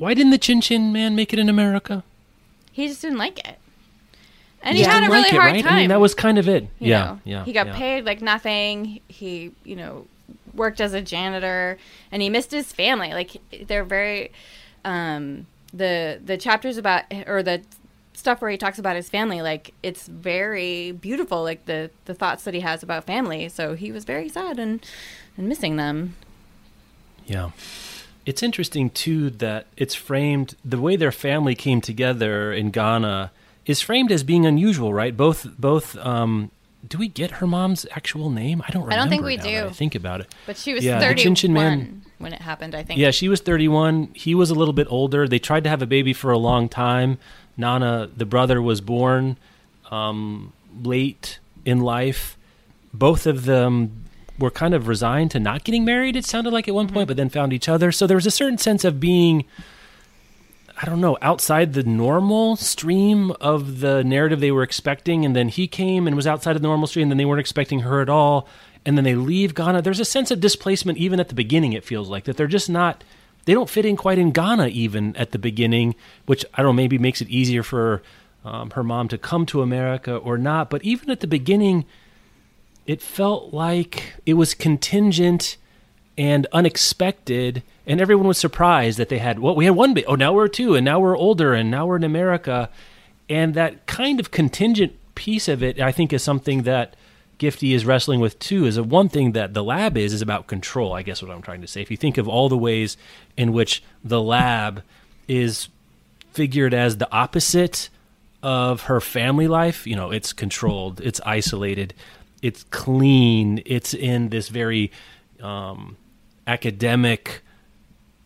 why 0.00 0.14
didn't 0.14 0.30
the 0.30 0.38
Chin 0.38 0.62
Chin 0.62 0.92
Man 0.94 1.14
make 1.14 1.34
it 1.34 1.38
in 1.38 1.50
America? 1.50 2.02
He 2.72 2.88
just 2.88 3.02
didn't 3.02 3.18
like 3.18 3.38
it. 3.46 3.58
And 4.62 4.74
he 4.74 4.82
had 4.82 5.04
a 5.04 5.08
really 5.08 5.24
like 5.24 5.32
it, 5.34 5.36
hard 5.36 5.52
right? 5.52 5.62
time. 5.62 5.72
I 5.74 5.76
mean, 5.76 5.88
that 5.90 6.00
was 6.00 6.14
kind 6.14 6.38
of 6.38 6.48
it. 6.48 6.62
You 6.78 6.88
yeah, 6.88 7.04
know, 7.04 7.20
yeah. 7.24 7.44
He 7.44 7.52
got 7.52 7.66
yeah. 7.66 7.76
paid 7.76 8.06
like 8.06 8.22
nothing. 8.22 9.00
He, 9.08 9.52
you 9.62 9.76
know, 9.76 10.06
worked 10.54 10.80
as 10.80 10.94
a 10.94 11.02
janitor, 11.02 11.76
and 12.10 12.22
he 12.22 12.30
missed 12.30 12.50
his 12.50 12.72
family. 12.72 13.12
Like 13.12 13.36
they're 13.66 13.84
very, 13.84 14.32
um, 14.86 15.46
the 15.74 16.18
the 16.24 16.38
chapters 16.38 16.78
about 16.78 17.04
or 17.26 17.42
the 17.42 17.60
stuff 18.14 18.40
where 18.40 18.50
he 18.50 18.56
talks 18.56 18.78
about 18.78 18.96
his 18.96 19.10
family. 19.10 19.42
Like 19.42 19.74
it's 19.82 20.06
very 20.06 20.92
beautiful. 20.92 21.42
Like 21.42 21.66
the 21.66 21.90
the 22.06 22.14
thoughts 22.14 22.44
that 22.44 22.54
he 22.54 22.60
has 22.60 22.82
about 22.82 23.04
family. 23.04 23.50
So 23.50 23.74
he 23.74 23.92
was 23.92 24.06
very 24.06 24.30
sad 24.30 24.58
and 24.58 24.82
and 25.36 25.46
missing 25.46 25.76
them. 25.76 26.16
Yeah. 27.26 27.50
It's 28.26 28.42
interesting 28.42 28.90
too 28.90 29.30
that 29.30 29.66
it's 29.76 29.94
framed 29.94 30.54
the 30.64 30.80
way 30.80 30.96
their 30.96 31.12
family 31.12 31.54
came 31.54 31.80
together 31.80 32.52
in 32.52 32.70
Ghana 32.70 33.32
is 33.66 33.80
framed 33.80 34.12
as 34.12 34.22
being 34.22 34.46
unusual, 34.46 34.92
right? 34.92 35.16
Both 35.16 35.46
both 35.58 35.96
um, 35.98 36.50
do 36.86 36.98
we 36.98 37.08
get 37.08 37.32
her 37.32 37.46
mom's 37.46 37.86
actual 37.92 38.30
name? 38.30 38.62
I 38.66 38.70
don't 38.70 38.82
remember. 38.82 38.92
I 38.92 38.96
don't 38.96 39.10
think 39.10 39.24
we 39.24 39.36
do. 39.36 39.66
I 39.66 39.70
think 39.70 39.94
about 39.94 40.20
it. 40.20 40.34
But 40.46 40.56
she 40.56 40.72
was 40.72 40.84
Yeah, 40.84 40.98
the 40.98 41.06
31 41.06 41.16
Chin 41.16 41.34
Chin 41.34 41.52
Man- 41.52 42.02
when 42.18 42.32
it 42.32 42.42
happened, 42.42 42.74
I 42.74 42.82
think. 42.82 42.98
Yeah, 43.00 43.10
she 43.10 43.28
was 43.28 43.40
31. 43.40 44.10
He 44.12 44.34
was 44.34 44.50
a 44.50 44.54
little 44.54 44.74
bit 44.74 44.86
older. 44.90 45.26
They 45.26 45.38
tried 45.38 45.64
to 45.64 45.70
have 45.70 45.80
a 45.80 45.86
baby 45.86 46.12
for 46.12 46.30
a 46.30 46.38
long 46.38 46.68
time. 46.68 47.18
Nana, 47.56 48.10
the 48.14 48.26
brother, 48.26 48.60
was 48.60 48.80
born 48.80 49.36
um, 49.90 50.52
late 50.82 51.38
in 51.64 51.80
life. 51.80 52.36
Both 52.92 53.26
of 53.26 53.44
them 53.44 54.04
were 54.40 54.50
kind 54.50 54.74
of 54.74 54.88
resigned 54.88 55.30
to 55.30 55.38
not 55.38 55.62
getting 55.62 55.84
married, 55.84 56.16
it 56.16 56.24
sounded 56.24 56.52
like 56.52 56.66
at 56.66 56.74
one 56.74 56.88
point, 56.88 57.06
but 57.06 57.16
then 57.16 57.28
found 57.28 57.52
each 57.52 57.68
other. 57.68 57.92
So 57.92 58.06
there 58.06 58.16
was 58.16 58.26
a 58.26 58.30
certain 58.30 58.58
sense 58.58 58.84
of 58.84 58.98
being, 58.98 59.44
I 60.82 60.86
don't 60.86 61.00
know, 61.00 61.16
outside 61.22 61.74
the 61.74 61.82
normal 61.84 62.56
stream 62.56 63.30
of 63.40 63.80
the 63.80 64.02
narrative 64.02 64.40
they 64.40 64.50
were 64.50 64.62
expecting. 64.62 65.24
And 65.24 65.36
then 65.36 65.48
he 65.48 65.68
came 65.68 66.06
and 66.06 66.16
was 66.16 66.26
outside 66.26 66.56
of 66.56 66.62
the 66.62 66.68
normal 66.68 66.88
stream, 66.88 67.04
and 67.04 67.12
then 67.12 67.18
they 67.18 67.24
weren't 67.24 67.40
expecting 67.40 67.80
her 67.80 68.00
at 68.00 68.08
all. 68.08 68.48
And 68.86 68.96
then 68.96 69.04
they 69.04 69.14
leave 69.14 69.54
Ghana. 69.54 69.82
There's 69.82 70.00
a 70.00 70.04
sense 70.06 70.30
of 70.30 70.40
displacement 70.40 70.98
even 70.98 71.20
at 71.20 71.28
the 71.28 71.34
beginning, 71.34 71.74
it 71.74 71.84
feels 71.84 72.08
like, 72.08 72.24
that 72.24 72.36
they're 72.38 72.46
just 72.46 72.70
not, 72.70 73.04
they 73.44 73.52
don't 73.52 73.68
fit 73.68 73.84
in 73.84 73.96
quite 73.96 74.18
in 74.18 74.30
Ghana 74.30 74.68
even 74.68 75.14
at 75.16 75.32
the 75.32 75.38
beginning, 75.38 75.94
which 76.24 76.46
I 76.54 76.62
don't 76.62 76.70
know, 76.70 76.82
maybe 76.82 76.96
makes 76.96 77.20
it 77.20 77.28
easier 77.28 77.62
for 77.62 78.02
um, 78.42 78.70
her 78.70 78.82
mom 78.82 79.08
to 79.08 79.18
come 79.18 79.44
to 79.46 79.60
America 79.60 80.16
or 80.16 80.38
not. 80.38 80.70
But 80.70 80.82
even 80.82 81.10
at 81.10 81.20
the 81.20 81.26
beginning, 81.26 81.84
it 82.86 83.00
felt 83.02 83.52
like 83.52 84.14
it 84.26 84.34
was 84.34 84.54
contingent 84.54 85.56
and 86.18 86.46
unexpected 86.52 87.62
and 87.86 88.00
everyone 88.00 88.26
was 88.26 88.38
surprised 88.38 88.98
that 88.98 89.08
they 89.08 89.18
had 89.18 89.38
well 89.38 89.54
we 89.54 89.64
had 89.64 89.74
one 89.74 89.94
baby 89.94 90.06
oh 90.06 90.14
now 90.14 90.32
we're 90.32 90.48
two 90.48 90.74
and 90.74 90.84
now 90.84 90.98
we're 90.98 91.16
older 91.16 91.54
and 91.54 91.70
now 91.70 91.86
we're 91.86 91.96
in 91.96 92.04
america 92.04 92.68
and 93.28 93.54
that 93.54 93.86
kind 93.86 94.20
of 94.20 94.30
contingent 94.30 94.92
piece 95.14 95.48
of 95.48 95.62
it 95.62 95.80
i 95.80 95.92
think 95.92 96.12
is 96.12 96.22
something 96.22 96.62
that 96.62 96.94
gifty 97.38 97.74
is 97.74 97.86
wrestling 97.86 98.20
with 98.20 98.38
too 98.38 98.66
is 98.66 98.76
a 98.76 98.82
one 98.82 99.08
thing 99.08 99.32
that 99.32 99.54
the 99.54 99.64
lab 99.64 99.96
is 99.96 100.12
is 100.12 100.20
about 100.20 100.46
control 100.46 100.92
i 100.92 101.02
guess 101.02 101.22
what 101.22 101.30
i'm 101.30 101.42
trying 101.42 101.60
to 101.60 101.66
say 101.66 101.80
if 101.80 101.90
you 101.90 101.96
think 101.96 102.18
of 102.18 102.28
all 102.28 102.48
the 102.48 102.58
ways 102.58 102.96
in 103.36 103.52
which 103.52 103.82
the 104.04 104.20
lab 104.20 104.82
is 105.28 105.68
figured 106.32 106.74
as 106.74 106.98
the 106.98 107.10
opposite 107.12 107.88
of 108.42 108.82
her 108.82 109.00
family 109.00 109.48
life. 109.48 109.86
You 109.86 109.96
know, 109.96 110.10
it's 110.10 110.32
controlled, 110.32 111.00
it's 111.00 111.20
isolated, 111.26 111.94
it's 112.42 112.64
clean, 112.64 113.62
it's 113.66 113.94
in 113.94 114.28
this 114.30 114.48
very 114.48 114.90
um, 115.42 115.96
academic, 116.46 117.42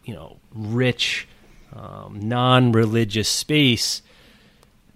you 0.04 0.14
know, 0.14 0.38
rich, 0.54 1.26
um, 1.74 2.18
non 2.22 2.72
religious 2.72 3.28
space 3.28 4.02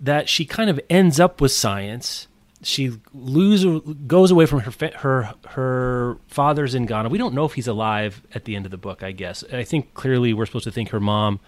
that 0.00 0.28
she 0.28 0.44
kind 0.44 0.70
of 0.70 0.78
ends 0.88 1.18
up 1.18 1.40
with 1.40 1.52
science. 1.52 2.26
She 2.62 2.92
lose, 3.12 3.64
goes 4.06 4.30
away 4.32 4.46
from 4.46 4.60
her 4.60 4.90
her 4.96 5.34
her 5.50 6.16
father's 6.26 6.74
in 6.74 6.86
Ghana. 6.86 7.08
We 7.08 7.18
don't 7.18 7.34
know 7.34 7.44
if 7.44 7.52
he's 7.54 7.68
alive 7.68 8.22
at 8.34 8.44
the 8.46 8.56
end 8.56 8.64
of 8.64 8.70
the 8.72 8.76
book. 8.78 9.02
I 9.02 9.12
guess 9.12 9.44
I 9.52 9.62
think 9.62 9.94
clearly 9.94 10.32
we're 10.34 10.46
supposed 10.46 10.64
to 10.64 10.72
think 10.72 10.88
her 10.90 10.98
mom 11.00 11.38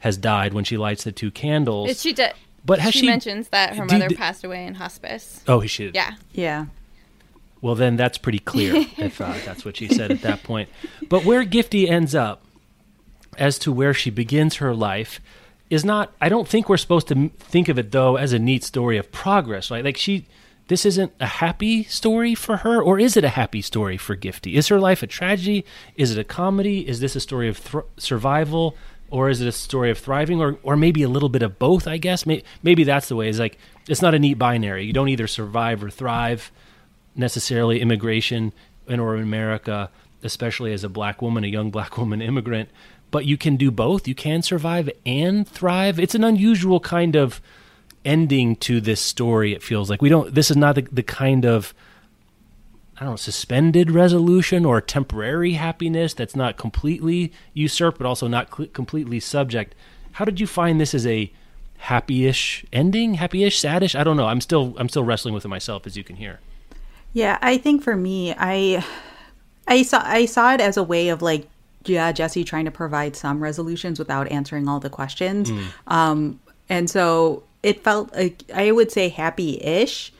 has 0.00 0.16
died 0.16 0.54
when 0.54 0.62
she 0.64 0.76
lights 0.76 1.04
the 1.04 1.12
two 1.12 1.30
candles. 1.30 2.00
She 2.00 2.12
did. 2.12 2.32
But 2.64 2.78
has 2.78 2.92
she, 2.92 3.00
she- 3.00 3.06
mentions 3.06 3.48
that 3.48 3.74
her 3.74 3.84
mother 3.84 4.08
do- 4.08 4.16
passed 4.16 4.44
away 4.44 4.64
in 4.66 4.74
hospice. 4.74 5.42
oh, 5.48 5.64
she 5.66 5.86
did. 5.86 5.94
Yeah. 5.94 6.12
Yeah. 6.32 6.66
Well, 7.62 7.74
then 7.74 7.96
that's 7.96 8.18
pretty 8.18 8.38
clear 8.38 8.74
if 8.96 9.20
uh, 9.20 9.34
that's 9.44 9.64
what 9.64 9.76
she 9.76 9.88
said 9.88 10.10
at 10.10 10.22
that 10.22 10.42
point. 10.42 10.68
But 11.08 11.24
where 11.24 11.44
Gifty 11.44 11.88
ends 11.88 12.14
up, 12.14 12.42
as 13.38 13.58
to 13.60 13.72
where 13.72 13.94
she 13.94 14.10
begins 14.10 14.56
her 14.56 14.74
life, 14.74 15.20
is 15.68 15.84
not. 15.84 16.12
I 16.20 16.28
don't 16.28 16.48
think 16.48 16.68
we're 16.68 16.76
supposed 16.76 17.08
to 17.08 17.28
think 17.38 17.68
of 17.68 17.78
it 17.78 17.92
though 17.92 18.16
as 18.16 18.32
a 18.32 18.38
neat 18.38 18.64
story 18.64 18.96
of 18.96 19.12
progress. 19.12 19.70
Right? 19.70 19.84
Like 19.84 19.96
she, 19.96 20.26
this 20.68 20.84
isn't 20.86 21.12
a 21.20 21.26
happy 21.26 21.84
story 21.84 22.34
for 22.34 22.58
her, 22.58 22.82
or 22.82 22.98
is 22.98 23.16
it 23.16 23.24
a 23.24 23.28
happy 23.30 23.62
story 23.62 23.96
for 23.96 24.16
Gifty? 24.16 24.54
Is 24.54 24.68
her 24.68 24.80
life 24.80 25.02
a 25.02 25.06
tragedy? 25.06 25.64
Is 25.96 26.10
it 26.10 26.18
a 26.18 26.24
comedy? 26.24 26.88
Is 26.88 27.00
this 27.00 27.14
a 27.14 27.20
story 27.20 27.48
of 27.48 27.58
thr- 27.58 27.80
survival? 27.96 28.76
Or 29.12 29.28
is 29.28 29.40
it 29.40 29.48
a 29.48 29.52
story 29.52 29.90
of 29.90 29.98
thriving, 29.98 30.40
or, 30.40 30.56
or 30.62 30.76
maybe 30.76 31.02
a 31.02 31.08
little 31.08 31.28
bit 31.28 31.42
of 31.42 31.58
both? 31.58 31.88
I 31.88 31.96
guess 31.96 32.26
maybe, 32.26 32.44
maybe 32.62 32.84
that's 32.84 33.08
the 33.08 33.16
way. 33.16 33.28
Is 33.28 33.40
like 33.40 33.58
it's 33.88 34.00
not 34.02 34.14
a 34.14 34.20
neat 34.20 34.34
binary. 34.38 34.84
You 34.84 34.92
don't 34.92 35.08
either 35.08 35.26
survive 35.26 35.82
or 35.82 35.90
thrive 35.90 36.52
necessarily 37.14 37.80
immigration 37.80 38.52
in 38.86 39.00
or 39.00 39.16
America, 39.16 39.90
especially 40.22 40.72
as 40.72 40.84
a 40.84 40.88
black 40.88 41.22
woman, 41.22 41.44
a 41.44 41.48
young 41.48 41.70
black 41.76 41.96
woman 41.98 42.22
immigrant. 42.22 42.68
But 43.10 43.26
you 43.26 43.36
can 43.36 43.56
do 43.56 43.70
both. 43.70 44.06
You 44.06 44.14
can 44.14 44.42
survive 44.42 44.88
and 45.04 45.48
thrive. 45.48 45.98
It's 45.98 46.14
an 46.14 46.22
unusual 46.22 46.78
kind 46.78 47.16
of 47.16 47.40
ending 48.04 48.56
to 48.56 48.80
this 48.80 49.00
story. 49.00 49.52
It 49.52 49.62
feels 49.62 49.90
like 49.90 50.00
we 50.00 50.08
don't. 50.08 50.32
This 50.34 50.50
is 50.50 50.56
not 50.56 50.76
the, 50.76 50.82
the 50.92 51.02
kind 51.02 51.44
of 51.44 51.74
I 53.00 53.04
don't 53.04 53.12
know 53.12 53.16
suspended 53.16 53.90
resolution 53.90 54.66
or 54.66 54.80
temporary 54.82 55.52
happiness 55.52 56.12
that's 56.12 56.36
not 56.36 56.58
completely 56.58 57.32
usurped, 57.54 57.96
but 57.96 58.06
also 58.06 58.28
not 58.28 58.54
cl- 58.54 58.68
completely 58.68 59.20
subject. 59.20 59.74
How 60.12 60.26
did 60.26 60.38
you 60.38 60.46
find 60.46 60.78
this 60.78 60.94
as 60.94 61.06
a 61.06 61.32
happy-ish 61.78 62.66
ending? 62.72 63.14
Happy-ish, 63.14 63.58
saddish? 63.58 63.98
I 63.98 64.04
don't 64.04 64.18
know. 64.18 64.26
I'm 64.26 64.42
still 64.42 64.74
I'm 64.78 64.90
still 64.90 65.02
wrestling 65.02 65.32
with 65.32 65.46
it 65.46 65.48
myself, 65.48 65.86
as 65.86 65.96
you 65.96 66.04
can 66.04 66.16
hear. 66.16 66.40
Yeah, 67.12 67.38
I 67.42 67.58
think 67.58 67.82
for 67.82 67.96
me, 67.96 68.34
I 68.38 68.84
I 69.66 69.82
saw 69.82 70.02
I 70.04 70.26
saw 70.26 70.54
it 70.54 70.60
as 70.60 70.76
a 70.76 70.82
way 70.82 71.08
of 71.08 71.22
like 71.22 71.48
yeah, 71.86 72.12
Gyasi 72.12 72.44
trying 72.44 72.66
to 72.66 72.70
provide 72.70 73.16
some 73.16 73.42
resolutions 73.42 73.98
without 73.98 74.30
answering 74.30 74.68
all 74.68 74.80
the 74.80 74.90
questions. 74.90 75.50
Um 75.86 76.40
and 76.68 76.88
so 76.88 77.42
it 77.62 77.82
felt 77.82 78.14
like 78.14 78.44
I 78.54 78.70
would 78.70 78.90
say 78.92 79.08
happy-ish, 79.08 80.12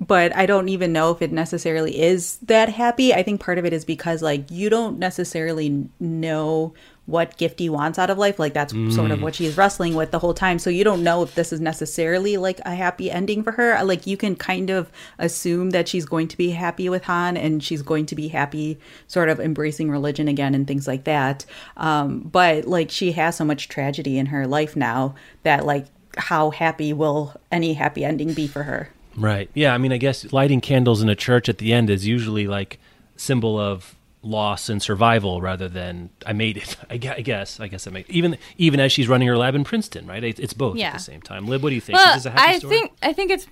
but 0.00 0.36
I 0.36 0.46
don't 0.46 0.68
even 0.68 0.92
know 0.92 1.10
if 1.10 1.22
it 1.22 1.32
necessarily 1.32 2.00
is 2.00 2.38
that 2.38 2.68
happy. 2.68 3.14
I 3.14 3.22
think 3.22 3.40
part 3.40 3.58
of 3.58 3.64
it 3.64 3.72
is 3.72 3.84
because 3.84 4.22
like 4.22 4.50
you 4.50 4.70
don't 4.70 4.98
necessarily 4.98 5.88
know 5.98 6.74
what 7.08 7.38
Gifty 7.38 7.70
wants 7.70 7.98
out 7.98 8.10
of 8.10 8.18
life. 8.18 8.38
Like 8.38 8.52
that's 8.52 8.74
sort 8.94 9.10
of 9.10 9.22
what 9.22 9.34
she's 9.34 9.56
wrestling 9.56 9.94
with 9.94 10.10
the 10.10 10.18
whole 10.18 10.34
time. 10.34 10.58
So 10.58 10.68
you 10.68 10.84
don't 10.84 11.02
know 11.02 11.22
if 11.22 11.34
this 11.34 11.54
is 11.54 11.60
necessarily 11.60 12.36
like 12.36 12.60
a 12.66 12.74
happy 12.74 13.10
ending 13.10 13.42
for 13.42 13.52
her. 13.52 13.82
Like 13.82 14.06
you 14.06 14.18
can 14.18 14.36
kind 14.36 14.68
of 14.68 14.92
assume 15.18 15.70
that 15.70 15.88
she's 15.88 16.04
going 16.04 16.28
to 16.28 16.36
be 16.36 16.50
happy 16.50 16.90
with 16.90 17.04
Han 17.04 17.38
and 17.38 17.64
she's 17.64 17.80
going 17.80 18.04
to 18.06 18.14
be 18.14 18.28
happy 18.28 18.78
sort 19.06 19.30
of 19.30 19.40
embracing 19.40 19.90
religion 19.90 20.28
again 20.28 20.54
and 20.54 20.66
things 20.66 20.86
like 20.86 21.04
that. 21.04 21.46
Um, 21.78 22.20
but 22.20 22.66
like 22.66 22.90
she 22.90 23.12
has 23.12 23.36
so 23.36 23.44
much 23.46 23.70
tragedy 23.70 24.18
in 24.18 24.26
her 24.26 24.46
life 24.46 24.76
now 24.76 25.14
that 25.44 25.64
like 25.64 25.86
how 26.18 26.50
happy 26.50 26.92
will 26.92 27.40
any 27.50 27.72
happy 27.72 28.04
ending 28.04 28.34
be 28.34 28.46
for 28.46 28.64
her? 28.64 28.90
Right. 29.16 29.48
Yeah. 29.54 29.72
I 29.72 29.78
mean, 29.78 29.92
I 29.92 29.96
guess 29.96 30.30
lighting 30.30 30.60
candles 30.60 31.00
in 31.00 31.08
a 31.08 31.16
church 31.16 31.48
at 31.48 31.56
the 31.56 31.72
end 31.72 31.88
is 31.88 32.06
usually 32.06 32.46
like 32.46 32.78
symbol 33.16 33.58
of 33.58 33.96
loss 34.22 34.68
and 34.68 34.82
survival 34.82 35.40
rather 35.40 35.68
than 35.68 36.10
I 36.26 36.32
made 36.32 36.56
it. 36.56 36.76
I 36.90 36.96
gue- 36.96 37.10
I 37.16 37.20
guess. 37.20 37.60
I 37.60 37.68
guess 37.68 37.86
I 37.86 37.90
make 37.90 38.08
even 38.10 38.36
even 38.56 38.80
as 38.80 38.90
she's 38.92 39.08
running 39.08 39.28
her 39.28 39.36
lab 39.38 39.54
in 39.54 39.64
Princeton. 39.64 40.06
Right. 40.06 40.22
It- 40.24 40.38
It's 40.40 40.52
both 40.54 40.76
Yeah. 40.76 40.88
at 40.88 40.92
the 40.94 40.98
same 41.00 41.22
time. 41.22 41.46
Lib, 41.46 41.62
what 41.62 41.68
do 41.70 41.74
you 41.74 41.80
think? 41.80 41.98
Well, 41.98 42.16
is 42.16 42.24
this 42.24 42.26
a 42.26 42.30
happy 42.38 42.54
I 42.54 42.58
story? 42.58 42.74
think 42.78 42.92
I 43.02 43.12
think 43.12 43.30
it's 43.30 43.46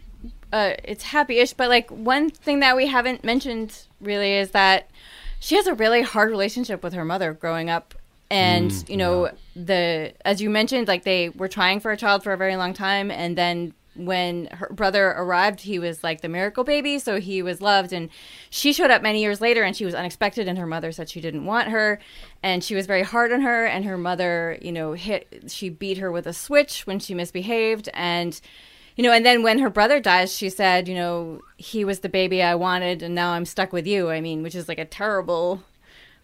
uh, 0.52 0.74
it's 0.84 1.02
happy-ish, 1.04 1.52
but 1.54 1.68
like 1.68 1.90
one 1.90 2.30
thing 2.30 2.60
that 2.60 2.76
we 2.76 2.86
haven't 2.86 3.24
mentioned 3.24 3.82
really 4.00 4.32
is 4.34 4.52
that 4.52 4.88
she 5.40 5.56
has 5.56 5.66
a 5.66 5.74
really 5.74 6.02
hard 6.02 6.30
relationship 6.30 6.82
with 6.84 6.92
her 6.94 7.04
mother 7.04 7.32
growing 7.32 7.68
up, 7.68 7.94
and 8.30 8.70
Mm, 8.70 8.88
you 8.88 8.96
know 8.96 9.30
the 9.54 10.12
as 10.24 10.40
you 10.40 10.48
mentioned, 10.50 10.88
like 10.88 11.04
they 11.04 11.28
were 11.30 11.48
trying 11.48 11.80
for 11.80 11.90
a 11.92 11.96
child 11.96 12.22
for 12.22 12.32
a 12.32 12.36
very 12.36 12.56
long 12.56 12.74
time, 12.74 13.10
and 13.10 13.36
then 13.36 13.72
when 13.96 14.46
her 14.46 14.68
brother 14.72 15.08
arrived, 15.08 15.60
he 15.60 15.78
was 15.78 16.04
like 16.04 16.20
the 16.20 16.28
miracle 16.28 16.64
baby, 16.64 16.98
so 16.98 17.20
he 17.20 17.42
was 17.42 17.60
loved, 17.60 17.92
and 17.92 18.08
she 18.50 18.72
showed 18.72 18.90
up 18.90 19.02
many 19.02 19.20
years 19.20 19.40
later, 19.40 19.62
and 19.62 19.76
she 19.76 19.84
was 19.84 19.94
unexpected, 19.94 20.48
and 20.48 20.58
her 20.58 20.66
mother 20.66 20.92
said 20.92 21.08
she 21.08 21.20
didn't 21.20 21.44
want 21.44 21.68
her, 21.68 21.98
and 22.42 22.62
she 22.62 22.74
was 22.74 22.86
very 22.86 23.02
hard 23.02 23.32
on 23.32 23.40
her, 23.40 23.66
and 23.66 23.84
her 23.84 23.98
mother, 23.98 24.58
you 24.60 24.72
know, 24.72 24.92
hit 24.92 25.44
she 25.48 25.68
beat 25.68 25.98
her 25.98 26.12
with 26.12 26.26
a 26.26 26.32
switch 26.32 26.86
when 26.86 26.98
she 26.98 27.14
misbehaved, 27.14 27.88
and 27.94 28.40
you 28.96 29.02
know, 29.04 29.12
and 29.12 29.26
then 29.26 29.42
when 29.42 29.58
her 29.58 29.68
brother 29.68 30.00
dies, 30.00 30.34
she 30.34 30.48
said, 30.48 30.88
you 30.88 30.94
know, 30.94 31.42
he 31.58 31.84
was 31.84 32.00
the 32.00 32.08
baby 32.08 32.42
I 32.42 32.54
wanted, 32.54 33.02
and 33.02 33.14
now 33.14 33.32
I'm 33.32 33.44
stuck 33.44 33.72
with 33.72 33.86
you. 33.86 34.08
I 34.08 34.22
mean, 34.22 34.42
which 34.42 34.54
is 34.54 34.68
like 34.68 34.78
a 34.78 34.86
terrible, 34.86 35.62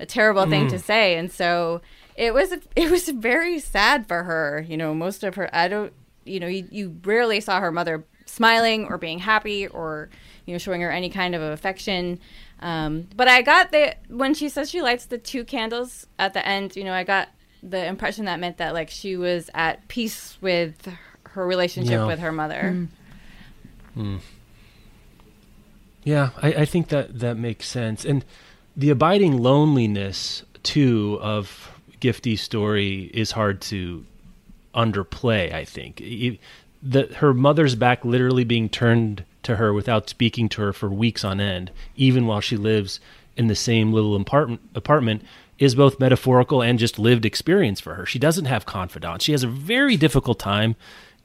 a 0.00 0.06
terrible 0.06 0.46
thing 0.46 0.68
to 0.68 0.76
mm. 0.76 0.82
say. 0.82 1.16
And 1.16 1.30
so 1.30 1.82
it 2.16 2.32
was, 2.32 2.54
it 2.74 2.90
was 2.90 3.10
very 3.10 3.58
sad 3.58 4.08
for 4.08 4.22
her. 4.22 4.64
You 4.66 4.78
know, 4.78 4.94
most 4.94 5.22
of 5.22 5.34
her, 5.34 5.54
I 5.54 5.68
don't, 5.68 5.92
you 6.24 6.40
know, 6.40 6.46
you, 6.46 6.66
you 6.70 7.00
rarely 7.04 7.40
saw 7.40 7.60
her 7.60 7.72
mother 7.72 8.04
smiling 8.26 8.86
or 8.86 8.98
being 8.98 9.18
happy 9.18 9.66
or, 9.66 10.08
you 10.46 10.54
know, 10.54 10.58
showing 10.58 10.80
her 10.80 10.90
any 10.90 11.10
kind 11.10 11.34
of 11.34 11.42
affection. 11.42 12.18
Um, 12.60 13.08
but 13.16 13.28
I 13.28 13.42
got 13.42 13.72
the 13.72 13.96
when 14.08 14.34
she 14.34 14.48
says 14.48 14.70
she 14.70 14.82
lights 14.82 15.06
the 15.06 15.18
two 15.18 15.44
candles 15.44 16.06
at 16.18 16.32
the 16.32 16.46
end, 16.46 16.76
you 16.76 16.84
know, 16.84 16.92
I 16.94 17.04
got 17.04 17.28
the 17.62 17.84
impression 17.84 18.24
that 18.26 18.38
meant 18.40 18.58
that 18.58 18.72
like 18.74 18.90
she 18.90 19.16
was 19.16 19.50
at 19.54 19.86
peace 19.88 20.36
with 20.40 20.88
her 21.24 21.46
relationship 21.46 21.92
Yeah. 21.92 22.06
with 22.06 22.18
her 22.20 22.32
mother. 22.32 22.88
Yeah, 26.04 26.30
I, 26.40 26.48
I 26.54 26.64
think 26.64 26.88
that 26.88 27.18
that 27.20 27.36
makes 27.36 27.68
sense. 27.68 28.04
And 28.04 28.24
the 28.76 28.90
abiding 28.90 29.38
loneliness 29.38 30.42
too 30.62 31.18
of 31.20 31.70
Gifty's 32.00 32.40
story 32.42 33.10
is 33.14 33.32
hard 33.32 33.60
to 33.62 34.04
underplay. 34.74 35.52
I 35.52 35.64
think 35.64 36.00
E- 36.00 36.40
the 36.82 37.06
her 37.16 37.32
mother's 37.32 37.74
back 37.74 38.04
literally 38.04 38.44
being 38.44 38.68
turned 38.68 39.24
to 39.44 39.56
her 39.56 39.72
without 39.72 40.08
speaking 40.08 40.48
to 40.50 40.62
her 40.62 40.72
for 40.72 40.88
weeks 40.88 41.24
on 41.24 41.40
end, 41.40 41.70
even 41.96 42.26
while 42.26 42.40
she 42.40 42.56
lives 42.56 43.00
in 43.36 43.46
the 43.46 43.54
same 43.54 43.92
little 43.92 44.14
apartment 44.16 44.60
apartment 44.74 45.22
is 45.58 45.74
both 45.74 46.00
metaphorical 46.00 46.60
and 46.60 46.78
just 46.78 46.98
lived 46.98 47.24
experience 47.24 47.80
for 47.80 47.94
her. 47.94 48.04
She 48.04 48.18
doesn't 48.18 48.46
have 48.46 48.66
confidants. 48.66 49.24
She 49.24 49.32
has 49.32 49.44
a 49.44 49.48
very 49.48 49.96
difficult 49.96 50.38
time 50.38 50.74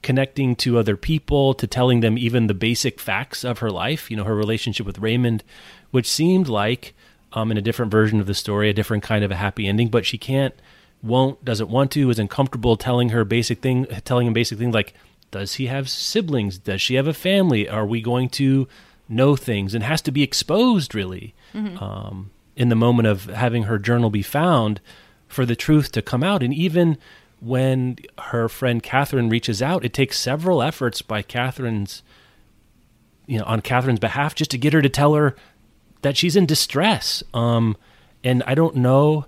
connecting 0.03 0.55
to 0.55 0.77
other 0.77 0.95
people, 0.95 1.55
to 1.55 1.65
telling 1.65 2.01
them 2.01 2.19
even 2.19 2.45
the 2.45 2.53
basic 2.53 2.99
facts 2.99 3.43
of 3.43 3.59
her 3.59 3.71
life. 3.71 4.11
You 4.11 4.17
know, 4.17 4.25
her 4.25 4.35
relationship 4.35 4.85
with 4.85 4.99
Raymond, 4.99 5.43
which 5.89 6.09
seemed 6.09 6.47
like, 6.47 6.93
um, 7.33 7.49
in 7.49 7.57
a 7.57 7.61
different 7.63 7.91
version 7.91 8.19
of 8.19 8.27
the 8.27 8.35
story, 8.35 8.69
a 8.69 8.73
different 8.73 9.03
kind 9.03 9.23
of 9.23 9.31
a 9.31 9.35
happy 9.35 9.67
ending, 9.67 9.87
but 9.87 10.05
she 10.05 10.19
can't, 10.19 10.53
won't, 11.01 11.43
doesn't 11.45 11.69
want 11.69 11.91
to, 11.91 12.09
is 12.09 12.19
uncomfortable 12.19 12.77
telling 12.77 13.09
her 13.09 13.23
basic 13.23 13.61
thing, 13.61 13.85
telling 14.03 14.27
him 14.27 14.33
basic 14.33 14.57
things 14.57 14.73
like, 14.73 14.93
does 15.31 15.55
he 15.55 15.67
have 15.67 15.89
siblings? 15.89 16.57
Does 16.57 16.81
she 16.81 16.95
have 16.95 17.07
a 17.07 17.13
family? 17.13 17.67
Are 17.67 17.85
we 17.85 18.01
going 18.01 18.29
to 18.29 18.67
know 19.09 19.35
things? 19.35 19.73
And 19.73 19.83
has 19.83 20.01
to 20.03 20.11
be 20.11 20.23
exposed 20.23 20.95
really 20.95 21.33
mm-hmm. 21.53 21.81
um, 21.83 22.31
in 22.55 22.69
the 22.69 22.75
moment 22.75 23.07
of 23.07 23.25
having 23.25 23.63
her 23.63 23.77
journal 23.77 24.09
be 24.09 24.21
found 24.21 24.79
for 25.27 25.45
the 25.45 25.55
truth 25.55 25.91
to 25.91 26.01
come 26.01 26.23
out. 26.23 26.41
And 26.41 26.53
even 26.53 26.97
when 27.39 27.97
her 28.17 28.49
friend 28.49 28.81
Catherine 28.81 29.29
reaches 29.29 29.61
out, 29.61 29.85
it 29.85 29.93
takes 29.93 30.17
several 30.17 30.63
efforts 30.63 31.01
by 31.01 31.21
Catherine's, 31.21 32.01
you 33.25 33.37
know, 33.37 33.45
on 33.45 33.61
Catherine's 33.61 33.99
behalf 33.99 34.33
just 34.33 34.51
to 34.51 34.57
get 34.57 34.73
her 34.73 34.81
to 34.81 34.89
tell 34.89 35.13
her 35.13 35.35
that 36.01 36.17
she's 36.17 36.35
in 36.35 36.45
distress. 36.45 37.21
Um, 37.33 37.75
and 38.23 38.41
I 38.47 38.55
don't 38.55 38.77
know, 38.77 39.25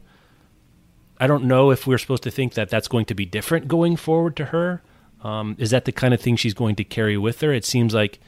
I 1.20 1.28
don't 1.28 1.46
know 1.46 1.72
if 1.72 1.86
we're 1.86 1.98
supposed 1.98 2.24
to 2.24 2.32
think 2.32 2.54
that 2.54 2.70
that's 2.70 2.88
going 2.88 3.06
to 3.06 3.14
be 3.14 3.26
different 3.26 3.68
going 3.68 3.96
forward 3.96 4.36
to 4.38 4.46
her. 4.46 4.82
Um, 5.22 5.56
is 5.60 5.72
that 5.72 5.86
the 5.86 5.92
kind 5.92 6.14
of 6.14 6.22
thing 6.22 6.38
she's 6.38 6.54
going 6.54 6.76
to 6.76 6.84
carry 6.84 7.18
with 7.18 7.42
her? 7.42 7.54
It 7.54 7.66
seems 7.66 7.94
like 7.94 8.20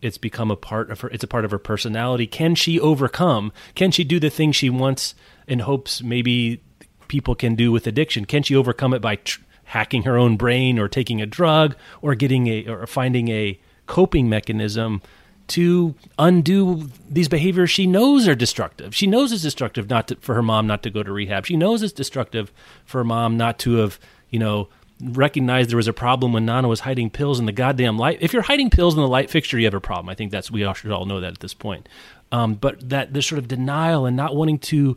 it's 0.00 0.18
become 0.18 0.50
a 0.50 0.56
part 0.56 0.90
of 0.90 1.00
her. 1.00 1.08
It's 1.08 1.24
a 1.24 1.28
part 1.28 1.44
of 1.44 1.50
her 1.50 1.58
personality. 1.58 2.26
Can 2.26 2.54
she 2.54 2.80
overcome? 2.80 3.52
Can 3.74 3.90
she 3.90 4.04
do 4.04 4.18
the 4.18 4.30
thing 4.30 4.52
she 4.52 4.70
wants 4.70 5.14
and 5.46 5.62
hopes 5.62 6.02
maybe 6.02 6.62
people 7.08 7.34
can 7.34 7.54
do 7.54 7.70
with 7.70 7.86
addiction? 7.86 8.24
Can 8.24 8.42
she 8.42 8.56
overcome 8.56 8.94
it 8.94 9.02
by 9.02 9.16
tr- 9.16 9.40
hacking 9.64 10.04
her 10.04 10.16
own 10.16 10.36
brain 10.36 10.78
or 10.78 10.88
taking 10.88 11.20
a 11.20 11.26
drug 11.26 11.76
or 12.00 12.14
getting 12.14 12.46
a 12.46 12.66
or 12.66 12.86
finding 12.86 13.28
a 13.28 13.60
coping 13.86 14.28
mechanism 14.28 15.02
to 15.48 15.94
undo 16.18 16.88
these 17.08 17.28
behaviors 17.28 17.70
she 17.70 17.86
knows 17.86 18.28
are 18.28 18.34
destructive. 18.34 18.94
She 18.94 19.06
knows 19.06 19.32
it's 19.32 19.42
destructive 19.42 19.88
not 19.88 20.08
to, 20.08 20.16
for 20.16 20.34
her 20.34 20.42
mom 20.42 20.66
not 20.66 20.82
to 20.84 20.90
go 20.90 21.02
to 21.02 21.12
rehab. 21.12 21.46
She 21.46 21.56
knows 21.56 21.82
it's 21.82 21.92
destructive 21.92 22.52
for 22.84 22.98
her 22.98 23.04
mom 23.04 23.36
not 23.36 23.58
to 23.60 23.76
have, 23.76 23.98
you 24.30 24.38
know, 24.38 24.68
recognized 25.00 25.70
there 25.70 25.76
was 25.76 25.88
a 25.88 25.92
problem 25.92 26.32
when 26.32 26.44
Nana 26.44 26.68
was 26.68 26.80
hiding 26.80 27.10
pills 27.10 27.38
in 27.38 27.46
the 27.46 27.52
goddamn 27.52 27.98
light. 27.98 28.18
If 28.20 28.32
you're 28.32 28.42
hiding 28.42 28.70
pills 28.70 28.94
in 28.94 29.00
the 29.00 29.08
light 29.08 29.30
fixture, 29.30 29.58
you 29.58 29.64
have 29.64 29.74
a 29.74 29.80
problem. 29.80 30.08
I 30.08 30.14
think 30.14 30.32
that's 30.32 30.50
we 30.50 30.64
all 30.64 30.74
should 30.74 30.90
all 30.90 31.04
know 31.04 31.20
that 31.20 31.34
at 31.34 31.40
this 31.40 31.54
point. 31.54 31.88
Um, 32.30 32.54
but 32.54 32.88
that 32.88 33.14
this 33.14 33.26
sort 33.26 33.38
of 33.38 33.48
denial 33.48 34.06
and 34.06 34.16
not 34.16 34.36
wanting 34.36 34.58
to 34.58 34.96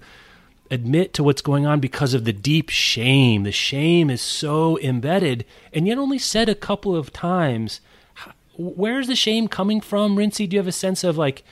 admit 0.70 1.14
to 1.14 1.24
what's 1.24 1.42
going 1.42 1.66
on 1.66 1.80
because 1.80 2.14
of 2.14 2.24
the 2.24 2.34
deep 2.34 2.70
shame. 2.70 3.44
The 3.44 3.52
shame 3.52 4.10
is 4.10 4.22
so 4.22 4.80
embedded 4.80 5.46
and 5.74 5.86
yet 5.88 5.98
only 5.98 6.18
said 6.18 6.50
a 6.50 6.56
couple 6.56 6.96
of 6.96 7.14
times. 7.14 7.82
Where's 8.62 9.08
the 9.08 9.16
shame 9.16 9.48
coming 9.48 9.82
from, 9.82 10.18
Rincey? 10.18 10.48
Do 10.48 10.56
you 10.56 10.60
have 10.60 10.68
a 10.68 10.72
sense 10.72 11.04
of 11.04 11.18
like 11.18 11.44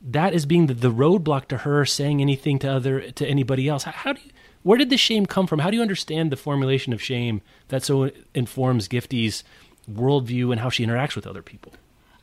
that 0.00 0.34
is 0.34 0.46
being 0.46 0.66
the, 0.66 0.74
the 0.74 0.90
roadblock 0.90 1.46
to 1.48 1.58
her 1.58 1.84
saying 1.84 2.20
anything 2.20 2.58
to 2.60 2.68
other 2.68 3.10
to 3.12 3.26
anybody 3.26 3.68
else? 3.68 3.84
How, 3.84 3.92
how 3.92 4.12
do 4.12 4.20
you, 4.24 4.30
where 4.62 4.78
did 4.78 4.90
the 4.90 4.96
shame 4.96 5.26
come 5.26 5.46
from? 5.46 5.60
How 5.60 5.70
do 5.70 5.76
you 5.76 5.82
understand 5.82 6.30
the 6.30 6.36
formulation 6.36 6.92
of 6.92 7.02
shame 7.02 7.40
that 7.68 7.82
so 7.82 8.10
informs 8.34 8.88
Gifty's 8.88 9.44
worldview 9.90 10.52
and 10.52 10.60
how 10.60 10.70
she 10.70 10.86
interacts 10.86 11.16
with 11.16 11.26
other 11.26 11.42
people? 11.42 11.72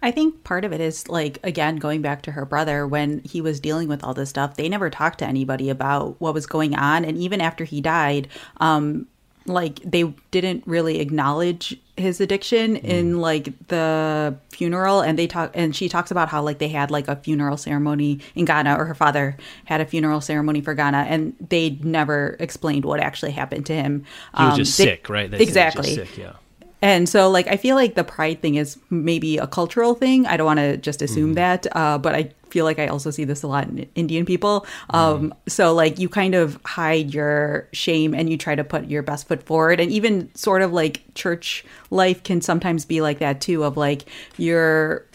I 0.02 0.12
think 0.12 0.46
part 0.46 0.64
of 0.64 0.72
it 0.72 0.80
is 0.80 1.10
like 1.10 1.40
again 1.44 1.76
going 1.76 2.02
back 2.02 2.22
to 2.24 2.32
her 2.32 2.46
brother 2.46 2.88
when 2.88 3.20
he 3.20 3.42
was 3.42 3.60
dealing 3.60 3.90
with 3.90 4.04
all 4.04 4.14
this 4.14 4.30
stuff. 4.30 4.56
They 4.56 4.70
never 4.70 4.90
talked 4.90 5.20
to 5.20 5.26
anybody 5.26 5.70
about 5.70 6.20
what 6.22 6.34
was 6.34 6.46
going 6.46 6.76
on, 6.76 7.04
and 7.04 7.18
even 7.18 7.42
after 7.42 7.66
he 7.66 7.82
died, 7.82 8.30
um, 8.58 9.08
like 9.50 9.80
they 9.84 10.04
didn't 10.32 10.64
really 10.66 11.00
acknowledge 11.00 11.80
his 11.98 12.22
addiction 12.22 12.76
mm. 12.76 12.84
in 12.84 13.20
like 13.20 13.68
the 13.68 14.36
funeral 14.50 15.02
and 15.02 15.20
they 15.20 15.28
talk 15.28 15.52
and 15.54 15.76
she 15.76 15.90
talks 15.90 16.12
about 16.12 16.30
how 16.30 16.42
like 16.42 16.60
they 16.60 16.70
had 16.70 16.90
like 16.92 17.08
a 17.08 17.16
funeral 17.18 17.58
ceremony 17.58 18.20
in 18.36 18.46
Ghana 18.46 18.78
or 18.78 18.86
her 18.86 18.96
father 18.96 19.36
had 19.66 19.82
a 19.82 19.86
funeral 19.86 20.22
ceremony 20.22 20.62
for 20.62 20.74
Ghana 20.74 21.06
and 21.10 21.36
they 21.50 21.72
never 21.82 22.38
explained 22.40 22.86
what 22.86 23.00
actually 23.00 23.32
happened 23.32 23.66
to 23.66 23.74
him. 23.74 24.06
He 24.38 24.44
was 24.44 24.54
um, 24.54 24.58
just 24.58 24.78
they, 24.78 24.86
sick, 24.86 25.10
right? 25.10 25.30
They 25.30 25.40
exactly. 25.40 25.96
Sick, 25.96 26.18
yeah. 26.18 26.34
And 26.82 27.10
so, 27.10 27.30
like, 27.30 27.48
I 27.48 27.58
feel 27.58 27.76
like 27.76 27.96
the 27.96 28.04
pride 28.04 28.42
thing 28.42 28.56
is 28.56 28.78
maybe 28.90 29.38
a 29.38 29.48
cultural 29.48 29.96
thing. 29.96 30.26
I 30.26 30.38
don't 30.38 30.46
want 30.46 30.60
to 30.60 30.78
just 30.78 31.02
assume 31.02 31.34
mm. 31.34 31.36
that, 31.36 31.68
uh, 31.76 31.98
but 31.98 32.16
I 32.16 32.32
feel 32.50 32.66
like 32.66 32.80
I 32.80 32.88
also 32.88 33.12
see 33.12 33.26
this 33.26 33.44
a 33.44 33.48
lot 33.48 33.68
in 33.68 33.90
Indian 33.96 34.26
people. 34.26 34.66
Um, 34.92 35.32
mm. 35.32 35.52
So, 35.52 35.74
like, 35.74 36.00
you 36.00 36.08
kind 36.08 36.36
of 36.36 36.58
hide 36.64 37.14
your 37.14 37.68
shame 37.74 38.14
and 38.14 38.30
you 38.30 38.38
try 38.38 38.56
to 38.56 38.64
put 38.64 38.88
your 38.88 39.04
best 39.04 39.28
foot 39.28 39.44
forward. 39.44 39.80
And 39.82 39.92
even 39.92 40.34
sort 40.36 40.62
of 40.62 40.72
like 40.72 41.04
church 41.16 41.66
life 41.90 42.24
can 42.24 42.40
sometimes 42.40 42.86
be 42.86 43.02
like 43.02 43.20
that 43.20 43.42
too, 43.42 43.66
of 43.66 43.76
like, 43.76 44.06
you're 44.38 45.06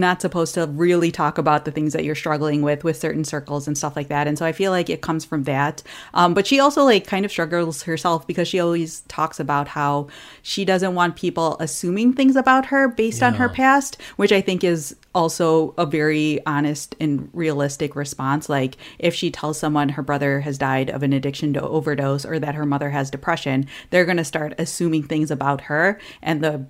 not 0.00 0.20
supposed 0.20 0.54
to 0.54 0.66
really 0.66 1.10
talk 1.10 1.38
about 1.38 1.64
the 1.64 1.70
things 1.70 1.92
that 1.92 2.04
you're 2.04 2.14
struggling 2.14 2.62
with 2.62 2.84
with 2.84 2.96
certain 2.96 3.24
circles 3.24 3.66
and 3.66 3.76
stuff 3.76 3.96
like 3.96 4.08
that. 4.08 4.26
And 4.26 4.38
so 4.38 4.46
i 4.46 4.52
feel 4.52 4.72
like 4.72 4.90
it 4.90 5.02
comes 5.02 5.24
from 5.24 5.44
that. 5.44 5.82
Um, 6.14 6.34
but 6.34 6.46
she 6.46 6.58
also 6.58 6.84
like 6.84 7.06
kind 7.06 7.24
of 7.24 7.30
struggles 7.30 7.82
herself 7.82 8.26
because 8.26 8.48
she 8.48 8.58
always 8.58 9.02
talks 9.02 9.38
about 9.38 9.68
how 9.68 10.08
she 10.42 10.64
doesn't 10.64 10.94
want 10.94 11.16
people 11.16 11.56
assuming 11.60 12.12
things 12.12 12.36
about 12.36 12.66
her 12.66 12.88
based 12.88 13.20
yeah. 13.20 13.28
on 13.28 13.34
her 13.34 13.48
past 13.48 14.00
which 14.16 14.32
i 14.32 14.40
think 14.40 14.64
is 14.64 14.96
also 15.14 15.74
a 15.76 15.86
very 15.86 16.44
honest 16.46 16.94
and 17.00 17.28
realistic 17.32 17.96
response. 17.96 18.48
Like 18.48 18.76
if 18.98 19.14
she 19.14 19.30
tells 19.30 19.58
someone 19.58 19.90
her 19.90 20.02
brother 20.02 20.40
has 20.40 20.58
died 20.58 20.90
of 20.90 21.02
an 21.02 21.12
addiction 21.12 21.52
to 21.54 21.62
overdose 21.62 22.24
or 22.24 22.38
that 22.38 22.54
her 22.54 22.66
mother 22.66 22.90
has 22.90 23.10
depression 23.10 23.66
they're 23.90 24.04
going 24.04 24.16
to 24.16 24.24
start 24.24 24.54
assuming 24.58 25.02
things 25.02 25.30
about 25.30 25.62
her. 25.62 25.98
And 26.22 26.42
the 26.42 26.66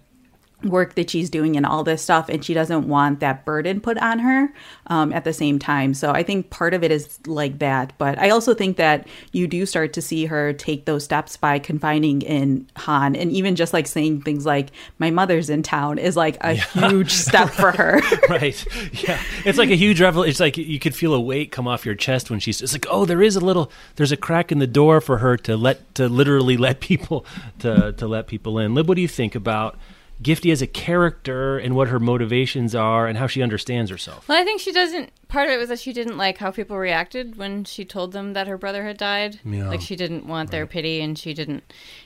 work 0.65 0.95
that 0.95 1.11
she's 1.11 1.31
doing 1.31 1.57
and 1.57 1.67
all 1.67 1.83
this 1.85 2.03
stuff 2.03 2.29
and 2.29 2.45
she 2.45 2.55
doesn't 2.55 2.87
want 2.87 3.21
that 3.21 3.45
burden 3.45 3.81
put 3.81 3.99
on 3.99 4.19
her 4.19 4.53
um, 4.87 5.13
at 5.13 5.25
the 5.25 5.33
same 5.33 5.59
time. 5.59 5.95
So 5.95 6.13
i 6.13 6.23
think 6.23 6.51
part 6.51 6.75
of 6.75 6.85
it 6.85 6.91
is 6.91 7.19
like 7.27 7.59
that 7.59 7.93
but 7.99 8.19
i 8.19 8.31
also 8.31 8.55
think 8.55 8.77
that 8.77 9.07
you 9.33 9.47
do 9.47 9.65
start 9.67 9.93
to 9.95 10.03
see 10.03 10.27
her 10.27 10.53
take 10.53 10.85
those 10.85 11.05
steps 11.05 11.37
by 11.37 11.59
confining 11.59 12.23
in 12.23 12.67
han 12.77 13.17
and 13.17 13.33
even 13.33 13.57
just 13.57 13.73
like 13.73 13.87
saying 13.87 14.21
things 14.23 14.45
like 14.47 14.71
my 14.99 15.11
mother's 15.11 15.51
in 15.51 15.63
town 15.63 15.99
is 15.99 16.17
like 16.17 16.37
a 16.43 16.55
yeah. 16.55 16.89
huge 16.89 17.11
step 17.11 17.49
for 17.61 17.73
her. 17.73 18.01
Right. 18.29 18.65
Yeah. 19.03 19.21
It's 19.45 19.59
like 19.59 19.71
a 19.71 19.77
huge 19.77 20.01
revel 20.01 20.23
it's 20.23 20.41
like 20.41 20.57
you 20.57 20.79
could 20.79 20.95
feel 20.95 21.15
a 21.15 21.21
weight 21.21 21.51
come 21.51 21.67
off 21.67 21.85
your 21.85 21.95
chest 21.95 22.31
when 22.31 22.39
she's 22.39 22.63
it's 22.63 22.73
like 22.73 22.87
oh 22.89 23.05
there 23.05 23.23
is 23.23 23.35
a 23.35 23.41
little 23.41 23.73
there's 23.97 24.13
a 24.13 24.17
crack 24.17 24.53
in 24.53 24.59
the 24.59 24.67
door 24.67 25.01
for 25.01 25.19
her 25.19 25.37
to 25.39 25.57
let 25.57 25.95
to 25.97 26.09
literally 26.09 26.57
let 26.57 26.81
people 26.81 27.25
to 27.59 27.93
to 27.93 28.07
let 28.07 28.27
people 28.27 28.59
in. 28.59 28.75
Lib 28.75 28.89
what 28.89 28.95
do 28.95 29.03
you 29.03 29.09
think 29.09 29.35
about 29.35 29.79
Gifty 30.23 30.53
as 30.53 30.61
a 30.61 30.67
character 30.67 31.59
and 31.59 31.75
what 31.75 31.89
her 31.89 31.99
motivations 31.99 32.75
are 32.75 33.07
and 33.07 33.17
how 33.17 33.27
she 33.27 33.43
understands 33.43 33.91
herself. 33.91 34.29
Well, 34.29 34.41
I 34.41 34.45
think 34.45 34.61
she 34.61 34.73
doesn't. 34.73 35.11
Part 35.29 35.49
of 35.49 35.55
it 35.55 35.59
was 35.59 35.69
that 35.71 35.79
she 35.79 35.93
didn't 35.93 36.19
like 36.19 36.39
how 36.39 36.51
people 36.51 36.77
reacted 36.77 37.37
when 37.37 37.65
she 37.65 37.85
told 37.85 38.13
them 38.13 38.35
that 38.35 38.47
her 38.47 38.59
brother 38.59 38.85
had 38.85 38.99
died. 38.99 39.41
Yeah. 39.45 39.69
Like 39.69 39.81
she 39.81 39.97
didn't 39.97 40.27
want 40.27 40.49
right. 40.49 40.53
their 40.53 40.67
pity 40.67 41.01
and 41.01 41.19
she 41.19 41.33
didn't, 41.33 41.63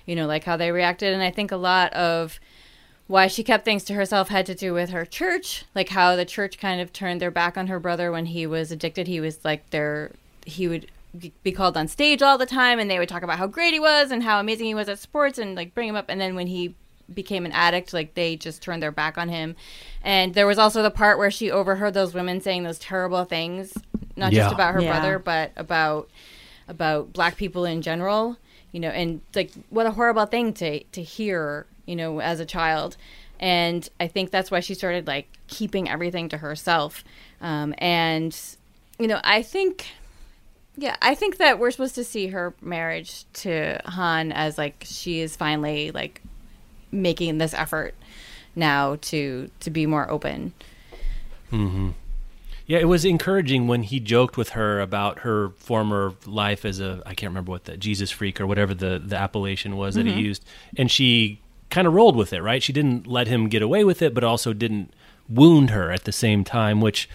you 0.06 0.14
know, 0.14 0.26
like 0.26 0.44
how 0.44 0.56
they 0.56 0.70
reacted. 0.70 1.12
And 1.12 1.22
I 1.22 1.30
think 1.30 1.50
a 1.50 1.56
lot 1.56 1.92
of 1.92 2.38
why 3.06 3.26
she 3.26 3.42
kept 3.42 3.64
things 3.64 3.84
to 3.84 3.94
herself 3.94 4.28
had 4.28 4.46
to 4.46 4.54
do 4.54 4.72
with 4.72 4.90
her 4.90 5.04
church, 5.04 5.64
like 5.74 5.90
how 5.90 6.16
the 6.16 6.24
church 6.24 6.58
kind 6.58 6.80
of 6.80 6.92
turned 6.92 7.20
their 7.20 7.30
back 7.30 7.56
on 7.56 7.66
her 7.66 7.80
brother 7.80 8.12
when 8.12 8.26
he 8.26 8.46
was 8.46 8.70
addicted. 8.70 9.06
He 9.06 9.20
was 9.20 9.44
like 9.44 9.70
their, 9.70 10.12
he 10.46 10.68
would 10.68 10.90
be 11.42 11.52
called 11.52 11.76
on 11.76 11.88
stage 11.88 12.22
all 12.22 12.38
the 12.38 12.46
time 12.46 12.78
and 12.78 12.90
they 12.90 12.98
would 12.98 13.08
talk 13.08 13.22
about 13.22 13.38
how 13.38 13.46
great 13.46 13.72
he 13.72 13.80
was 13.80 14.10
and 14.10 14.22
how 14.22 14.40
amazing 14.40 14.66
he 14.66 14.74
was 14.74 14.88
at 14.88 14.98
sports 14.98 15.38
and 15.38 15.54
like 15.54 15.74
bring 15.74 15.88
him 15.88 15.96
up 15.96 16.06
and 16.08 16.20
then 16.20 16.34
when 16.34 16.48
he 16.48 16.74
became 17.12 17.44
an 17.44 17.52
addict, 17.52 17.92
like 17.92 18.14
they 18.14 18.36
just 18.36 18.62
turned 18.62 18.82
their 18.82 18.92
back 18.92 19.18
on 19.18 19.28
him. 19.28 19.56
And 20.02 20.34
there 20.34 20.46
was 20.46 20.58
also 20.58 20.82
the 20.82 20.90
part 20.90 21.18
where 21.18 21.30
she 21.30 21.50
overheard 21.50 21.94
those 21.94 22.14
women 22.14 22.40
saying 22.40 22.62
those 22.62 22.78
terrible 22.78 23.24
things, 23.24 23.76
not 24.16 24.32
yeah. 24.32 24.44
just 24.44 24.54
about 24.54 24.74
her 24.74 24.80
yeah. 24.80 24.92
brother, 24.92 25.18
but 25.18 25.52
about 25.56 26.08
about 26.66 27.12
black 27.12 27.36
people 27.36 27.64
in 27.64 27.82
general. 27.82 28.36
You 28.72 28.80
know, 28.80 28.88
and 28.88 29.20
like 29.34 29.52
what 29.70 29.86
a 29.86 29.92
horrible 29.92 30.26
thing 30.26 30.52
to 30.54 30.82
to 30.82 31.02
hear, 31.02 31.66
you 31.86 31.96
know, 31.96 32.20
as 32.20 32.40
a 32.40 32.46
child. 32.46 32.96
And 33.40 33.88
I 34.00 34.06
think 34.06 34.30
that's 34.30 34.50
why 34.50 34.60
she 34.60 34.74
started 34.74 35.06
like 35.06 35.28
keeping 35.48 35.88
everything 35.88 36.28
to 36.30 36.38
herself. 36.38 37.04
Um, 37.40 37.74
and 37.78 38.36
you 38.98 39.06
know, 39.06 39.20
I 39.22 39.42
think 39.42 39.86
yeah, 40.76 40.96
I 41.00 41.14
think 41.14 41.36
that 41.36 41.58
we're 41.58 41.70
supposed 41.70 41.94
to 41.96 42.04
see 42.04 42.28
her 42.28 42.54
marriage 42.60 43.24
to 43.34 43.80
Han 43.86 44.32
as 44.32 44.58
like 44.58 44.84
she 44.86 45.20
is 45.20 45.36
finally 45.36 45.92
like 45.92 46.20
making 46.94 47.38
this 47.38 47.54
effort 47.54 47.94
now 48.56 48.96
to 49.02 49.50
to 49.60 49.70
be 49.70 49.86
more 49.86 50.08
open. 50.10 50.52
Mm-hmm. 51.52 51.90
Yeah, 52.66 52.78
it 52.78 52.88
was 52.88 53.04
encouraging 53.04 53.66
when 53.66 53.82
he 53.82 54.00
joked 54.00 54.38
with 54.38 54.50
her 54.50 54.80
about 54.80 55.20
her 55.20 55.50
former 55.50 56.14
life 56.24 56.64
as 56.64 56.80
a 56.80 57.02
I 57.04 57.14
can't 57.14 57.30
remember 57.30 57.50
what 57.50 57.64
the 57.64 57.76
Jesus 57.76 58.10
freak 58.10 58.40
or 58.40 58.46
whatever 58.46 58.72
the 58.74 59.00
the 59.04 59.16
appellation 59.16 59.76
was 59.76 59.96
that 59.96 60.06
mm-hmm. 60.06 60.16
he 60.16 60.24
used, 60.24 60.44
and 60.76 60.90
she 60.90 61.40
kind 61.70 61.86
of 61.86 61.92
rolled 61.92 62.16
with 62.16 62.32
it. 62.32 62.42
Right, 62.42 62.62
she 62.62 62.72
didn't 62.72 63.06
let 63.06 63.28
him 63.28 63.48
get 63.48 63.60
away 63.60 63.84
with 63.84 64.00
it, 64.00 64.14
but 64.14 64.24
also 64.24 64.52
didn't 64.52 64.94
wound 65.28 65.70
her 65.70 65.90
at 65.90 66.04
the 66.04 66.12
same 66.12 66.44
time, 66.44 66.80
which 66.80 67.08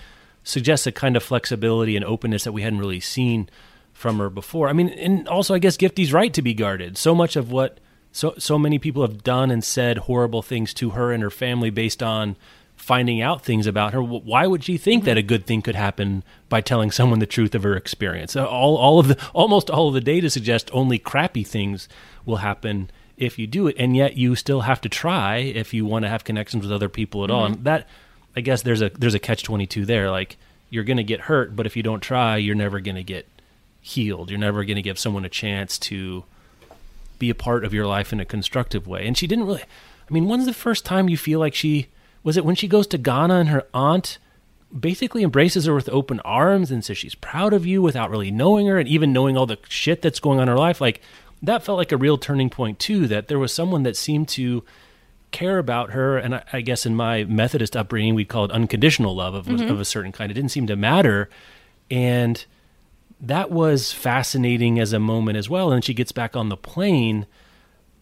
suggests 0.43 0.85
a 0.87 0.91
kind 0.91 1.15
of 1.15 1.23
flexibility 1.23 1.95
and 1.95 2.05
openness 2.05 2.43
that 2.43 2.51
we 2.51 2.61
hadn't 2.61 2.79
really 2.79 2.99
seen 2.99 3.49
from 3.93 4.19
her 4.19 4.29
before. 4.29 4.69
I 4.69 4.73
mean, 4.73 4.89
and 4.89 5.27
also 5.27 5.55
I 5.55 5.59
guess 5.59 5.77
Gifty's 5.77 6.13
right 6.13 6.33
to 6.33 6.41
be 6.41 6.53
guarded. 6.53 6.97
So 6.97 7.15
much 7.15 7.35
of 7.35 7.51
what 7.51 7.79
so 8.11 8.33
so 8.37 8.57
many 8.57 8.79
people 8.79 9.01
have 9.01 9.23
done 9.23 9.51
and 9.51 9.63
said 9.63 9.99
horrible 9.99 10.41
things 10.41 10.73
to 10.75 10.91
her 10.91 11.11
and 11.11 11.23
her 11.23 11.29
family 11.29 11.69
based 11.69 12.01
on 12.01 12.35
finding 12.75 13.21
out 13.21 13.43
things 13.43 13.67
about 13.67 13.93
her. 13.93 14.01
Why 14.01 14.47
would 14.47 14.63
she 14.63 14.77
think 14.77 15.03
that 15.03 15.17
a 15.17 15.21
good 15.21 15.45
thing 15.45 15.61
could 15.61 15.75
happen 15.75 16.23
by 16.47 16.61
telling 16.61 16.91
someone 16.91 17.19
the 17.19 17.25
truth 17.25 17.53
of 17.53 17.63
her 17.63 17.75
experience? 17.75 18.35
Uh, 18.35 18.45
all 18.45 18.77
all 18.77 18.99
of 18.99 19.09
the 19.09 19.29
almost 19.33 19.69
all 19.69 19.89
of 19.89 19.93
the 19.93 20.01
data 20.01 20.29
suggest 20.29 20.69
only 20.73 20.97
crappy 20.97 21.43
things 21.43 21.87
will 22.25 22.37
happen 22.37 22.89
if 23.17 23.37
you 23.37 23.45
do 23.45 23.67
it, 23.67 23.75
and 23.77 23.95
yet 23.95 24.15
you 24.15 24.35
still 24.35 24.61
have 24.61 24.79
to 24.81 24.89
try 24.89 25.37
if 25.37 25.73
you 25.73 25.85
want 25.85 26.03
to 26.03 26.09
have 26.09 26.23
connections 26.23 26.63
with 26.63 26.71
other 26.71 26.89
people 26.89 27.23
at 27.23 27.29
all. 27.29 27.43
Mm-hmm. 27.43 27.53
And 27.55 27.63
that 27.65 27.87
I 28.35 28.41
guess 28.41 28.61
there's 28.61 28.81
a 28.81 28.89
there's 28.89 29.15
a 29.15 29.19
catch 29.19 29.43
twenty 29.43 29.67
two 29.67 29.85
there. 29.85 30.09
Like 30.09 30.37
you're 30.69 30.85
going 30.85 30.97
to 30.97 31.03
get 31.03 31.21
hurt, 31.21 31.55
but 31.55 31.65
if 31.65 31.75
you 31.75 31.83
don't 31.83 32.01
try, 32.01 32.37
you're 32.37 32.55
never 32.55 32.79
going 32.79 32.95
to 32.95 33.03
get 33.03 33.27
healed. 33.81 34.29
You're 34.29 34.39
never 34.39 34.63
going 34.63 34.77
to 34.77 34.81
give 34.81 34.99
someone 34.99 35.25
a 35.25 35.29
chance 35.29 35.77
to 35.79 36.23
be 37.19 37.29
a 37.29 37.35
part 37.35 37.63
of 37.65 37.73
your 37.73 37.85
life 37.85 38.11
in 38.13 38.19
a 38.19 38.25
constructive 38.25 38.87
way. 38.87 39.05
And 39.05 39.17
she 39.17 39.27
didn't 39.27 39.45
really. 39.45 39.61
I 39.63 40.13
mean, 40.13 40.27
when's 40.27 40.45
the 40.45 40.53
first 40.53 40.85
time 40.85 41.07
you 41.09 41.17
feel 41.17 41.39
like 41.39 41.53
she 41.53 41.87
was 42.23 42.35
it 42.37 42.45
when 42.45 42.55
she 42.55 42.67
goes 42.67 42.87
to 42.87 42.97
Ghana 42.97 43.35
and 43.35 43.49
her 43.49 43.67
aunt 43.73 44.17
basically 44.77 45.23
embraces 45.23 45.65
her 45.65 45.73
with 45.73 45.89
open 45.89 46.19
arms 46.21 46.69
and 46.71 46.83
says 46.83 46.97
she's 46.97 47.15
proud 47.15 47.53
of 47.53 47.65
you 47.65 47.81
without 47.81 48.09
really 48.09 48.31
knowing 48.31 48.67
her 48.67 48.77
and 48.77 48.87
even 48.87 49.11
knowing 49.13 49.35
all 49.37 49.45
the 49.45 49.57
shit 49.67 50.01
that's 50.01 50.19
going 50.19 50.37
on 50.39 50.43
in 50.43 50.47
her 50.49 50.57
life. 50.57 50.79
Like 50.81 51.01
that 51.41 51.63
felt 51.63 51.77
like 51.77 51.91
a 51.91 51.97
real 51.97 52.17
turning 52.17 52.49
point 52.49 52.79
too. 52.79 53.07
That 53.07 53.27
there 53.27 53.39
was 53.39 53.53
someone 53.53 53.83
that 53.83 53.95
seemed 53.97 54.27
to 54.29 54.63
care 55.31 55.59
about 55.59 55.91
her, 55.91 56.17
and 56.17 56.35
I, 56.35 56.43
I 56.53 56.61
guess 56.61 56.85
in 56.87 56.95
my 56.95 57.23
Methodist 57.23 57.77
upbringing 57.77 58.15
we'd 58.15 58.29
call 58.29 58.45
it 58.45 58.51
unconditional 58.51 59.15
love 59.15 59.35
of, 59.35 59.45
Mm-hmm. 59.45 59.69
of 59.71 59.79
a 59.79 59.85
certain 59.85 60.11
kind. 60.11 60.31
It 60.31 60.33
didn't 60.35 60.49
seem 60.49 60.65
to 60.67 60.75
matter, 60.75 61.29
and 61.91 62.43
that 63.21 63.51
was 63.51 63.91
fascinating 63.91 64.79
as 64.79 64.93
a 64.93 64.99
moment 64.99 65.37
as 65.37 65.49
well. 65.49 65.71
And 65.71 65.83
she 65.83 65.93
gets 65.93 66.11
back 66.11 66.35
on 66.35 66.49
the 66.49 66.57
plane. 66.57 67.25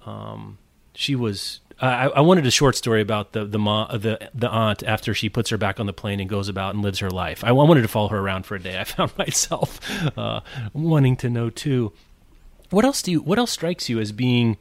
Um, 0.05 0.57
she 0.93 1.15
was. 1.15 1.59
I, 1.79 2.07
I 2.07 2.21
wanted 2.21 2.45
a 2.47 2.51
short 2.51 2.75
story 2.75 3.01
about 3.01 3.33
the 3.33 3.45
the, 3.45 3.59
ma, 3.59 3.95
the 3.95 4.29
the 4.33 4.49
aunt 4.49 4.83
after 4.83 5.13
she 5.13 5.29
puts 5.29 5.49
her 5.49 5.57
back 5.57 5.79
on 5.79 5.85
the 5.85 5.93
plane 5.93 6.19
and 6.19 6.29
goes 6.29 6.49
about 6.49 6.73
and 6.73 6.83
lives 6.83 6.99
her 6.99 7.09
life. 7.09 7.43
I 7.43 7.51
wanted 7.51 7.81
to 7.81 7.87
follow 7.87 8.07
her 8.09 8.19
around 8.19 8.45
for 8.45 8.55
a 8.55 8.59
day. 8.59 8.79
I 8.79 8.83
found 8.83 9.15
myself 9.17 9.79
uh, 10.17 10.41
wanting 10.73 11.15
to 11.17 11.29
know 11.29 11.49
too. 11.49 11.93
What 12.69 12.83
else 12.83 13.01
do 13.01 13.11
you? 13.11 13.21
What 13.21 13.37
else 13.37 13.51
strikes 13.51 13.89
you 13.89 13.99
as 13.99 14.11
being 14.11 14.57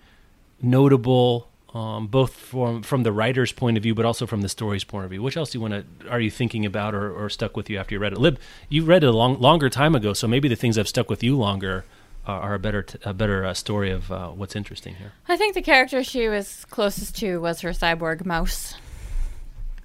notable, 0.61 1.49
um, 1.77 2.07
both 2.07 2.33
from 2.35 2.83
from 2.83 3.03
the 3.03 3.13
writer's 3.13 3.53
point 3.53 3.77
of 3.77 3.83
view, 3.83 3.95
but 3.95 4.05
also 4.05 4.27
from 4.27 4.41
the 4.43 4.49
story's 4.49 4.85
point 4.85 5.05
of 5.05 5.11
view? 5.11 5.23
Which 5.23 5.37
else 5.37 5.51
do 5.51 5.59
you 5.59 5.63
want 5.63 5.75
to? 5.75 6.11
Are 6.11 6.21
you 6.21 6.31
thinking 6.31 6.65
about 6.65 6.95
or, 6.95 7.11
or 7.13 7.29
stuck 7.29 7.57
with 7.57 7.69
you 7.71 7.79
after 7.79 7.95
you 7.95 7.99
read 8.01 8.13
it? 8.13 8.19
Lib, 8.19 8.39
you 8.69 8.85
read 8.85 9.03
it 9.05 9.09
a 9.09 9.13
long 9.13 9.39
longer 9.41 9.69
time 9.69 9.95
ago, 9.95 10.13
so 10.13 10.27
maybe 10.29 10.49
the 10.49 10.57
things 10.57 10.77
that 10.77 10.81
have 10.81 10.89
stuck 10.89 11.11
with 11.11 11.23
you 11.23 11.37
longer 11.37 11.85
uh, 12.27 12.33
are 12.33 12.55
a 12.55 12.59
better 12.59 12.83
t- 12.83 12.99
a 13.05 13.13
better 13.13 13.45
uh, 13.45 13.55
story 13.55 13.91
of 13.91 14.11
uh, 14.11 14.29
what's 14.29 14.57
interesting 14.57 14.95
here. 14.97 15.13
I 15.29 15.37
think 15.37 15.55
the 15.55 15.63
character 15.63 16.03
she 16.05 16.29
was 16.29 16.65
closest 16.71 17.17
to 17.19 17.39
was 17.41 17.61
her 17.63 17.71
cyborg 17.71 18.25
mouse. 18.25 18.75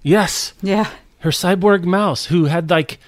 Yes, 0.04 0.54
Yeah. 0.62 0.90
her 1.20 1.30
cyborg 1.32 1.84
mouse 1.84 2.26
who 2.26 2.46
had 2.46 2.70
like 2.70 3.00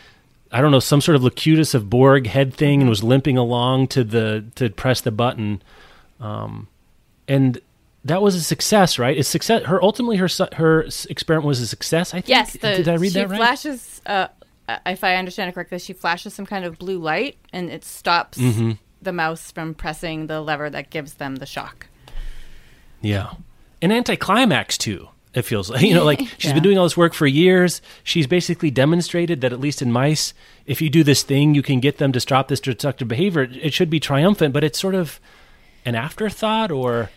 I 0.51 0.61
don't 0.61 0.71
know 0.71 0.79
some 0.79 1.01
sort 1.01 1.15
of 1.15 1.23
Locutus 1.23 1.73
of 1.73 1.89
Borg 1.89 2.27
head 2.27 2.53
thing 2.53 2.81
and 2.81 2.89
was 2.89 3.03
limping 3.03 3.37
along 3.37 3.87
to 3.87 4.03
the 4.03 4.45
to 4.55 4.69
press 4.69 5.01
the 5.01 5.11
button, 5.11 5.61
um, 6.19 6.67
and 7.27 7.59
that 8.05 8.21
was 8.21 8.35
a 8.35 8.41
success, 8.41 8.99
right? 8.99 9.15
Is 9.15 9.27
success 9.27 9.63
her 9.65 9.81
ultimately 9.83 10.17
her 10.17 10.27
her 10.53 10.81
experiment 11.09 11.47
was 11.47 11.59
a 11.61 11.67
success? 11.67 12.13
I 12.13 12.17
think. 12.17 12.29
Yes, 12.29 12.53
the, 12.53 12.75
Did 12.77 12.87
I 12.89 12.95
read 12.95 13.13
that 13.13 13.29
right? 13.29 13.35
She 13.35 13.37
flashes. 13.37 14.01
Uh, 14.05 14.27
uh, 14.69 14.77
if 14.85 15.03
I 15.03 15.15
understand 15.15 15.49
it 15.49 15.53
correctly, 15.53 15.79
she 15.79 15.93
flashes 15.93 16.33
some 16.33 16.45
kind 16.45 16.63
of 16.65 16.79
blue 16.79 16.97
light, 16.99 17.37
and 17.51 17.69
it 17.69 17.83
stops 17.83 18.37
Mm-hmm. 18.37 18.71
the 19.01 19.11
mouse 19.13 19.51
from 19.51 19.73
pressing 19.73 20.27
the 20.27 20.39
lever 20.41 20.69
that 20.69 20.89
gives 20.89 21.15
them 21.15 21.35
the 21.37 21.45
shock. 21.45 21.87
Yeah. 23.01 23.33
An 23.81 23.91
anticlimax 23.91 24.77
too. 24.77 25.09
It 25.33 25.41
feels 25.43 25.69
like 25.69 25.81
you 25.87 25.93
know, 25.93 26.05
like 26.05 26.19
she's 26.37 26.45
Yeah. 26.49 26.53
been 26.53 26.63
doing 26.63 26.77
all 26.77 26.85
this 26.85 26.95
work 26.95 27.13
for 27.13 27.27
years. 27.27 27.81
She's 28.03 28.27
basically 28.27 28.71
demonstrated 28.71 29.41
that 29.41 29.51
at 29.51 29.59
least 29.59 29.81
in 29.81 29.91
mice, 29.91 30.33
if 30.65 30.81
you 30.81 30.89
do 30.89 31.03
this 31.03 31.23
thing, 31.23 31.55
you 31.55 31.61
can 31.63 31.79
get 31.79 31.97
them 31.97 32.11
to 32.13 32.19
stop 32.19 32.47
this 32.47 32.59
destructive 32.59 33.07
behavior. 33.07 33.43
It 33.51 33.73
should 33.73 33.89
be 33.89 33.99
triumphant, 33.99 34.53
but 34.53 34.63
it's 34.63 34.79
sort 34.79 34.95
of 34.95 35.19
an 35.85 35.95
afterthought, 35.95 36.71
or 36.71 37.09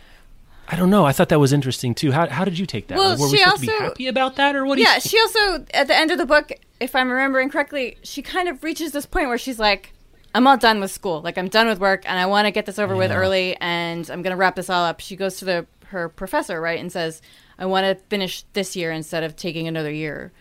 I 0.68 0.76
don't 0.76 0.90
know. 0.90 1.04
I 1.04 1.12
thought 1.12 1.28
that 1.28 1.38
was 1.38 1.52
interesting 1.52 1.94
too. 1.94 2.12
How 2.12 2.28
how 2.28 2.44
did 2.44 2.58
you 2.58 2.66
take 2.66 2.88
that? 2.88 2.98
Well, 2.98 3.10
Like, 3.10 3.18
were 3.18 3.30
we 3.30 3.38
supposed 3.38 3.60
to 3.62 3.66
be 3.66 3.72
happy 3.72 4.06
about 4.08 4.36
that, 4.36 4.56
or 4.56 4.64
what? 4.66 4.78
Yeah, 4.78 4.98
she 4.98 5.18
also 5.20 5.64
at 5.72 5.86
the 5.86 5.96
end 5.96 6.10
of 6.10 6.18
the 6.18 6.26
book, 6.26 6.50
if 6.80 6.94
I'm 6.96 7.10
remembering 7.10 7.50
correctly, 7.50 7.98
she 8.02 8.22
kind 8.22 8.48
of 8.48 8.62
reaches 8.64 8.92
this 8.92 9.06
point 9.06 9.28
where 9.28 9.38
she's 9.38 9.58
like, 9.58 9.92
"I'm 10.34 10.46
all 10.46 10.56
done 10.56 10.80
with 10.80 10.90
school. 10.90 11.20
Like 11.20 11.38
I'm 11.38 11.48
done 11.48 11.68
with 11.68 11.78
work, 11.78 12.02
and 12.08 12.18
I 12.18 12.26
want 12.26 12.46
to 12.46 12.50
get 12.50 12.66
this 12.66 12.78
over 12.78 12.96
with 12.96 13.10
early, 13.12 13.56
and 13.60 14.08
I'm 14.10 14.22
gonna 14.22 14.36
wrap 14.36 14.56
this 14.56 14.68
all 14.68 14.84
up." 14.84 15.00
She 15.00 15.14
goes 15.16 15.36
to 15.38 15.44
the 15.44 15.66
her 15.86 16.08
professor, 16.08 16.60
right, 16.60 16.80
and 16.80 16.90
says, 16.90 17.22
"I 17.58 17.66
want 17.66 17.84
to 17.86 17.94
finish 18.08 18.44
this 18.52 18.74
year 18.74 18.90
instead 18.90 19.22
of 19.22 19.36
taking 19.36 19.68
another 19.68 19.92
year." 19.92 20.32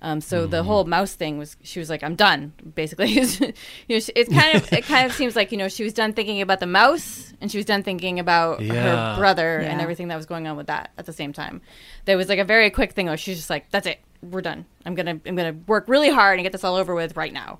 Um, 0.00 0.20
so 0.20 0.42
Mm-hmm. 0.42 0.50
the 0.50 0.62
whole 0.62 0.84
mouse 0.84 1.14
thing 1.14 1.38
was 1.38 1.56
she 1.62 1.80
was 1.80 1.90
like, 1.90 2.02
"I'm 2.04 2.14
done." 2.14 2.52
Basically, 2.74 3.08
you 3.88 3.96
know, 3.96 3.98
she- 3.98 4.12
it 4.14 4.30
kind 4.30 4.56
of 4.56 4.72
it 4.72 4.84
kind 4.84 5.06
of 5.06 5.12
seems 5.12 5.34
like 5.34 5.50
you 5.50 5.58
know 5.58 5.68
she 5.68 5.82
was 5.82 5.92
done 5.92 6.12
thinking 6.12 6.40
about 6.40 6.60
the 6.60 6.66
mouse 6.66 7.32
and 7.40 7.50
she 7.50 7.58
was 7.58 7.66
done 7.66 7.82
thinking 7.82 8.18
about 8.20 8.60
Yeah. 8.60 9.14
her 9.14 9.18
brother 9.18 9.58
and 9.58 9.80
everything 9.80 10.08
that 10.08 10.16
was 10.16 10.26
going 10.26 10.46
on 10.46 10.56
with 10.56 10.68
that 10.68 10.90
at 10.98 11.06
the 11.06 11.12
same 11.12 11.32
time. 11.32 11.60
There 12.04 12.16
was 12.16 12.28
like 12.28 12.38
a 12.38 12.44
very 12.44 12.70
quick 12.70 12.92
thing 12.92 13.06
where 13.06 13.16
she's 13.16 13.36
just 13.38 13.50
like, 13.50 13.70
"That's 13.70 13.86
it, 13.88 13.98
we're 14.22 14.40
done. 14.42 14.66
I'm 14.86 14.94
gonna 14.94 15.18
I'm 15.26 15.34
gonna 15.34 15.56
work 15.66 15.84
really 15.88 16.10
hard 16.10 16.38
and 16.38 16.44
get 16.44 16.52
this 16.52 16.62
all 16.64 16.76
over 16.76 16.94
with 16.94 17.16
right 17.16 17.32
now." 17.32 17.58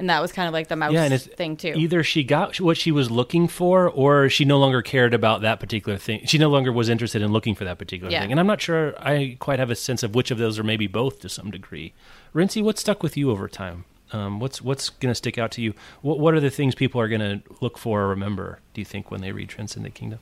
And 0.00 0.08
that 0.08 0.22
was 0.22 0.32
kind 0.32 0.48
of 0.48 0.54
like 0.54 0.68
the 0.68 0.76
mouse 0.76 0.94
yeah, 0.94 1.04
and 1.04 1.12
it's 1.12 1.26
thing 1.26 1.58
too. 1.58 1.74
Either 1.76 2.02
she 2.02 2.24
got 2.24 2.58
what 2.58 2.78
she 2.78 2.90
was 2.90 3.10
looking 3.10 3.46
for, 3.48 3.86
or 3.86 4.30
she 4.30 4.46
no 4.46 4.58
longer 4.58 4.80
cared 4.80 5.12
about 5.12 5.42
that 5.42 5.60
particular 5.60 5.98
thing. 5.98 6.24
She 6.24 6.38
no 6.38 6.48
longer 6.48 6.72
was 6.72 6.88
interested 6.88 7.20
in 7.20 7.32
looking 7.32 7.54
for 7.54 7.64
that 7.64 7.76
particular 7.76 8.10
Yeah. 8.10 8.22
thing. 8.22 8.30
And 8.30 8.40
I'm 8.40 8.46
not 8.46 8.62
sure 8.62 8.94
I 8.98 9.36
quite 9.40 9.58
have 9.58 9.70
a 9.70 9.76
sense 9.76 10.02
of 10.02 10.14
which 10.14 10.30
of 10.30 10.38
those, 10.38 10.58
or 10.58 10.62
maybe 10.62 10.86
both 10.86 11.20
to 11.20 11.28
some 11.28 11.50
degree. 11.50 11.92
Rincey, 12.32 12.62
what 12.62 12.78
stuck 12.78 13.02
with 13.02 13.14
you 13.18 13.30
over 13.30 13.46
time? 13.46 13.84
Um, 14.10 14.40
what's 14.40 14.62
what's 14.62 14.88
going 14.88 15.10
to 15.10 15.14
stick 15.14 15.36
out 15.36 15.50
to 15.52 15.60
you? 15.60 15.74
What 16.00 16.18
what 16.18 16.32
are 16.32 16.40
the 16.40 16.48
things 16.50 16.74
people 16.74 16.98
are 16.98 17.08
going 17.08 17.20
to 17.20 17.42
look 17.60 17.76
for 17.76 18.00
or 18.00 18.08
remember? 18.08 18.60
Do 18.72 18.80
you 18.80 18.86
think 18.86 19.10
when 19.10 19.20
they 19.20 19.32
read 19.32 19.50
Transcendent 19.50 19.94
Kingdom? 19.94 20.20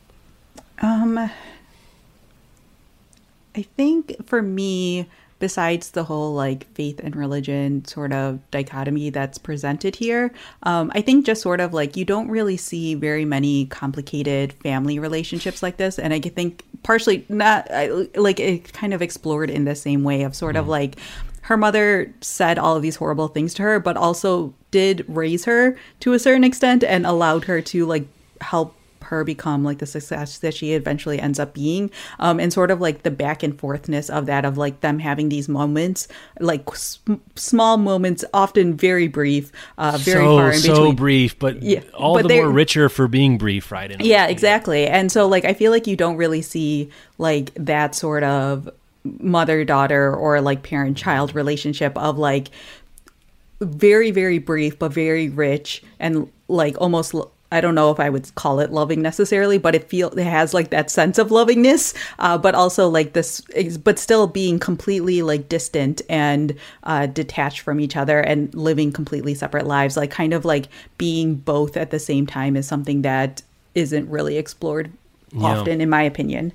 Um, 0.83 1.31
I 3.57 3.62
think 3.62 4.26
for 4.26 4.43
me, 4.43 5.07
besides 5.39 5.91
the 5.91 6.05
whole 6.05 6.34
like 6.34 6.66
faith 6.74 7.01
and 7.01 7.14
religion 7.14 7.84
sort 7.84 8.12
of 8.12 8.39
dichotomy 8.51 9.11
that's 9.11 9.39
presented 9.39 9.97
here, 9.97 10.32
um, 10.64 10.91
I 10.95 11.01
think 11.01 11.26
just 11.26 11.43
sort 11.43 11.61
of 11.61 11.72
like 11.72 11.97
you 11.97 12.05
don't 12.05 12.28
really 12.28 12.57
see 12.57 12.95
very 12.95 13.24
many 13.24 13.66
complicated 13.66 14.53
family 14.55 14.99
relationships 14.99 15.62
like 15.62 15.76
this, 15.76 15.99
and 15.99 16.12
I 16.12 16.20
think 16.20 16.64
partially 16.82 17.24
not 17.28 17.68
like 18.14 18.41
it 18.41 18.72
kind 18.72 18.95
of 18.95 19.03
explored 19.03 19.51
in 19.51 19.64
the 19.64 19.74
same 19.74 20.05
way 20.05 20.22
of 20.22 20.34
sort 20.34 20.57
of 20.57 20.68
like 20.68 20.97
her 21.43 21.57
mother 21.57 22.12
said 22.20 22.59
all 22.59 22.76
of 22.76 22.82
these 22.82 22.97
horrible 22.97 23.28
things 23.28 23.55
to 23.55 23.62
her, 23.62 23.80
but 23.80 23.97
also 23.97 24.53
did 24.70 25.05
raise 25.09 25.47
her 25.47 25.76
to 26.01 26.12
a 26.12 26.18
certain 26.18 26.45
extent 26.45 26.84
and 26.84 27.07
allowed 27.07 27.45
her 27.45 27.62
to 27.62 27.86
like 27.86 28.07
help 28.43 28.74
her 29.09 29.25
become 29.25 29.65
like 29.65 29.79
the 29.79 29.87
success 29.87 30.39
that 30.39 30.55
she 30.55 30.73
eventually 30.73 31.19
ends 31.21 31.39
up 31.39 31.53
being 31.55 31.91
um 32.19 32.39
and 32.41 32.53
sort 32.53 32.71
of 32.71 32.81
like 32.81 33.03
the 33.03 33.11
back 33.11 33.43
and 33.43 33.57
forthness 33.59 34.09
of 34.09 34.27
that 34.27 34.45
of 34.45 34.57
like 34.57 34.81
them 34.81 34.99
having 34.99 35.29
these 35.29 35.49
moments 35.49 36.09
like 36.41 36.63
s- 36.73 36.99
small 37.37 37.77
moments 37.77 38.25
often 38.33 38.75
very 38.75 39.09
brief 39.09 39.51
uh 39.79 39.99
very 39.99 40.25
so 40.25 40.37
far 40.37 40.49
in 40.49 40.59
so 40.61 40.73
between 40.75 40.97
brief, 40.97 41.39
but 41.39 41.63
Yeah, 41.63 41.81
all 41.95 42.15
but 42.15 42.29
the 42.29 42.35
more 42.37 42.51
richer 42.51 42.89
for 42.89 43.09
being 43.09 43.39
brief, 43.39 43.71
right? 43.73 43.91
yeah 44.01 44.27
exactly 44.27 44.87
and 44.87 45.11
so 45.13 45.27
like 45.27 45.45
i 45.45 45.53
feel 45.55 45.73
like 45.73 45.87
you 45.87 45.97
don't 45.97 46.17
really 46.17 46.43
see 46.43 46.91
like 47.19 47.53
that 47.55 47.95
sort 47.95 48.23
of 48.23 48.69
mother 49.05 49.65
daughter 49.65 50.15
or 50.15 50.41
like 50.41 50.63
parent 50.63 50.97
child 50.97 51.35
relationship 51.35 51.97
of 51.97 52.19
like 52.19 52.49
very 53.61 54.11
very 54.11 54.39
brief 54.39 54.79
but 54.79 54.93
very 54.93 55.29
rich 55.29 55.83
and 55.99 56.31
like 56.49 56.81
almost 56.81 57.15
I 57.51 57.61
don't 57.63 57.75
know 57.75 57.91
if 57.91 57.99
I 57.99 58.11
would 58.11 58.35
call 58.35 58.61
it 58.61 58.71
loving 58.73 59.01
necessarily, 59.01 59.57
but 59.57 59.75
it 59.75 59.89
feel 59.89 60.09
it 60.11 60.25
has 60.25 60.53
like 60.53 60.69
that 60.71 60.91
sense 60.91 61.17
of 61.19 61.29
lovingness, 61.31 61.95
uh, 62.19 62.37
but 62.37 62.55
also 62.55 62.89
like 62.89 63.15
this, 63.15 63.41
is- 63.55 63.79
but 63.79 63.99
still 63.99 64.27
being 64.27 64.59
completely 64.59 65.23
like 65.23 65.49
distant 65.49 66.03
and 66.11 66.55
uh, 66.85 67.07
detached 67.07 67.61
from 67.61 67.81
each 67.81 67.97
other 67.97 68.21
and 68.21 68.55
living 68.55 68.93
completely 68.93 69.35
separate 69.35 69.67
lives. 69.67 69.97
Like 69.97 70.11
kind 70.11 70.35
of 70.35 70.45
like 70.45 70.69
being 70.99 71.37
both 71.37 71.77
at 71.77 71.91
the 71.91 71.99
same 71.99 72.27
time 72.27 72.55
is 72.57 72.67
something 72.69 73.01
that 73.03 73.43
isn't 73.75 74.11
really 74.11 74.37
explored 74.37 74.91
Yeah. 75.33 75.59
often, 75.61 75.81
in 75.81 75.89
my 75.89 76.03
opinion. 76.03 76.53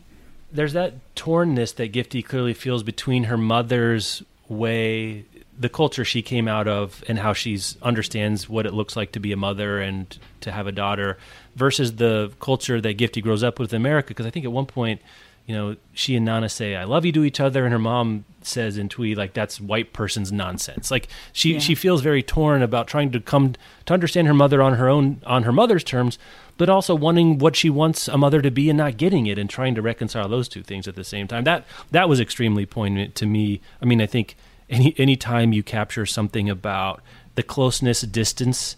there's 0.52 0.74
that 0.74 0.94
tornness 1.16 1.74
that 1.76 1.92
Gifty 1.92 2.24
clearly 2.24 2.54
feels 2.54 2.84
between 2.84 3.24
her 3.24 3.38
mother's 3.38 4.22
way, 4.48 5.26
the 5.60 5.70
culture 5.70 6.04
she 6.04 6.22
came 6.22 6.48
out 6.48 6.68
of, 6.68 7.04
and 7.08 7.20
how 7.20 7.34
she's 7.34 7.78
understands 7.82 8.50
what 8.50 8.66
it 8.66 8.74
looks 8.74 8.96
like 8.96 9.12
to 9.14 9.20
be 9.20 9.32
a 9.32 9.38
mother 9.38 9.80
and 9.80 10.18
to 10.42 10.52
have 10.52 10.68
a 10.68 10.72
daughter, 10.72 11.18
versus 11.56 11.96
the 11.98 12.32
culture 12.40 12.82
that 12.82 12.98
Gifty 12.98 13.22
grows 13.22 13.44
up 13.44 13.60
with 13.60 13.72
in 13.74 13.78
America. 13.78 14.10
Because 14.10 14.26
I 14.26 14.30
think 14.30 14.46
at 14.46 14.52
one 14.52 14.66
point 14.66 15.02
you 15.46 15.54
know, 15.54 15.76
she 15.94 16.16
and 16.16 16.26
Nana 16.26 16.48
say 16.48 16.74
"I 16.76 16.86
love 16.86 17.04
you" 17.06 17.12
to 17.12 17.24
each 17.26 17.42
other, 17.42 17.66
and 17.66 17.74
her 17.74 17.80
mom 17.80 18.24
says 18.44 18.78
in 18.78 18.88
Twi 18.88 19.14
like 19.14 19.34
that's 19.34 19.60
white 19.60 19.92
person's 19.92 20.32
nonsense. 20.32 20.90
Like 20.90 21.10
she 21.34 21.54
Yeah. 21.54 21.60
she 21.60 21.76
feels 21.76 22.02
very 22.02 22.24
torn 22.24 22.62
about 22.62 22.88
trying 22.88 23.12
to 23.12 23.20
come 23.20 23.56
to 23.86 23.94
understand 23.94 24.28
her 24.28 24.34
mother 24.34 24.62
on 24.62 24.76
her 24.76 24.88
own 24.88 25.22
on 25.26 25.44
her 25.44 25.52
mother's 25.52 25.84
terms, 25.84 26.18
but 26.58 26.70
also 26.70 26.96
wanting 26.96 27.40
what 27.40 27.58
she 27.58 27.70
wants 27.70 28.08
a 28.08 28.18
mother 28.18 28.42
to 28.42 28.52
be 28.52 28.70
and 28.70 28.78
not 28.78 28.96
getting 28.96 29.26
it, 29.26 29.38
and 29.38 29.50
trying 29.50 29.76
to 29.76 29.82
reconcile 29.82 30.30
those 30.30 30.48
two 30.48 30.64
things 30.64 30.88
at 30.88 30.96
the 30.96 31.04
same 31.04 31.28
time. 31.28 31.44
That 31.44 31.66
that 31.92 32.08
was 32.08 32.22
extremely 32.22 32.66
poignant 32.66 33.14
to 33.16 33.26
me. 33.26 33.60
I 33.82 33.86
mean, 33.86 34.02
I 34.02 34.06
think 34.06 34.38
any 34.74 35.16
time 35.16 35.54
you 35.54 35.64
capture 35.64 36.06
something 36.06 36.50
about 36.50 37.02
the 37.36 37.44
closeness, 37.44 38.02
distance, 38.02 38.76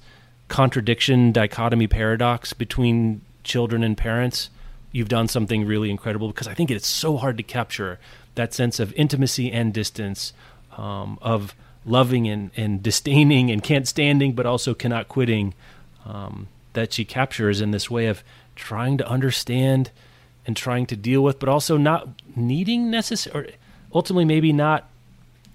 contradiction, 0.48 1.32
dichotomy, 1.32 1.88
paradox 1.88 2.54
between 2.54 3.22
children 3.44 3.84
and 3.84 3.98
parents, 3.98 4.50
you've 4.92 5.10
done 5.10 5.28
something 5.28 5.66
really 5.66 5.90
incredible 5.90 6.28
because 6.28 6.48
I 6.48 6.54
think 6.54 6.72
it's 6.72 6.88
so 6.88 7.18
hard 7.18 7.38
to 7.38 7.44
capture 7.44 8.00
that 8.36 8.54
sense 8.54 8.80
of 8.80 8.94
intimacy 8.94 9.52
and 9.52 9.74
distance, 9.74 10.34
um, 10.78 11.18
of 11.22 11.56
loving 11.86 12.28
and, 12.28 12.52
and 12.56 12.82
disdaining 12.82 13.52
and 13.52 13.64
can't 13.64 13.88
standing, 13.88 14.34
but 14.34 14.46
also 14.46 14.74
cannot 14.74 15.08
quitting, 15.08 15.54
um, 16.06 16.48
that 16.74 16.94
she 16.94 17.06
captures 17.06 17.62
in 17.62 17.72
this 17.72 17.90
way 17.90 18.08
of 18.08 18.24
trying 18.56 18.98
to 18.98 19.08
understand 19.08 19.92
and 20.46 20.56
trying 20.56 20.86
to 20.86 20.96
deal 20.96 21.24
with, 21.24 21.40
but 21.40 21.50
also 21.50 21.78
not 21.78 22.08
needing 22.36 22.90
necessary, 22.90 23.36
or 23.36 23.54
ultimately 23.94 24.26
maybe 24.26 24.54
not, 24.54 24.90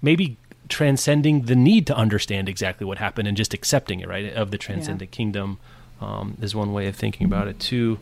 maybe 0.01 0.37
transcending 0.69 1.43
the 1.43 1.55
need 1.55 1.85
to 1.87 1.95
understand 1.95 2.47
exactly 2.47 2.85
what 2.85 2.97
happened 2.97 3.27
and 3.27 3.35
just 3.35 3.53
accepting 3.53 3.99
it, 3.99 4.07
right? 4.07 4.33
Of 4.33 4.51
the 4.51 4.57
transcendent 4.57 5.11
kingdom 5.11 5.59
um, 5.99 6.37
is 6.41 6.55
one 6.55 6.73
way 6.73 6.87
of 6.87 6.95
thinking 6.95 7.25
about 7.25 7.47
it 7.47 7.59
too. 7.59 7.99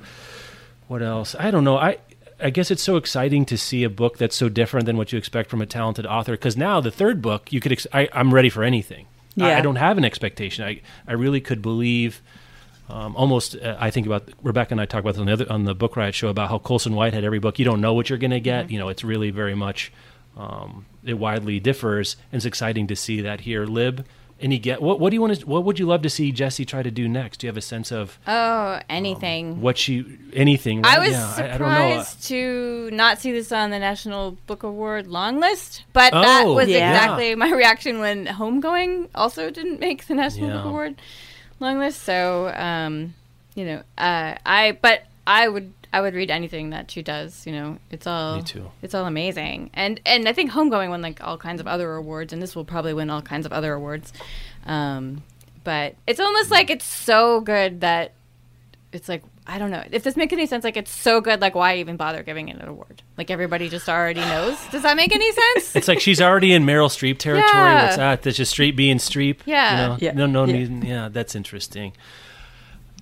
What 0.88 1.02
else? 1.02 1.36
I 1.38 1.52
don't 1.52 1.64
know. 1.64 1.78
I 1.78 1.98
I 2.42 2.52
guess 2.52 2.72
it's 2.72 2.82
so 2.84 2.96
exciting 2.96 3.46
to 3.46 3.58
see 3.58 3.84
a 3.84 3.90
book 3.90 4.18
that's 4.18 4.36
so 4.36 4.48
different 4.50 4.86
than 4.86 4.96
what 4.98 5.12
you 5.12 5.18
expect 5.18 5.50
from 5.50 5.62
a 5.62 5.66
talented 5.66 6.06
author. 6.06 6.32
Because 6.34 6.56
now 6.56 6.80
the 6.80 6.92
third 6.92 7.22
book, 7.22 7.52
you 7.52 7.60
could. 7.60 7.72
Ex- 7.74 7.88
I, 7.92 8.08
I'm 8.14 8.34
ready 8.34 8.50
for 8.50 8.64
anything. 8.64 9.08
I, 9.38 9.50
Yeah. 9.50 9.58
I 9.58 9.62
don't 9.62 9.76
have 9.76 9.98
an 9.98 10.06
expectation. 10.06 10.64
I 10.64 10.82
I 11.08 11.14
really 11.14 11.42
could 11.42 11.62
believe. 11.62 12.22
Um, 12.90 13.16
almost, 13.16 13.56
uh, 13.56 13.78
I 13.80 13.92
think 13.92 14.08
about 14.08 14.28
Rebecca 14.42 14.74
and 14.74 14.82
I 14.82 14.86
talk 14.86 15.02
about 15.02 15.12
this 15.12 15.20
on 15.20 15.28
the 15.28 15.34
other 15.34 15.52
on 15.52 15.66
the 15.66 15.76
Book 15.76 15.96
Riot 15.96 16.16
show 16.16 16.30
about 16.30 16.50
how 16.50 16.58
Colson 16.58 16.96
Whitehead 16.96 17.24
every 17.24 17.38
book. 17.40 17.60
You 17.60 17.66
don't 17.66 17.82
know 17.82 17.94
what 17.94 18.10
you're 18.10 18.18
going 18.18 18.32
to 18.32 18.40
get. 18.40 18.72
You 18.72 18.80
know, 18.80 18.90
it's 18.90 19.04
really 19.04 19.30
very 19.30 19.54
much 19.54 19.92
um, 20.36 20.86
it 21.04 21.16
widely 21.16 21.60
differs, 21.60 22.16
and 22.32 22.38
it's 22.40 22.46
exciting 22.46 22.88
to 22.88 22.96
see 22.96 23.22
that 23.22 23.42
here. 23.42 23.66
Lib, 23.66 24.06
any 24.42 24.58
get 24.60 24.82
what? 24.82 25.00
What 25.00 25.10
do 25.10 25.16
you 25.16 25.22
want 25.22 25.40
to? 25.40 25.46
What 25.46 25.64
would 25.66 25.80
you 25.80 25.86
love 25.86 26.02
to 26.04 26.10
see 26.10 26.32
Gyasi 26.32 26.66
try 26.66 26.82
to 26.82 26.92
do 26.92 27.08
next? 27.10 27.38
Do 27.38 27.48
you 27.48 27.50
have 27.50 27.58
a 27.58 27.62
sense 27.62 27.92
of 27.92 28.18
Oh, 28.28 28.80
anything. 28.90 29.60
what 29.62 29.78
she 29.78 30.18
anything? 30.34 30.86
I 30.86 31.00
was 31.00 31.12
Yeah, 31.12 31.34
I, 31.38 31.44
I 31.56 31.58
don't 31.58 31.60
know. 31.74 32.02
surprised 32.02 32.28
to 32.30 32.90
not 32.94 33.20
see 33.20 33.32
this 33.34 33.52
on 33.52 33.70
the 33.70 33.80
National 33.80 34.32
Book 34.48 34.64
Award 34.64 35.08
long 35.08 35.40
list, 35.40 35.84
but 35.94 36.12
that 36.14 36.44
Oh, 36.46 36.54
was 36.54 36.70
yeah. 36.70 36.90
exactly 36.92 37.36
my 37.36 37.52
reaction 37.52 38.00
when 38.00 38.28
Homegoing 38.28 39.10
also 39.14 39.50
didn't 39.50 39.80
make 39.82 40.08
the 40.08 40.16
National 40.16 40.48
Yeah. 40.50 40.56
Book 40.58 40.66
Award 40.66 41.02
long 41.60 41.80
list. 41.80 42.04
So, 42.04 42.48
um, 42.56 43.14
you 43.56 43.66
know, 43.66 43.84
uh, 43.98 44.36
I 44.46 44.78
but 44.82 45.04
I 45.28 45.50
would 45.50 45.74
I 45.92 46.02
would 46.02 46.14
read 46.14 46.30
anything 46.30 46.70
that 46.70 46.92
she 46.92 47.02
does. 47.02 47.46
You 47.48 47.54
know, 47.54 47.78
it's 47.90 48.06
all 48.06 48.38
Me 48.38 48.44
too. 48.44 48.70
It's 48.82 48.94
all 48.94 49.06
amazing, 49.06 49.72
and 49.74 50.00
and 50.06 50.28
I 50.28 50.34
think 50.34 50.52
Homegoing 50.52 50.90
won 50.90 51.02
like 51.02 51.24
all 51.24 51.38
kinds 51.38 51.60
of 51.62 51.68
other 51.68 51.94
awards, 51.96 52.32
and 52.34 52.42
this 52.42 52.56
will 52.56 52.66
probably 52.66 52.94
win 52.94 53.10
all 53.10 53.22
kinds 53.22 53.46
of 53.46 53.52
other 53.54 53.74
awards. 53.74 54.14
Um, 54.66 55.24
but 55.64 55.96
it's 56.08 56.20
almost 56.20 56.52
like 56.52 56.70
it's 56.70 56.86
so 56.86 57.42
good 57.42 57.82
that 57.82 58.14
it's 58.92 59.10
like 59.10 59.24
I 59.48 59.58
don't 59.58 59.72
know 59.72 59.84
if 59.92 60.04
this 60.04 60.16
makes 60.16 60.32
any 60.32 60.46
sense. 60.46 60.64
Like 60.64 60.78
it's 60.78 60.92
so 60.92 61.22
good, 61.22 61.42
like 61.42 61.56
why 61.56 61.78
even 61.78 61.98
bother 61.98 62.22
giving 62.22 62.50
it 62.50 62.58
an 62.58 62.68
award? 62.68 63.02
Like 63.18 63.32
everybody 63.32 63.68
just 63.68 63.90
already 63.90 64.20
knows. 64.22 64.58
Does 64.72 64.84
that 64.84 64.96
make 64.96 65.14
any 65.14 65.32
sense? 65.56 65.76
It's 65.76 65.88
like 65.88 66.00
she's 66.00 66.22
already 66.22 66.54
in 66.54 66.66
Meryl 66.66 66.88
Streep 66.88 67.18
territory. 67.18 67.52
Yeah. 67.52 67.84
What's 67.86 67.98
that? 67.98 68.22
That's 68.22 68.38
just 68.38 68.56
Streep 68.56 68.76
being 68.76 68.98
Streep. 68.98 69.40
Yeah. 69.46 69.72
You 69.72 69.88
know? 69.88 69.98
Yeah. 70.00 70.12
No, 70.14 70.26
no 70.28 70.46
Yeah. 70.46 70.54
need. 70.68 70.84
Yeah, 70.84 71.10
that's 71.10 71.36
interesting. 71.36 71.94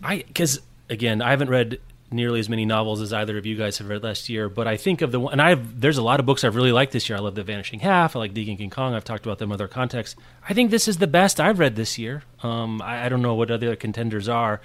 I 0.02 0.18
because 0.28 0.62
again, 0.90 1.22
I 1.22 1.32
haven't 1.32 1.50
read 1.50 1.80
nearly 2.10 2.40
as 2.40 2.48
many 2.48 2.66
novels 2.66 3.02
as 3.02 3.12
either 3.12 3.38
of 3.38 3.46
you 3.46 3.56
guys 3.58 3.78
have 3.80 3.90
read 3.90 4.02
last 4.04 4.30
year, 4.30 4.48
but 4.48 4.68
I 4.68 4.78
think 4.78 5.02
of 5.02 5.12
the 5.12 5.20
one, 5.20 5.34
and 5.34 5.42
I've 5.42 5.82
there's 5.82 5.98
a 5.98 6.02
lot 6.02 6.20
of 6.20 6.26
books 6.26 6.44
I've 6.44 6.56
really 6.56 6.72
liked 6.72 6.94
this 6.94 7.10
year. 7.10 7.18
I 7.18 7.22
love 7.22 7.36
The 7.36 7.44
Vanishing 7.44 7.82
Half. 7.82 8.16
I 8.16 8.20
like 8.20 8.34
Deacon 8.34 8.56
King 8.58 8.70
Kong. 8.70 8.94
I've 8.94 9.04
talked 9.04 9.26
about 9.26 9.40
them 9.40 9.50
in 9.52 9.54
other 9.56 9.68
contexts. 9.68 10.20
I 10.48 10.54
think 10.54 10.72
this 10.72 10.88
is 10.88 10.98
the 10.98 11.08
best 11.08 11.40
I've 11.42 11.60
read 11.60 11.76
this 11.76 11.98
year. 11.98 12.24
Um, 12.44 12.82
I, 12.82 13.06
I 13.06 13.10
don't 13.10 13.22
know 13.22 13.36
what 13.36 13.52
other 13.52 13.76
contenders 13.76 14.30
are. 14.30 14.62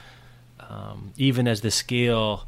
Um, 0.61 1.13
even 1.17 1.49
as 1.49 1.61
the 1.61 1.71
scale. 1.71 2.47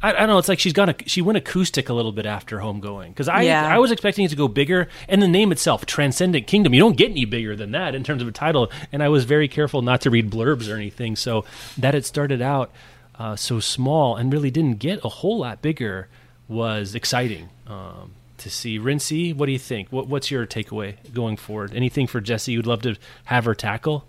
I, 0.00 0.10
I 0.10 0.12
don't 0.20 0.28
know. 0.28 0.38
It's 0.38 0.48
like 0.48 0.58
she's 0.60 0.72
got 0.72 0.88
a 0.88 0.94
she 1.06 1.20
went 1.20 1.38
acoustic 1.38 1.88
a 1.88 1.92
little 1.92 2.12
bit 2.12 2.24
after 2.24 2.58
Homegoing 2.58 3.08
because 3.08 3.28
I 3.28 3.42
Yeah. 3.42 3.66
I 3.66 3.78
was 3.78 3.90
expecting 3.90 4.24
it 4.24 4.28
to 4.28 4.36
go 4.36 4.46
bigger, 4.48 4.88
and 5.08 5.20
the 5.20 5.28
name 5.28 5.50
itself, 5.52 5.84
Transcendent 5.84 6.46
Kingdom, 6.46 6.74
you 6.74 6.80
don't 6.80 6.96
get 6.96 7.10
any 7.10 7.24
bigger 7.24 7.56
than 7.56 7.72
that 7.72 7.94
in 7.94 8.04
terms 8.04 8.22
of 8.22 8.28
a 8.28 8.32
title. 8.32 8.70
And 8.92 9.02
I 9.02 9.08
was 9.08 9.24
very 9.24 9.48
careful 9.48 9.82
not 9.82 10.00
to 10.02 10.10
read 10.10 10.30
blurbs 10.30 10.72
or 10.72 10.76
anything, 10.76 11.16
so 11.16 11.44
that 11.78 11.94
it 11.96 12.06
started 12.06 12.40
out 12.40 12.70
uh, 13.22 13.36
so 13.36 13.60
small 13.60 14.16
and 14.16 14.32
really 14.32 14.50
didn't 14.50 14.80
get 14.80 14.98
a 15.04 15.08
whole 15.08 15.38
lot 15.38 15.62
bigger 15.62 16.08
was 16.48 16.96
exciting 16.96 17.48
um, 17.68 18.14
to 18.36 18.50
see. 18.50 18.78
Rincey, 18.78 19.32
what 19.32 19.46
do 19.46 19.52
you 19.52 19.60
think? 19.60 19.90
What, 19.90 20.08
what's 20.08 20.28
your 20.28 20.44
takeaway 20.44 20.96
going 21.14 21.36
forward? 21.36 21.72
Anything 21.72 22.08
for 22.08 22.20
Gyasi 22.20 22.48
you'd 22.48 22.66
love 22.66 22.82
to 22.82 22.96
have 23.26 23.44
her 23.44 23.54
tackle? 23.54 24.08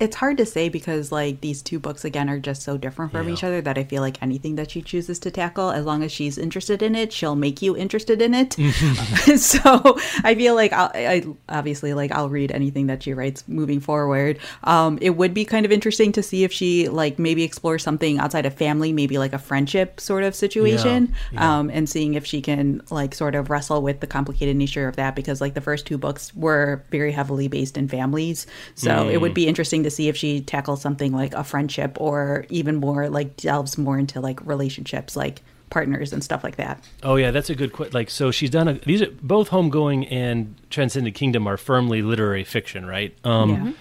It's 0.00 0.16
hard 0.16 0.36
to 0.38 0.46
say 0.46 0.68
because 0.68 1.12
like 1.12 1.40
these 1.40 1.62
two 1.62 1.78
books 1.78 2.04
again 2.04 2.28
are 2.28 2.38
just 2.38 2.62
so 2.62 2.76
different 2.76 3.12
from 3.12 3.28
Yeah. 3.28 3.34
each 3.34 3.44
other 3.44 3.60
that 3.60 3.78
I 3.78 3.84
feel 3.84 4.02
like 4.02 4.20
anything 4.22 4.56
that 4.56 4.70
she 4.70 4.82
chooses 4.82 5.18
to 5.20 5.30
tackle, 5.30 5.70
as 5.70 5.84
long 5.84 6.02
as 6.02 6.10
she's 6.10 6.38
interested 6.38 6.82
in 6.82 6.94
it, 6.96 7.12
she'll 7.12 7.36
make 7.36 7.62
you 7.62 7.76
interested 7.76 8.20
in 8.20 8.34
it. 8.34 8.54
so 9.38 9.96
I 10.24 10.34
feel 10.34 10.54
like 10.54 10.72
I'll, 10.72 10.90
I 10.94 11.24
obviously 11.48 11.94
like 11.94 12.10
I'll 12.12 12.28
read 12.28 12.50
anything 12.52 12.86
that 12.88 13.02
she 13.02 13.14
writes 13.14 13.44
moving 13.46 13.80
forward. 13.80 14.38
Um, 14.64 14.98
it 15.00 15.10
would 15.10 15.34
be 15.34 15.44
kind 15.44 15.64
of 15.64 15.72
interesting 15.72 16.12
to 16.12 16.22
see 16.22 16.44
if 16.44 16.52
she 16.52 16.88
like 16.88 17.18
maybe 17.18 17.42
explores 17.44 17.82
something 17.82 18.18
outside 18.18 18.46
of 18.46 18.54
family, 18.54 18.92
maybe 18.92 19.18
like 19.18 19.32
a 19.32 19.38
friendship 19.38 20.00
sort 20.00 20.24
of 20.24 20.34
situation, 20.34 21.14
yeah. 21.32 21.58
Um, 21.58 21.70
and 21.70 21.88
seeing 21.88 22.14
if 22.14 22.26
she 22.26 22.42
can 22.42 22.82
like 22.90 23.14
sort 23.14 23.34
of 23.34 23.50
wrestle 23.50 23.82
with 23.82 24.00
the 24.00 24.06
complicated 24.06 24.56
nature 24.56 24.88
of 24.88 24.96
that 24.96 25.14
because 25.14 25.40
like 25.40 25.54
the 25.54 25.60
first 25.60 25.86
two 25.86 25.98
books 25.98 26.34
were 26.34 26.82
very 26.90 27.12
heavily 27.12 27.48
based 27.48 27.76
in 27.76 27.88
families, 27.88 28.46
so 28.74 29.08
it 29.08 29.20
would 29.20 29.34
be 29.34 29.46
interesting 29.46 29.82
to 29.84 29.90
see 29.92 30.08
if 30.08 30.16
she 30.16 30.40
tackles 30.40 30.80
something 30.82 31.12
like 31.12 31.34
a 31.34 31.44
friendship 31.44 31.96
or 32.00 32.46
even 32.48 32.76
more 32.76 33.08
like 33.08 33.36
delves 33.36 33.78
more 33.78 33.98
into 33.98 34.20
like 34.20 34.44
relationships, 34.46 35.14
like 35.16 35.42
partners 35.70 36.12
and 36.12 36.22
stuff 36.22 36.44
like 36.44 36.56
that. 36.56 36.82
Oh 37.02 37.16
yeah, 37.16 37.30
that's 37.30 37.48
a 37.50 37.54
good 37.54 37.72
question. 37.72 37.94
Like, 37.94 38.10
so 38.10 38.30
she's 38.30 38.50
done 38.50 38.68
a, 38.68 38.74
these 38.74 39.00
are 39.02 39.10
both 39.22 39.48
Homegoing 39.50 40.06
and 40.10 40.54
Transcendent 40.70 41.14
Kingdom 41.16 41.46
are 41.46 41.56
firmly 41.56 42.02
literary 42.02 42.44
fiction, 42.44 42.86
right? 42.86 43.16
Um, 43.24 43.50
Yeah. 43.50 43.72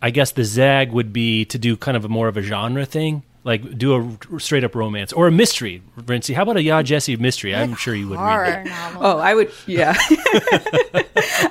I 0.00 0.10
guess 0.10 0.30
the 0.30 0.44
zag 0.44 0.92
would 0.92 1.12
be 1.12 1.44
to 1.46 1.58
do 1.58 1.76
kind 1.76 1.96
of 1.96 2.04
a 2.04 2.08
more 2.08 2.28
of 2.28 2.36
a 2.36 2.42
genre 2.42 2.84
thing, 2.86 3.24
like 3.48 3.78
do 3.78 4.16
a 4.36 4.38
straight 4.40 4.62
up 4.62 4.74
romance 4.74 5.12
or 5.12 5.26
a 5.26 5.32
mystery. 5.32 5.82
Rincey, 6.06 6.34
how 6.34 6.42
about 6.42 6.56
a 6.58 6.60
Yaa 6.60 6.84
Gyasi 6.84 7.18
mystery? 7.18 7.54
I'm 7.56 7.74
sure 7.74 7.94
you 7.94 8.06
would 8.08 8.18
read 8.18 8.24
Horror 8.28 8.62
that. 8.66 8.96
Oh, 9.00 9.18
I 9.18 9.34
would, 9.34 9.50
yeah, 9.66 9.96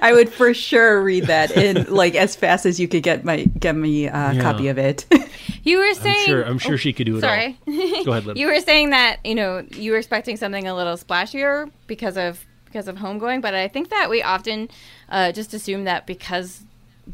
I 0.01 0.11
would 0.13 0.31
for 0.31 0.53
sure 0.53 1.01
read 1.03 1.25
that 1.25 1.51
in 1.57 1.85
like 1.93 2.15
as 2.15 2.35
fast 2.35 2.65
as 2.65 2.79
you 2.79 2.87
could 2.87 3.03
get 3.03 3.23
my 3.25 3.45
get 3.59 3.75
me 3.75 4.05
a 4.07 4.11
Yeah. 4.33 4.41
copy 4.41 4.67
of 4.67 4.77
it. 4.77 5.05
You 5.63 5.79
were 5.79 5.85
I'm 5.87 5.95
saying. 5.95 6.25
sure. 6.27 6.43
I'm 6.43 6.59
sure 6.59 6.77
she 6.77 6.93
could 6.93 7.05
do 7.07 7.17
it 7.17 7.21
Sorry. 7.21 7.57
all. 7.67 8.03
Go 8.05 8.11
ahead, 8.11 8.25
Lib. 8.25 8.37
You 8.41 8.47
were 8.47 8.59
saying 8.61 8.91
that 8.91 9.17
you 9.25 9.35
know 9.35 9.65
you 9.71 9.91
were 9.91 9.97
expecting 9.97 10.37
something 10.37 10.67
a 10.67 10.75
little 10.75 10.95
splashier 10.97 11.69
because 11.87 12.17
of 12.17 12.45
because 12.65 12.87
of 12.87 12.97
homegoing, 12.97 13.41
but 13.41 13.53
I 13.53 13.67
think 13.67 13.89
that 13.89 14.09
we 14.09 14.21
often 14.21 14.69
uh, 15.09 15.31
just 15.31 15.53
assume 15.53 15.85
that 15.85 16.05
because 16.05 16.63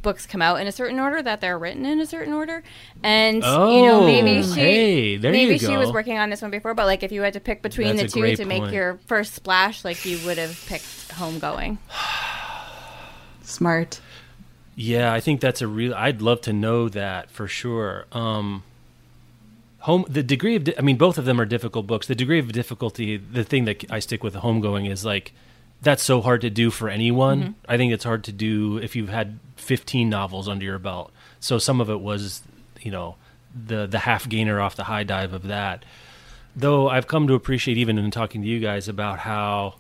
books 0.04 0.28
come 0.28 0.42
out 0.42 0.62
in 0.62 0.68
a 0.68 0.72
certain 0.72 1.00
order 1.00 1.22
that 1.24 1.42
they're 1.42 1.58
written 1.58 1.86
in 1.86 2.00
a 2.00 2.06
certain 2.06 2.34
order, 2.34 2.62
and 3.02 3.38
you 3.38 3.42
know 3.42 4.02
Oh, 4.02 4.06
maybe 4.06 4.44
she 4.44 4.54
hey, 4.60 5.18
there 5.18 5.34
you 5.34 5.48
maybe 5.48 5.58
she 5.58 5.76
was 5.76 5.92
working 5.92 6.20
on 6.20 6.30
this 6.30 6.42
one 6.44 6.52
before, 6.52 6.76
but 6.76 6.86
like 6.86 7.02
if 7.02 7.12
you 7.12 7.22
had 7.24 7.34
to 7.34 7.40
pick 7.40 7.64
between 7.64 7.96
That's 7.96 8.14
the 8.14 8.20
two 8.20 8.20
great 8.22 8.38
to 8.38 8.46
make 8.46 8.72
your 8.72 9.00
first 9.08 9.34
splash, 9.34 9.84
like 9.84 10.06
you 10.06 10.20
would 10.26 10.38
have 10.38 10.64
picked 10.68 11.10
homegoing. 11.10 11.80
Smart. 13.42 14.00
Yeah, 14.76 15.14
I 15.14 15.20
think 15.20 15.42
that's 15.42 15.62
a 15.62 15.68
real. 15.68 15.94
I'd 15.94 16.22
love 16.22 16.42
to 16.42 16.54
know 16.54 16.90
that 16.90 17.30
for 17.30 17.48
sure. 17.48 18.06
Um, 18.12 18.64
home, 19.80 20.06
the 20.10 20.24
degree 20.24 20.56
of, 20.56 20.64
di- 20.64 20.78
I 20.78 20.82
mean, 20.82 20.98
both 20.98 21.18
of 21.18 21.26
them 21.26 21.40
are 21.40 21.46
difficult 21.46 21.86
books. 21.86 22.08
The 22.08 22.16
degree 22.16 22.40
of 22.40 22.52
difficulty, 22.52 23.18
the 23.18 23.44
thing 23.44 23.66
that 23.66 23.92
I 23.92 24.00
stick 24.00 24.24
with 24.24 24.34
homegoing 24.36 24.90
is 24.90 25.06
like 25.06 25.34
that's 25.84 26.02
so 26.02 26.22
hard 26.22 26.42
to 26.42 26.50
do 26.50 26.72
for 26.72 26.90
anyone. 26.90 27.42
Mm-hmm. 27.42 27.52
I 27.68 27.78
think 27.78 27.94
it's 27.94 28.04
hard 28.04 28.24
to 28.26 28.32
do 28.32 28.78
if 28.78 28.96
you've 28.96 29.10
had 29.10 29.40
15 29.58 30.10
novels 30.10 30.48
under 30.48 30.66
your 30.66 30.80
belt. 30.80 31.12
So 31.40 31.58
some 31.60 31.82
of 31.82 31.90
it 31.90 32.00
was, 32.00 32.42
you 32.82 32.92
know, 32.92 33.16
the 33.54 33.86
the 33.86 34.00
half 34.00 34.28
gainer 34.28 34.60
off 34.60 34.76
the 34.76 34.86
high 34.86 35.04
dive 35.04 35.34
of 35.34 35.44
that. 35.48 35.86
Though 36.56 36.90
I've 36.90 37.08
come 37.08 37.28
to 37.28 37.34
appreciate, 37.34 37.78
even 37.78 37.98
in 37.98 38.10
talking 38.12 38.42
to 38.42 38.48
you 38.48 38.60
guys, 38.60 38.88
about 38.88 39.20
how 39.20 39.76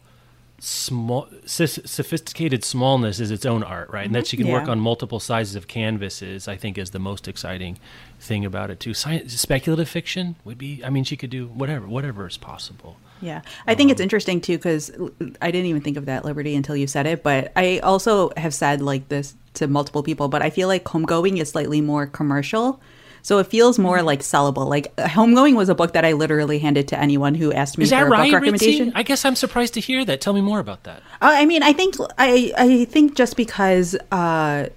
small 0.59 1.27
sophisticated 1.45 2.63
smallness 2.63 3.19
is 3.19 3.31
its 3.31 3.45
own 3.45 3.63
art 3.63 3.89
right 3.89 4.05
and 4.05 4.15
that 4.15 4.19
mm-hmm. 4.19 4.29
she 4.29 4.37
can 4.37 4.47
work 4.47 4.69
on 4.69 4.79
multiple 4.79 5.19
sizes 5.19 5.55
of 5.55 5.67
canvases 5.67 6.47
i 6.47 6.55
think 6.55 6.77
is 6.77 6.91
the 6.91 6.99
most 6.99 7.27
exciting 7.27 7.77
thing 8.17 8.45
about 8.45 8.69
it 8.69 8.79
too 8.79 8.93
Science, 8.93 9.33
speculative 9.33 9.89
fiction 9.89 10.37
would 10.45 10.57
be 10.57 10.81
i 10.85 10.89
mean 10.89 11.03
she 11.03 11.17
could 11.17 11.29
do 11.29 11.47
whatever 11.47 11.85
whatever 11.85 12.25
is 12.27 12.37
possible 12.37 12.95
Yeah, 13.23 13.41
I 13.65 13.73
think 13.73 13.89
it's 13.89 14.01
interesting 14.01 14.41
too 14.41 14.57
because 14.57 14.91
I 15.41 15.49
didn't 15.49 15.67
even 15.67 15.81
think 15.81 15.95
of 15.95 16.05
that 16.07 16.25
liberty 16.25 16.55
until 16.55 16.75
you 16.75 16.87
said 16.87 17.05
it. 17.07 17.23
But 17.23 17.53
I 17.55 17.79
also 17.79 18.31
have 18.35 18.53
said 18.53 18.81
like 18.81 19.07
this 19.07 19.35
to 19.55 19.67
multiple 19.67 20.03
people. 20.03 20.27
But 20.27 20.41
I 20.41 20.49
feel 20.49 20.67
like 20.67 20.83
homegoing 20.83 21.39
is 21.39 21.49
slightly 21.49 21.79
more 21.79 22.05
commercial, 22.05 22.81
so 23.21 23.39
it 23.39 23.47
feels 23.47 23.79
more 23.79 24.01
like 24.01 24.19
sellable. 24.19 24.67
Like 24.67 24.93
homegoing 24.97 25.55
was 25.55 25.69
a 25.69 25.75
book 25.75 25.93
that 25.93 26.03
I 26.03 26.11
literally 26.11 26.59
handed 26.59 26.89
to 26.89 26.99
anyone 26.99 27.33
who 27.35 27.53
asked 27.53 27.77
me 27.77 27.85
Is 27.85 27.91
for 27.91 27.95
a 27.95 28.09
right, 28.09 28.29
book 28.29 28.41
recommendation. 28.41 28.91
Ritzy? 28.91 28.93
I 28.95 29.03
guess 29.03 29.23
I'm 29.23 29.35
surprised 29.35 29.73
to 29.75 29.79
hear 29.79 30.03
that. 30.03 30.19
Tell 30.19 30.33
me 30.33 30.41
more 30.41 30.59
about 30.59 30.83
that. 30.83 30.97
Uh, 31.21 31.31
I 31.33 31.45
mean, 31.45 31.63
I 31.63 31.71
think 31.71 31.95
I 32.17 32.51
I 32.57 32.85
think 32.85 33.15
just 33.15 33.37
because 33.37 33.95
uh, 34.11 34.67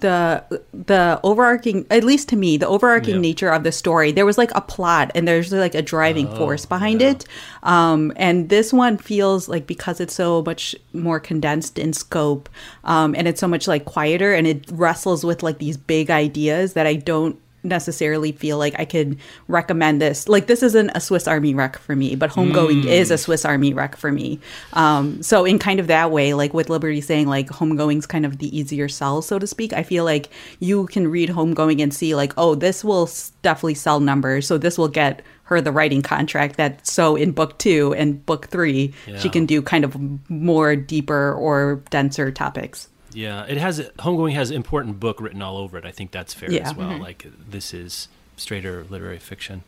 the 0.00 0.44
the 0.72 1.20
overarching, 1.22 1.86
at 1.90 2.04
least 2.04 2.28
to 2.30 2.36
me, 2.36 2.56
the 2.56 2.66
overarching 2.68 3.14
Yeah. 3.16 3.20
nature 3.20 3.50
of 3.50 3.62
the 3.62 3.72
story, 3.72 4.12
there 4.12 4.26
was 4.26 4.36
like 4.36 4.50
a 4.54 4.60
plot 4.60 5.10
and 5.14 5.26
there's 5.26 5.52
like 5.52 5.74
a 5.74 5.82
driving 5.82 6.28
Oh, 6.28 6.34
force 6.36 6.66
behind 6.66 7.00
it. 7.00 7.24
Um, 7.62 8.12
and 8.16 8.48
this 8.48 8.72
one 8.72 8.98
feels 8.98 9.48
like 9.48 9.66
because 9.66 10.00
it's 10.00 10.14
so 10.14 10.42
much 10.42 10.74
more 10.92 11.20
condensed 11.20 11.78
in 11.78 11.92
scope, 11.92 12.48
um, 12.84 13.14
and 13.16 13.26
it's 13.28 13.40
so 13.40 13.48
much 13.48 13.66
like 13.66 13.84
quieter, 13.84 14.34
and 14.34 14.46
it 14.46 14.64
wrestles 14.72 15.24
with 15.24 15.42
like 15.42 15.58
these 15.58 15.76
big 15.76 16.10
ideas 16.10 16.74
that 16.74 16.86
I 16.86 16.94
don't 16.96 17.38
necessarily 17.64 18.32
feel 18.32 18.58
like 18.58 18.74
I 18.78 18.84
could 18.84 19.18
recommend 19.48 20.00
this. 20.00 20.28
Like 20.28 20.46
this 20.46 20.62
isn't 20.62 20.90
a 20.94 21.00
Swiss 21.00 21.26
Army 21.26 21.54
wreck 21.54 21.78
for 21.78 21.96
me, 21.96 22.14
but 22.14 22.30
homegoing 22.30 22.82
Hmm. 22.82 22.88
is 22.88 23.10
a 23.10 23.18
Swiss 23.18 23.44
Army 23.44 23.72
wreck 23.72 23.96
for 23.96 24.12
me. 24.12 24.38
Um, 24.74 25.22
so 25.22 25.44
in 25.44 25.58
kind 25.58 25.80
of 25.80 25.86
that 25.88 26.10
way, 26.10 26.34
like 26.34 26.54
with 26.54 26.68
Liberty 26.70 27.00
saying 27.00 27.26
like 27.26 27.48
homegoing's 27.48 28.06
kind 28.06 28.26
of 28.26 28.38
the 28.38 28.56
easier 28.56 28.88
sell, 28.88 29.22
so 29.22 29.38
to 29.38 29.46
speak. 29.46 29.72
I 29.72 29.82
feel 29.82 30.04
like 30.04 30.28
you 30.60 30.86
can 30.86 31.08
read 31.08 31.30
homegoing 31.30 31.82
and 31.82 31.92
see 31.92 32.14
like, 32.14 32.32
oh, 32.36 32.54
this 32.54 32.84
will 32.84 33.08
definitely 33.42 33.74
sell 33.74 34.00
numbers. 34.00 34.46
So 34.46 34.58
this 34.58 34.76
will 34.78 34.88
get 34.88 35.22
her 35.44 35.60
the 35.60 35.72
writing 35.72 36.00
contract 36.00 36.56
that 36.56 36.86
so 36.86 37.16
in 37.16 37.30
book 37.32 37.58
two 37.58 37.92
and 37.98 38.24
book 38.24 38.46
three 38.48 38.94
she 39.18 39.28
can 39.28 39.44
do 39.44 39.60
kind 39.60 39.84
of 39.84 39.94
more 40.30 40.74
deeper 40.74 41.34
or 41.34 41.82
denser 41.90 42.30
topics. 42.32 42.88
Yeah, 43.14 43.44
it 43.46 43.56
has 43.56 43.80
homegoing 43.98 44.34
has 44.34 44.50
important 44.50 45.00
book 45.00 45.20
written 45.20 45.40
all 45.42 45.56
over 45.56 45.78
it. 45.78 45.84
I 45.84 45.90
think 45.90 46.10
that's 46.10 46.34
fair 46.34 46.50
Yeah. 46.50 46.68
as 46.68 46.74
well. 46.74 46.98
Like 46.98 47.26
this 47.48 47.72
is 47.72 48.08
straighter 48.36 48.84
literary 48.88 49.18
fiction. 49.18 49.62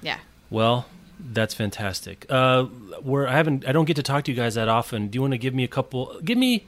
Yeah. 0.00 0.18
Well, 0.50 0.86
that's 1.18 1.54
fantastic. 1.54 2.26
Uh, 2.28 2.66
we're 3.02 3.26
I 3.26 3.32
haven't 3.32 3.66
I 3.68 3.72
don't 3.72 3.84
get 3.84 3.96
to 3.96 4.02
talk 4.02 4.24
to 4.24 4.30
you 4.32 4.36
guys 4.36 4.54
that 4.54 4.68
often. 4.68 5.08
Do 5.08 5.16
you 5.16 5.20
want 5.20 5.32
to 5.32 5.38
give 5.38 5.54
me 5.54 5.64
a 5.64 5.68
couple? 5.68 6.18
Give 6.24 6.36
me, 6.38 6.66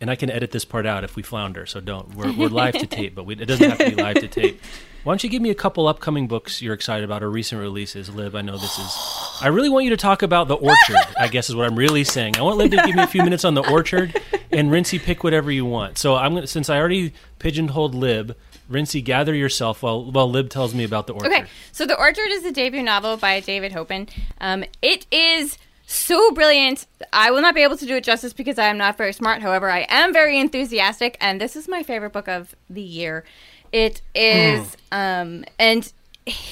and 0.00 0.10
I 0.10 0.16
can 0.16 0.30
edit 0.30 0.50
this 0.50 0.64
part 0.64 0.86
out 0.86 1.04
if 1.04 1.16
we 1.16 1.22
flounder. 1.22 1.66
So 1.66 1.80
don't. 1.80 2.14
We're, 2.14 2.32
we're 2.32 2.48
live 2.48 2.74
to 2.74 2.86
tape, 2.86 3.14
but 3.14 3.24
we, 3.24 3.34
it 3.34 3.46
doesn't 3.46 3.68
have 3.68 3.78
to 3.78 3.90
be 3.96 4.02
live 4.02 4.16
to 4.16 4.28
tape. 4.28 4.60
Why 5.04 5.10
don't 5.10 5.24
you 5.24 5.30
give 5.30 5.42
me 5.42 5.50
a 5.50 5.54
couple 5.54 5.88
upcoming 5.88 6.28
books 6.28 6.62
you're 6.62 6.74
excited 6.74 7.02
about 7.02 7.24
or 7.24 7.30
recent 7.30 7.60
releases, 7.60 8.08
Lib? 8.08 8.36
I 8.36 8.42
know 8.42 8.56
this 8.56 8.78
is. 8.78 8.96
I 9.40 9.48
really 9.48 9.68
want 9.68 9.84
you 9.84 9.90
to 9.90 9.96
talk 9.96 10.22
about 10.22 10.46
the 10.46 10.54
Orchard. 10.54 10.96
I 11.18 11.26
guess 11.26 11.50
is 11.50 11.56
what 11.56 11.66
I'm 11.66 11.76
really 11.76 12.04
saying. 12.04 12.36
I 12.36 12.42
want 12.42 12.56
Lib 12.58 12.70
to 12.70 12.76
give 12.86 12.94
me 12.94 13.02
a 13.02 13.08
few 13.08 13.24
minutes 13.24 13.44
on 13.44 13.54
the 13.54 13.68
Orchard, 13.68 14.20
and 14.52 14.70
Rincey 14.70 15.00
pick 15.00 15.24
whatever 15.24 15.50
you 15.50 15.64
want. 15.64 15.98
So 15.98 16.14
I'm 16.14 16.34
gonna 16.34 16.46
since 16.46 16.70
I 16.70 16.78
already 16.78 17.14
pigeonholed 17.40 17.96
Lib. 17.96 18.36
Rincey, 18.68 19.02
gather 19.02 19.34
yourself 19.34 19.82
while 19.82 20.08
while 20.08 20.30
Lib 20.30 20.50
tells 20.50 20.72
me 20.72 20.84
about 20.84 21.08
the 21.08 21.14
Orchard. 21.14 21.32
Okay, 21.32 21.44
so 21.72 21.84
The 21.84 21.98
Orchard 21.98 22.28
is 22.30 22.44
a 22.44 22.52
debut 22.52 22.82
novel 22.82 23.16
by 23.16 23.40
David 23.40 23.72
Hopen. 23.72 24.08
Um, 24.40 24.64
it 24.82 25.06
is 25.10 25.58
so 25.94 26.30
brilliant. 26.32 26.86
I 27.12 27.30
will 27.30 27.42
not 27.42 27.54
be 27.54 27.62
able 27.62 27.76
to 27.76 27.86
do 27.86 27.96
it 27.96 28.04
justice 28.04 28.32
because 28.32 28.58
I 28.58 28.66
am 28.66 28.78
not 28.78 28.96
very 28.96 29.12
smart. 29.12 29.42
However, 29.42 29.70
I 29.70 29.86
am 29.88 30.12
very 30.12 30.38
enthusiastic, 30.38 31.16
and 31.20 31.40
this 31.40 31.56
is 31.56 31.68
my 31.68 31.82
favorite 31.82 32.12
book 32.12 32.28
of 32.28 32.54
the 32.70 32.82
year. 32.82 33.24
It 33.72 34.02
is, 34.14 34.76
um, 34.90 35.44
and 35.58 35.90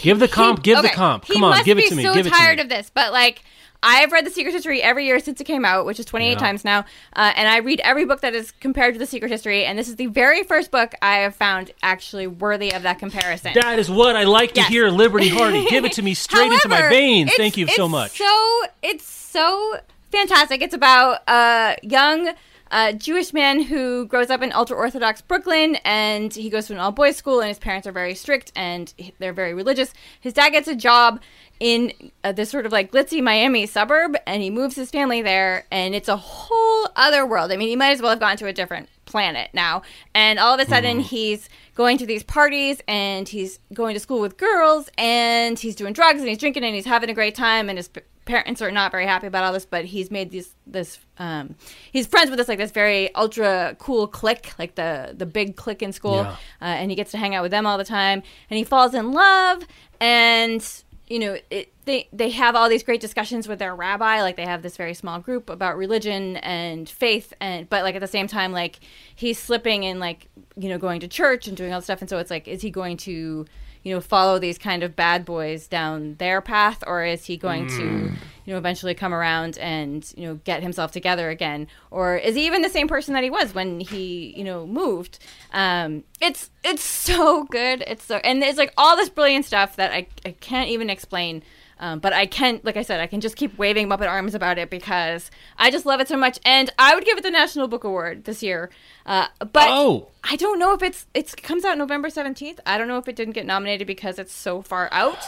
Give 0.02 0.18
the 0.18 0.26
comp. 0.28 0.58
he- 0.60 0.62
give 0.62 0.78
the 0.82 0.88
okay, 0.88 0.94
comp. 0.94 1.24
he 1.26 1.34
Come 1.34 1.44
on, 1.44 1.50
must 1.50 1.64
give 1.64 1.78
it 1.78 1.82
be 1.84 1.88
to 1.90 1.94
me. 1.96 2.02
So 2.02 2.14
give 2.14 2.26
it 2.26 2.30
to 2.30 2.34
tired 2.36 2.56
me. 2.56 2.62
of 2.62 2.68
this, 2.68 2.90
but 2.92 3.12
like. 3.12 3.42
I've 3.82 4.12
read 4.12 4.26
The 4.26 4.30
Secret 4.30 4.52
History 4.52 4.82
every 4.82 5.06
year 5.06 5.18
since 5.20 5.40
it 5.40 5.44
came 5.44 5.64
out, 5.64 5.86
which 5.86 5.98
is 5.98 6.06
28 6.06 6.32
Yeah. 6.32 6.36
times 6.38 6.64
now. 6.64 6.80
Uh, 7.14 7.32
and 7.34 7.48
I 7.48 7.58
read 7.58 7.80
every 7.80 8.04
book 8.04 8.20
that 8.20 8.34
is 8.34 8.50
compared 8.50 8.94
to 8.94 8.98
The 8.98 9.06
Secret 9.06 9.30
History. 9.30 9.64
And 9.64 9.78
this 9.78 9.88
is 9.88 9.96
the 9.96 10.06
very 10.06 10.42
first 10.42 10.70
book 10.70 10.94
I 11.00 11.16
have 11.16 11.34
found 11.34 11.70
actually 11.82 12.26
worthy 12.26 12.72
of 12.72 12.82
that 12.82 12.98
comparison. 12.98 13.52
That 13.54 13.78
is 13.78 13.90
what 13.90 14.16
I 14.16 14.24
like 14.24 14.52
to 14.54 14.60
Yes. 14.60 14.68
hear, 14.68 14.88
Liberty 14.90 15.28
Hardy. 15.28 15.64
Give 15.66 15.84
it 15.84 15.92
to 15.92 16.02
me 16.02 16.14
straight 16.26 16.52
into 16.52 16.68
my 16.68 16.88
veins. 16.88 17.32
Thank 17.36 17.56
you 17.56 17.66
so 17.68 17.88
much. 17.88 18.18
So 18.18 18.62
it's 18.82 19.04
so 19.04 19.76
fantastic. 20.10 20.60
It's 20.60 20.74
about 20.74 21.22
a 21.28 21.76
young 21.82 22.34
uh, 22.72 22.92
Jewish 22.92 23.32
man 23.32 23.62
who 23.62 24.06
grows 24.06 24.30
up 24.30 24.42
in 24.42 24.52
ultra 24.52 24.76
Orthodox 24.76 25.20
Brooklyn, 25.22 25.76
and 25.84 26.32
he 26.32 26.48
goes 26.50 26.68
to 26.68 26.72
an 26.74 26.78
all 26.78 26.92
boys 26.92 27.16
school, 27.16 27.40
and 27.40 27.48
his 27.48 27.58
parents 27.58 27.84
are 27.84 27.90
very 27.92 28.14
strict 28.14 28.52
and 28.54 28.94
they're 29.18 29.32
very 29.32 29.54
religious. 29.54 29.92
His 30.20 30.32
dad 30.34 30.50
gets 30.50 30.68
a 30.68 30.76
job 30.76 31.20
in 31.60 31.92
uh, 32.24 32.32
this 32.32 32.50
sort 32.50 32.66
of 32.66 32.72
like 32.72 32.90
glitzy 32.90 33.22
Miami 33.22 33.66
suburb, 33.66 34.16
and 34.26 34.42
he 34.42 34.50
moves 34.50 34.74
his 34.74 34.90
family 34.90 35.20
there, 35.22 35.66
and 35.70 35.94
it's 35.94 36.08
a 36.08 36.16
whole 36.16 36.88
other 36.96 37.24
world. 37.26 37.52
I 37.52 37.56
mean, 37.56 37.68
he 37.68 37.76
might 37.76 37.90
as 37.92 38.00
well 38.02 38.10
have 38.10 38.20
gone 38.20 38.36
to 38.38 38.46
a 38.46 38.52
different 38.52 38.88
planet 39.04 39.50
now. 39.52 39.82
And 40.14 40.38
all 40.38 40.54
of 40.54 40.60
a 40.60 40.66
sudden, 40.68 41.00
he's 41.00 41.48
going 41.74 41.98
to 41.98 42.06
these 42.06 42.22
parties 42.22 42.80
and 42.88 43.28
he's 43.28 43.58
going 43.74 43.94
to 43.94 44.00
school 44.00 44.20
with 44.20 44.36
girls 44.36 44.88
and 44.98 45.58
he's 45.58 45.74
doing 45.74 45.92
drugs 45.92 46.20
and 46.20 46.28
he's 46.28 46.36
drinking 46.38 46.62
and 46.64 46.74
he's 46.74 46.84
having 46.84 47.08
a 47.08 47.14
great 47.14 47.34
time 47.34 47.68
and 47.70 47.78
his 47.78 47.88
parents 48.26 48.60
are 48.60 48.70
not 48.70 48.90
very 48.92 49.06
happy 49.06 49.26
about 49.26 49.42
all 49.44 49.52
this 49.52 49.64
but 49.64 49.86
he's 49.86 50.10
made 50.10 50.30
this 50.30 50.54
this 50.66 50.98
um 51.18 51.54
he's 51.90 52.06
friends 52.06 52.28
with 52.28 52.38
this 52.38 52.48
like 52.48 52.58
this 52.58 52.70
very 52.70 53.12
ultra 53.14 53.74
cool 53.78 54.06
clique 54.06 54.52
like 54.58 54.74
the 54.74 55.14
the 55.16 55.24
big 55.24 55.56
clique 55.56 55.82
in 55.82 55.90
school 55.90 56.16
Yeah. 56.16 56.30
uh, 56.60 56.64
and 56.64 56.90
he 56.90 56.96
gets 56.96 57.10
to 57.12 57.18
hang 57.18 57.34
out 57.34 57.42
with 57.42 57.50
them 57.50 57.64
all 57.66 57.78
the 57.78 57.84
time 57.84 58.22
and 58.50 58.58
he 58.58 58.62
falls 58.64 58.94
in 58.94 59.12
love 59.12 59.64
and 60.00 60.62
you 61.10 61.18
know 61.18 61.36
it, 61.50 61.72
they 61.84 62.08
they 62.12 62.30
have 62.30 62.56
all 62.56 62.68
these 62.68 62.84
great 62.84 63.00
discussions 63.00 63.48
with 63.48 63.58
their 63.58 63.74
rabbi 63.74 64.22
like 64.22 64.36
they 64.36 64.44
have 64.44 64.62
this 64.62 64.76
very 64.76 64.94
small 64.94 65.18
group 65.18 65.50
about 65.50 65.76
religion 65.76 66.36
and 66.38 66.88
faith 66.88 67.34
and 67.40 67.68
but 67.68 67.82
like 67.82 67.96
at 67.96 68.00
the 68.00 68.06
same 68.06 68.28
time 68.28 68.52
like 68.52 68.78
he's 69.16 69.38
slipping 69.38 69.82
in 69.82 69.98
like 69.98 70.28
you 70.56 70.68
know 70.68 70.78
going 70.78 71.00
to 71.00 71.08
church 71.08 71.48
and 71.48 71.56
doing 71.56 71.72
all 71.72 71.78
this 71.78 71.86
stuff. 71.86 72.00
And 72.00 72.08
so 72.08 72.18
it's 72.18 72.30
like 72.30 72.46
is 72.46 72.62
he 72.62 72.70
going 72.70 72.96
to 72.98 73.46
you 73.82 73.94
know 73.94 74.00
follow 74.00 74.38
these 74.38 74.58
kind 74.58 74.82
of 74.82 74.96
bad 74.96 75.24
boys 75.24 75.66
down 75.66 76.16
their 76.16 76.40
path 76.40 76.82
or 76.86 77.04
is 77.04 77.24
he 77.24 77.36
going 77.36 77.66
to 77.68 78.12
you 78.44 78.52
know 78.52 78.58
eventually 78.58 78.94
come 78.94 79.14
around 79.14 79.58
and 79.58 80.12
you 80.16 80.26
know 80.26 80.34
get 80.44 80.62
himself 80.62 80.92
together 80.92 81.30
again? 81.30 81.66
Or 81.90 82.16
is 82.16 82.34
he 82.34 82.46
even 82.46 82.62
the 82.62 82.68
same 82.68 82.88
person 82.88 83.14
that 83.14 83.24
he 83.24 83.30
was 83.30 83.54
when 83.54 83.80
he 83.80 84.34
you 84.36 84.44
know 84.44 84.66
moved? 84.66 85.18
Um 85.52 86.04
it's 86.20 86.50
it's 86.64 86.82
so 87.10 87.44
good. 87.44 87.82
It's 87.86 88.04
so 88.04 88.16
and 88.16 88.42
it's 88.42 88.58
like 88.58 88.72
all 88.76 88.96
this 88.96 89.08
brilliant 89.08 89.44
stuff 89.44 89.76
that 89.76 89.92
i, 89.92 90.06
I 90.24 90.32
can't 90.32 90.68
even 90.70 90.90
explain 90.90 91.42
um, 91.80 91.98
but 91.98 92.12
I 92.12 92.26
can, 92.26 92.60
like 92.62 92.76
I 92.76 92.82
said, 92.82 93.00
I 93.00 93.06
can 93.08 93.20
just 93.20 93.34
keep 93.34 93.58
waving 93.58 93.88
Muppet 93.88 94.08
arms 94.08 94.34
about 94.36 94.58
it 94.58 94.70
because 94.70 95.30
I 95.58 95.70
just 95.72 95.84
love 95.86 96.00
it 96.00 96.06
so 96.06 96.16
much, 96.16 96.38
and 96.44 96.70
I 96.78 96.94
would 96.94 97.04
give 97.04 97.18
it 97.18 97.22
the 97.24 97.30
National 97.30 97.66
Book 97.66 97.82
Award 97.82 98.24
this 98.24 98.42
year. 98.42 98.70
Uh, 99.06 99.26
but 99.40 99.68
Oh. 99.68 100.08
I 100.22 100.36
don't 100.36 100.58
know 100.58 100.74
if 100.74 100.82
it's 100.82 101.06
it 101.14 101.34
comes 101.42 101.64
out 101.64 101.76
November 101.78 102.10
seventeenth. 102.10 102.60
I 102.64 102.78
don't 102.78 102.86
know 102.86 102.98
if 102.98 103.08
it 103.08 103.16
didn't 103.16 103.32
get 103.32 103.46
nominated 103.46 103.86
because 103.86 104.18
it's 104.18 104.32
so 104.32 104.62
far 104.62 104.88
out, 104.92 105.18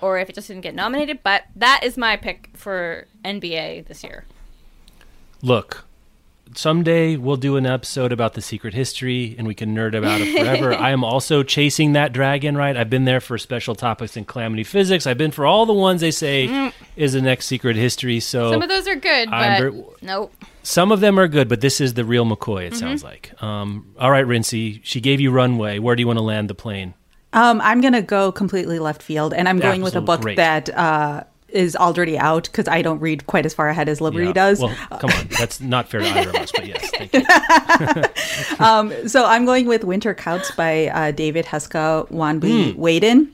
or 0.00 0.18
if 0.18 0.28
it 0.28 0.34
just 0.34 0.46
didn't 0.48 0.62
get 0.62 0.74
nominated. 0.74 1.20
But 1.22 1.44
that 1.56 1.80
is 1.82 1.96
my 1.96 2.16
pick 2.16 2.50
for 2.54 3.06
NBA 3.24 3.86
this 3.88 4.04
year. 4.04 4.26
Look, 5.40 5.84
someday 6.54 7.16
we'll 7.16 7.36
do 7.36 7.56
an 7.56 7.66
episode 7.66 8.12
about 8.12 8.34
the 8.34 8.42
secret 8.42 8.74
history 8.74 9.34
and 9.38 9.46
we 9.46 9.54
can 9.54 9.74
nerd 9.74 9.96
about 9.96 10.20
it 10.20 10.36
forever. 10.38 10.74
I 10.88 10.90
am 10.90 11.04
also 11.04 11.42
chasing 11.42 11.92
that 11.94 12.12
dragon, 12.12 12.56
right? 12.56 12.76
I've 12.76 12.90
been 12.90 13.04
there 13.04 13.20
for 13.20 13.38
special 13.38 13.74
topics 13.74 14.16
in 14.16 14.24
calamity 14.24 14.64
physics. 14.64 15.06
I've 15.06 15.18
been 15.18 15.30
for 15.30 15.46
all 15.46 15.66
the 15.66 15.72
ones 15.72 16.00
they 16.00 16.10
say 16.10 16.72
is 16.96 17.12
the 17.14 17.22
next 17.22 17.46
secret 17.46 17.76
history. 17.76 18.20
So 18.20 18.42
Mm. 18.50 18.52
Some 18.54 18.62
of 18.62 18.68
those 18.68 18.88
are 18.88 18.96
good, 18.96 19.28
I'm 19.28 19.62
but 19.62 19.70
very- 19.72 19.84
nope. 20.02 20.32
Some 20.62 20.92
of 20.92 21.00
them 21.00 21.18
are 21.18 21.26
good, 21.28 21.48
but 21.48 21.60
this 21.60 21.80
is 21.80 21.94
the 21.94 22.04
real 22.04 22.24
McCoy, 22.24 22.66
Mm-hmm. 22.66 22.74
it 22.74 22.76
sounds 22.76 23.02
like. 23.04 23.32
Um, 23.42 23.94
all 23.98 24.10
right, 24.10 24.26
Rincey, 24.26 24.80
she 24.84 25.00
gave 25.00 25.20
you 25.20 25.30
runway. 25.30 25.78
Where 25.78 25.96
do 25.96 26.00
you 26.02 26.06
want 26.06 26.18
to 26.18 26.22
land 26.24 26.48
the 26.50 26.54
plane? 26.54 26.94
Um, 27.32 27.60
I'm 27.62 27.80
gonna 27.80 28.02
go 28.02 28.30
completely 28.30 28.78
left 28.78 29.02
field, 29.02 29.32
and 29.32 29.48
I'm 29.48 29.58
going 29.58 29.80
with 29.80 29.94
a 29.94 29.98
Absolute 29.98 30.06
book 30.06 30.20
great. 30.20 30.36
that 30.36 30.68
uh, 30.76 31.24
is 31.52 31.76
already 31.76 32.18
out 32.18 32.44
because 32.44 32.66
I 32.68 32.82
don't 32.82 32.98
read 33.00 33.26
quite 33.26 33.44
as 33.46 33.54
far 33.54 33.68
ahead 33.68 33.88
as 33.88 34.00
Liberty 34.00 34.26
Yeah. 34.26 34.32
does. 34.32 34.60
Well, 34.60 34.74
come 34.98 35.10
on. 35.10 35.28
That's 35.38 35.60
not 35.60 35.88
fair 35.88 36.00
to 36.00 36.06
either 36.06 36.30
of 36.30 36.34
us, 36.36 36.52
but 36.52 36.66
yes, 36.66 36.90
thank 36.90 37.12
you. 37.12 37.22
So 39.08 39.24
I'm 39.24 39.44
going 39.44 39.66
with 39.66 39.84
Winter 39.84 40.14
Counts 40.14 40.50
by 40.52 40.86
uh, 40.88 41.10
David 41.12 41.44
Heska 41.46 42.08
Wanbli 42.10 42.72
Hmm. 42.74 42.80
Weiden. 42.82 43.28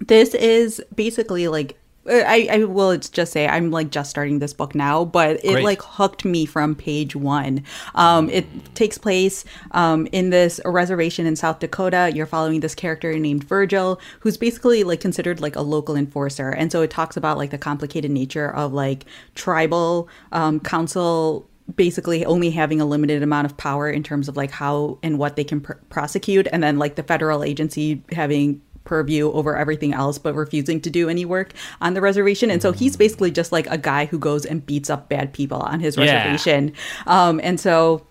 This 0.00 0.34
is 0.34 0.82
basically 0.94 1.48
like 1.48 1.78
I, 2.06 2.48
I 2.50 2.64
will 2.64 2.96
just 2.96 3.32
say 3.32 3.46
I'm 3.48 3.70
like 3.70 3.90
just 3.90 4.10
starting 4.10 4.38
this 4.38 4.52
book 4.52 4.74
now, 4.74 5.04
but 5.04 5.36
it 5.44 5.52
Great. 5.52 5.64
like 5.64 5.82
hooked 5.82 6.24
me 6.24 6.44
from 6.46 6.74
page 6.74 7.16
one. 7.16 7.64
Um, 7.94 8.28
it 8.30 8.46
takes 8.74 8.98
place 8.98 9.44
um, 9.70 10.06
in 10.12 10.30
this 10.30 10.60
reservation 10.64 11.26
in 11.26 11.36
South 11.36 11.60
Dakota. 11.60 12.10
You're 12.14 12.26
following 12.26 12.60
this 12.60 12.74
character 12.74 13.18
named 13.18 13.44
Virgil, 13.44 14.00
who's 14.20 14.36
basically 14.36 14.84
like 14.84 15.00
considered 15.00 15.40
like 15.40 15.56
a 15.56 15.62
local 15.62 15.96
enforcer, 15.96 16.50
and 16.50 16.70
so 16.70 16.82
it 16.82 16.90
talks 16.90 17.16
about 17.16 17.38
like 17.38 17.50
the 17.50 17.58
complicated 17.58 18.10
nature 18.10 18.52
of 18.54 18.72
like 18.72 19.04
tribal 19.34 20.08
um, 20.32 20.60
council 20.60 21.48
basically 21.76 22.26
only 22.26 22.50
having 22.50 22.80
a 22.80 22.84
limited 22.84 23.22
amount 23.22 23.46
of 23.46 23.56
power 23.56 23.88
in 23.88 24.02
terms 24.02 24.28
of 24.28 24.36
like 24.36 24.50
how 24.50 24.98
and 25.02 25.18
what 25.18 25.36
they 25.36 25.44
can 25.44 25.62
pr- 25.62 25.72
prosecute 25.88 26.46
and 26.52 26.62
then 26.62 26.78
like 26.78 26.96
the 26.96 27.02
federal 27.02 27.42
agency 27.42 28.02
having 28.12 28.60
purview 28.84 29.30
over 29.32 29.56
everything 29.56 29.92
else, 29.94 30.18
but 30.18 30.34
refusing 30.34 30.80
to 30.82 30.90
do 30.90 31.08
any 31.08 31.24
work 31.24 31.52
on 31.80 31.94
the 31.94 32.00
reservation. 32.00 32.50
And 32.50 32.60
so 32.62 32.72
he's 32.72 32.96
basically 32.96 33.30
just 33.30 33.50
like 33.52 33.66
a 33.68 33.78
guy 33.78 34.06
who 34.06 34.18
goes 34.18 34.44
and 34.44 34.64
beats 34.64 34.90
up 34.90 35.08
bad 35.08 35.32
people 35.32 35.58
on 35.60 35.80
his 35.80 35.96
Yeah. 35.96 36.04
reservation. 36.16 36.72
Um, 37.06 37.40
and 37.42 37.58
so 37.58 38.06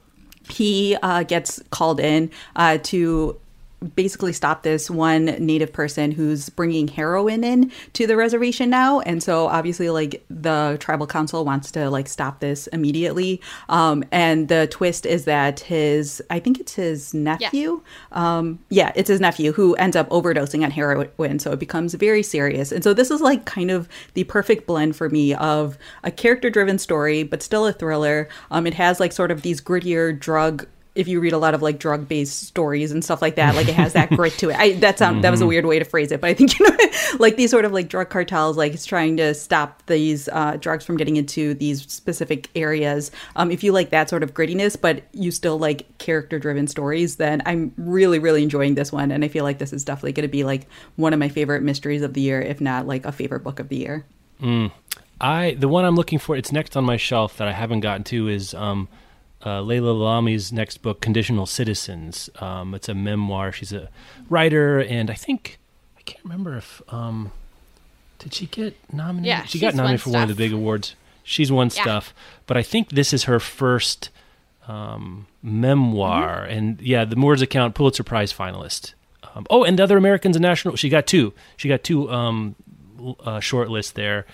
he 0.50 0.98
uh, 1.02 1.24
gets 1.24 1.62
called 1.70 2.00
in 2.00 2.30
uh, 2.56 2.78
to 2.84 3.40
basically 3.96 4.34
stop 4.34 4.64
this 4.64 4.90
one 4.90 5.26
native 5.26 5.74
person 5.74 6.12
who's 6.12 6.50
bringing 6.50 6.88
heroin 6.88 7.44
in 7.44 7.72
to 7.94 8.08
the 8.08 8.16
reservation 8.16 8.70
now. 8.70 9.00
And 9.02 9.22
so 9.22 9.48
obviously 9.48 9.90
like 9.90 10.24
the 10.30 10.78
tribal 10.80 11.08
council 11.08 11.46
wants 11.46 11.72
to 11.72 11.90
like 11.90 12.08
stop 12.08 12.40
this 12.40 12.68
immediately. 12.68 13.42
Um 13.70 14.04
and 14.12 14.48
the 14.48 14.68
twist 14.68 15.06
is 15.06 15.26
that 15.26 15.60
his 15.62 16.22
i 16.30 16.40
think 16.40 16.60
it's 16.60 16.76
his 16.76 17.14
nephew. 17.14 17.82
Yeah. 18.12 18.38
um 18.38 18.60
yeah 18.70 18.92
it's 18.96 19.10
his 19.10 19.20
nephew 19.20 19.52
who 19.52 19.76
ends 19.76 19.96
up 19.96 20.10
overdosing 20.10 20.64
on 20.64 20.72
heroin. 20.72 21.40
So 21.40 21.52
it 21.52 21.60
becomes 21.60 21.94
very 21.94 22.24
serious. 22.24 22.72
And 22.72 22.84
so 22.84 22.94
this 22.94 23.12
is 23.12 23.22
like 23.22 23.46
kind 23.46 23.72
of 23.72 23.90
the 24.14 24.24
perfect 24.26 24.68
blend 24.68 24.96
for 24.96 25.10
me 25.10 25.34
of 25.36 25.78
a 26.04 26.12
character 26.12 26.50
driven 26.50 26.78
story 26.78 27.24
but 27.24 27.42
still 27.42 27.66
a 27.66 27.74
thriller. 27.74 28.30
Um 28.52 28.68
it 28.68 28.74
has 28.76 29.00
like 29.00 29.12
sort 29.12 29.32
of 29.32 29.42
these 29.42 29.62
grittier 29.62 30.18
drug 30.18 30.68
if 30.96 31.08
you 31.08 31.20
read 31.20 31.34
a 31.34 31.38
lot 31.38 31.56
of 31.56 31.62
like 31.62 31.80
drug 31.80 32.08
based 32.08 32.44
stories 32.44 32.92
and 32.92 33.04
stuff 33.04 33.22
like 33.22 33.36
that, 33.36 33.56
like 33.56 33.68
it 33.68 33.74
has 33.74 33.94
that 33.94 34.10
grit 34.12 34.34
to 34.34 34.50
it. 34.50 34.58
I, 34.58 34.74
that 34.74 35.00
sound 35.00 35.24
that 35.24 35.32
was 35.32 35.42
a 35.42 35.48
weird 35.48 35.66
way 35.66 35.80
to 35.80 35.86
phrase 35.86 36.12
it, 36.12 36.22
but 36.22 36.30
I 36.30 36.34
think 36.34 36.60
you 36.60 36.70
know, 36.70 36.78
like 37.20 37.36
these 37.36 37.50
sort 37.50 37.66
of 37.66 37.72
like 37.72 37.90
drug 37.90 38.10
cartels, 38.10 38.58
like 38.58 38.74
it's 38.74 38.86
trying 38.86 39.18
to 39.18 39.34
stop 39.34 39.84
these 39.88 40.30
uh, 40.30 40.58
drugs 40.58 40.86
from 40.86 40.98
getting 40.98 41.16
into 41.16 41.56
these 41.56 41.82
specific 41.92 42.50
areas. 42.56 43.12
Um, 43.36 43.50
if 43.50 43.64
you 43.64 43.72
like 43.72 43.90
that 43.90 44.10
sort 44.10 44.22
of 44.22 44.34
grittiness, 44.34 44.80
but 44.80 45.04
you 45.14 45.32
still 45.32 45.58
like 45.58 45.98
character 45.98 46.38
driven 46.38 46.68
stories, 46.68 47.16
then 47.16 47.42
I'm 47.46 47.74
really 47.78 48.20
really 48.20 48.44
enjoying 48.44 48.76
this 48.76 48.92
one, 48.92 49.12
and 49.12 49.26
I 49.26 49.30
feel 49.30 49.44
like 49.44 49.58
this 49.58 49.74
is 49.74 49.84
definitely 49.84 50.14
going 50.14 50.28
to 50.28 50.32
be 50.32 50.44
like 50.44 50.68
one 50.96 51.14
of 51.14 51.20
my 51.20 51.30
favorite 51.30 51.64
mysteries 51.64 52.04
of 52.04 52.14
the 52.14 52.22
year, 52.22 52.42
if 52.42 52.62
not 52.62 52.86
like 52.86 53.06
a 53.06 53.12
favorite 53.12 53.44
book 53.44 53.60
of 53.60 53.70
the 53.70 53.78
year. 53.78 54.06
I 55.20 55.56
the 55.58 55.68
one 55.68 55.86
I'm 55.86 55.96
looking 55.96 56.20
for. 56.20 56.36
It's 56.36 56.52
next 56.52 56.76
on 56.78 56.84
my 56.84 56.98
shelf 56.98 57.38
that 57.38 57.48
I 57.48 57.54
haven't 57.54 57.80
gotten 57.80 58.04
to 58.06 58.28
is 58.28 58.54
um, 58.54 58.90
uh, 59.46 59.62
Laila 59.62 59.94
Lalami's 59.94 60.52
next 60.54 60.82
book, 60.82 61.02
Conditional 61.02 61.46
Citizens. 61.46 62.30
Um, 62.40 62.74
it's 62.74 62.88
a 62.90 62.94
memoir. 62.94 63.52
She's 63.52 63.74
a 63.74 63.90
writer, 64.30 64.80
and 64.80 65.10
I 65.10 65.16
think 65.16 65.60
I 65.98 66.02
can't 66.02 66.24
remember 66.24 66.58
if 66.58 66.82
um, 66.90 67.32
did 68.20 68.34
she 68.34 68.46
get 68.48 68.76
nominated? 68.94 69.28
Yeah, 69.28 69.44
she 69.46 69.60
got 69.60 69.76
nominated 69.76 70.02
for 70.02 70.12
one 70.12 70.24
of 70.24 70.30
the 70.30 70.36
big 70.36 70.54
awards. 70.54 70.96
She's 71.24 71.52
won 71.52 71.68
Yeah. 71.76 71.82
stuff, 71.84 72.14
but 72.48 72.58
I 72.58 72.64
think 72.64 72.90
this 72.90 73.14
is 73.14 73.24
her 73.26 73.40
first 73.40 74.10
um, 74.68 75.28
memoir, 75.42 76.44
Mm-hmm. 76.44 76.52
and 76.58 76.82
yeah, 76.82 77.06
the 77.06 77.16
Moor's 77.16 77.42
Account 77.42 77.76
Pulitzer 77.76 78.04
Prize 78.04 78.32
finalist. 78.34 78.94
Um, 79.36 79.46
oh, 79.50 79.64
and 79.64 79.78
the 79.80 79.84
other 79.84 79.98
Americans 79.98 80.36
in 80.36 80.42
national. 80.42 80.76
She 80.76 80.90
got 80.90 81.08
two. 81.08 81.34
She 81.58 81.68
got 81.68 81.84
two 81.84 82.10
um, 82.12 82.56
uh, 83.26 83.40
short 83.40 83.70
lists 83.70 83.92
there, 83.92 84.26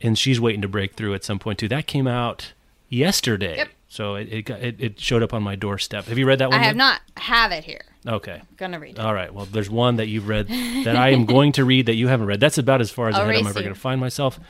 and 0.00 0.18
she's 0.18 0.40
waiting 0.40 0.62
to 0.62 0.68
break 0.68 0.94
through 0.94 1.14
at 1.14 1.24
some 1.24 1.38
point 1.38 1.58
too. 1.58 1.68
That 1.68 1.86
came 1.86 2.06
out 2.06 2.52
yesterday, 2.88 3.56
Yep. 3.56 3.68
So 3.94 4.16
it, 4.16 4.28
it 4.32 4.42
got 4.42 4.60
it, 4.60 4.74
it 4.80 4.98
showed 4.98 5.22
up 5.22 5.32
on 5.32 5.44
my 5.44 5.54
doorstep. 5.54 6.06
Have 6.06 6.18
you 6.18 6.26
read 6.26 6.40
that 6.40 6.50
one? 6.50 6.58
I 6.58 6.64
have 6.64 6.74
yet? 6.74 6.76
not 6.76 7.00
have 7.16 7.52
it 7.52 7.62
here. 7.62 7.82
Okay. 8.04 8.42
Gonna 8.56 8.80
read 8.80 8.98
it. 8.98 9.00
All 9.00 9.14
right. 9.14 9.32
Well, 9.32 9.44
there's 9.44 9.70
one 9.70 9.96
that 9.96 10.08
you've 10.08 10.26
read 10.26 10.48
that 10.84 10.96
I 10.96 11.10
am 11.10 11.26
going 11.26 11.52
to 11.52 11.64
read 11.64 11.86
that 11.86 11.94
you 11.94 12.08
haven't 12.08 12.26
read. 12.26 12.40
That's 12.40 12.58
about 12.58 12.80
as 12.80 12.90
far 12.90 13.08
as 13.08 13.14
I'll 13.14 13.22
ahead 13.22 13.36
I'm 13.42 13.46
ever 13.46 13.60
going 13.60 13.72
to 13.72 13.78
find 13.78 14.00
myself. 14.00 14.40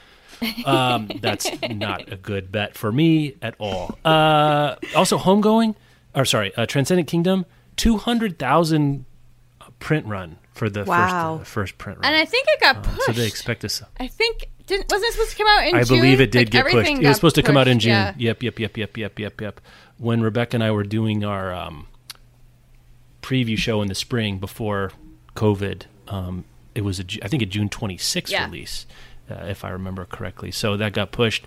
Um, 0.66 1.08
that's 1.20 1.48
not 1.70 2.12
a 2.12 2.16
good 2.16 2.50
bet 2.50 2.74
for 2.76 2.90
me 2.90 3.36
at 3.40 3.54
all. 3.58 3.96
Uh, 4.04 4.74
also, 4.96 5.16
Homegoing, 5.16 5.76
or 6.14 6.24
sorry, 6.24 6.52
uh, 6.56 6.66
Transcendent 6.66 7.08
Kingdom, 7.08 7.46
two 7.76 7.96
hundred 7.98 8.38
thousand 8.38 9.04
print 9.78 10.06
run 10.06 10.38
for 10.52 10.68
the 10.68 10.84
Wow. 10.84 11.38
first 11.38 11.40
uh, 11.40 11.44
first 11.44 11.78
print 11.78 11.98
run. 12.00 12.06
And 12.06 12.16
I 12.16 12.24
think 12.24 12.46
it 12.48 12.60
got 12.60 12.82
pushed. 12.82 13.02
so 13.06 13.12
they 13.12 13.26
expect 13.26 13.64
us. 13.64 13.82
I 14.00 14.08
think 14.08 14.48
didn't 14.66 14.90
wasn't 14.90 15.08
it 15.08 15.12
supposed 15.12 15.30
to 15.32 15.36
come 15.36 15.46
out 15.48 15.64
in 15.64 15.70
June? 15.70 15.78
I 15.80 15.84
June? 15.84 15.96
believe 15.98 16.20
it 16.20 16.30
did 16.32 16.38
Like, 16.38 16.50
get 16.50 16.62
pushed. 16.64 16.74
everything 16.76 16.96
It 16.98 17.02
got 17.02 17.08
was 17.08 17.16
supposed 17.16 17.34
to 17.36 17.42
come 17.42 17.56
out 17.56 17.68
in 17.68 17.76
pushed, 17.76 17.84
June. 17.84 17.90
yeah. 17.92 18.14
Yep, 18.16 18.42
yep, 18.42 18.58
yep, 18.58 18.76
yep, 18.76 18.96
yep, 18.96 19.18
yep, 19.18 19.40
yep. 19.40 19.60
When 19.98 20.22
Rebecca 20.22 20.56
and 20.56 20.64
I 20.64 20.70
were 20.70 20.82
doing 20.84 21.24
our 21.24 21.52
um, 21.54 21.86
preview 23.22 23.56
show 23.56 23.80
in 23.82 23.88
the 23.88 23.94
spring 23.94 24.38
before 24.38 24.92
COVID, 25.34 25.82
um, 26.08 26.44
it 26.74 26.82
was 26.82 26.98
a 26.98 27.04
Ju- 27.04 27.20
I 27.22 27.28
think 27.28 27.42
a 27.42 27.46
June 27.46 27.68
26th 27.68 28.30
Yeah. 28.30 28.44
release, 28.46 28.86
uh, 29.30 29.44
if 29.46 29.64
I 29.64 29.70
remember 29.70 30.04
correctly. 30.04 30.50
So 30.50 30.76
that 30.76 30.92
got 30.92 31.12
pushed. 31.12 31.46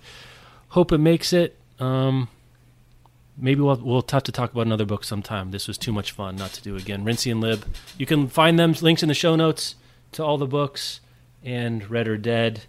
Hope 0.69 0.91
it 0.91 0.97
makes 0.99 1.33
it. 1.33 1.57
Um, 1.79 2.29
maybe 3.37 3.61
we'll 3.61 3.75
we'll 3.77 4.05
have 4.11 4.23
to 4.23 4.31
talk 4.31 4.51
about 4.51 4.65
another 4.65 4.85
book 4.85 5.03
sometime. 5.03 5.51
This 5.51 5.67
was 5.67 5.77
too 5.77 5.91
much 5.91 6.11
fun 6.11 6.35
not 6.35 6.53
to 6.53 6.61
do 6.63 6.75
again. 6.75 7.03
Rincey 7.03 7.29
and 7.31 7.39
Lib. 7.41 7.65
You 7.97 8.05
can 8.05 8.27
find 8.27 8.57
them 8.57 8.73
links 8.81 9.03
in 9.03 9.09
the 9.09 9.13
show 9.15 9.35
notes 9.35 9.75
to 10.13 10.23
all 10.23 10.37
the 10.37 10.47
books 10.47 11.01
and 11.43 11.89
Read 11.89 12.07
or 12.07 12.17
Dead. 12.17 12.61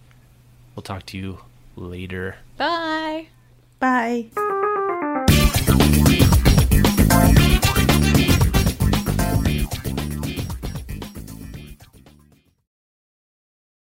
We'll 0.79 0.83
talk 0.85 1.07
to 1.07 1.18
you 1.18 1.41
later. 1.74 2.37
Bye. 2.57 3.26
Bye. 3.81 4.26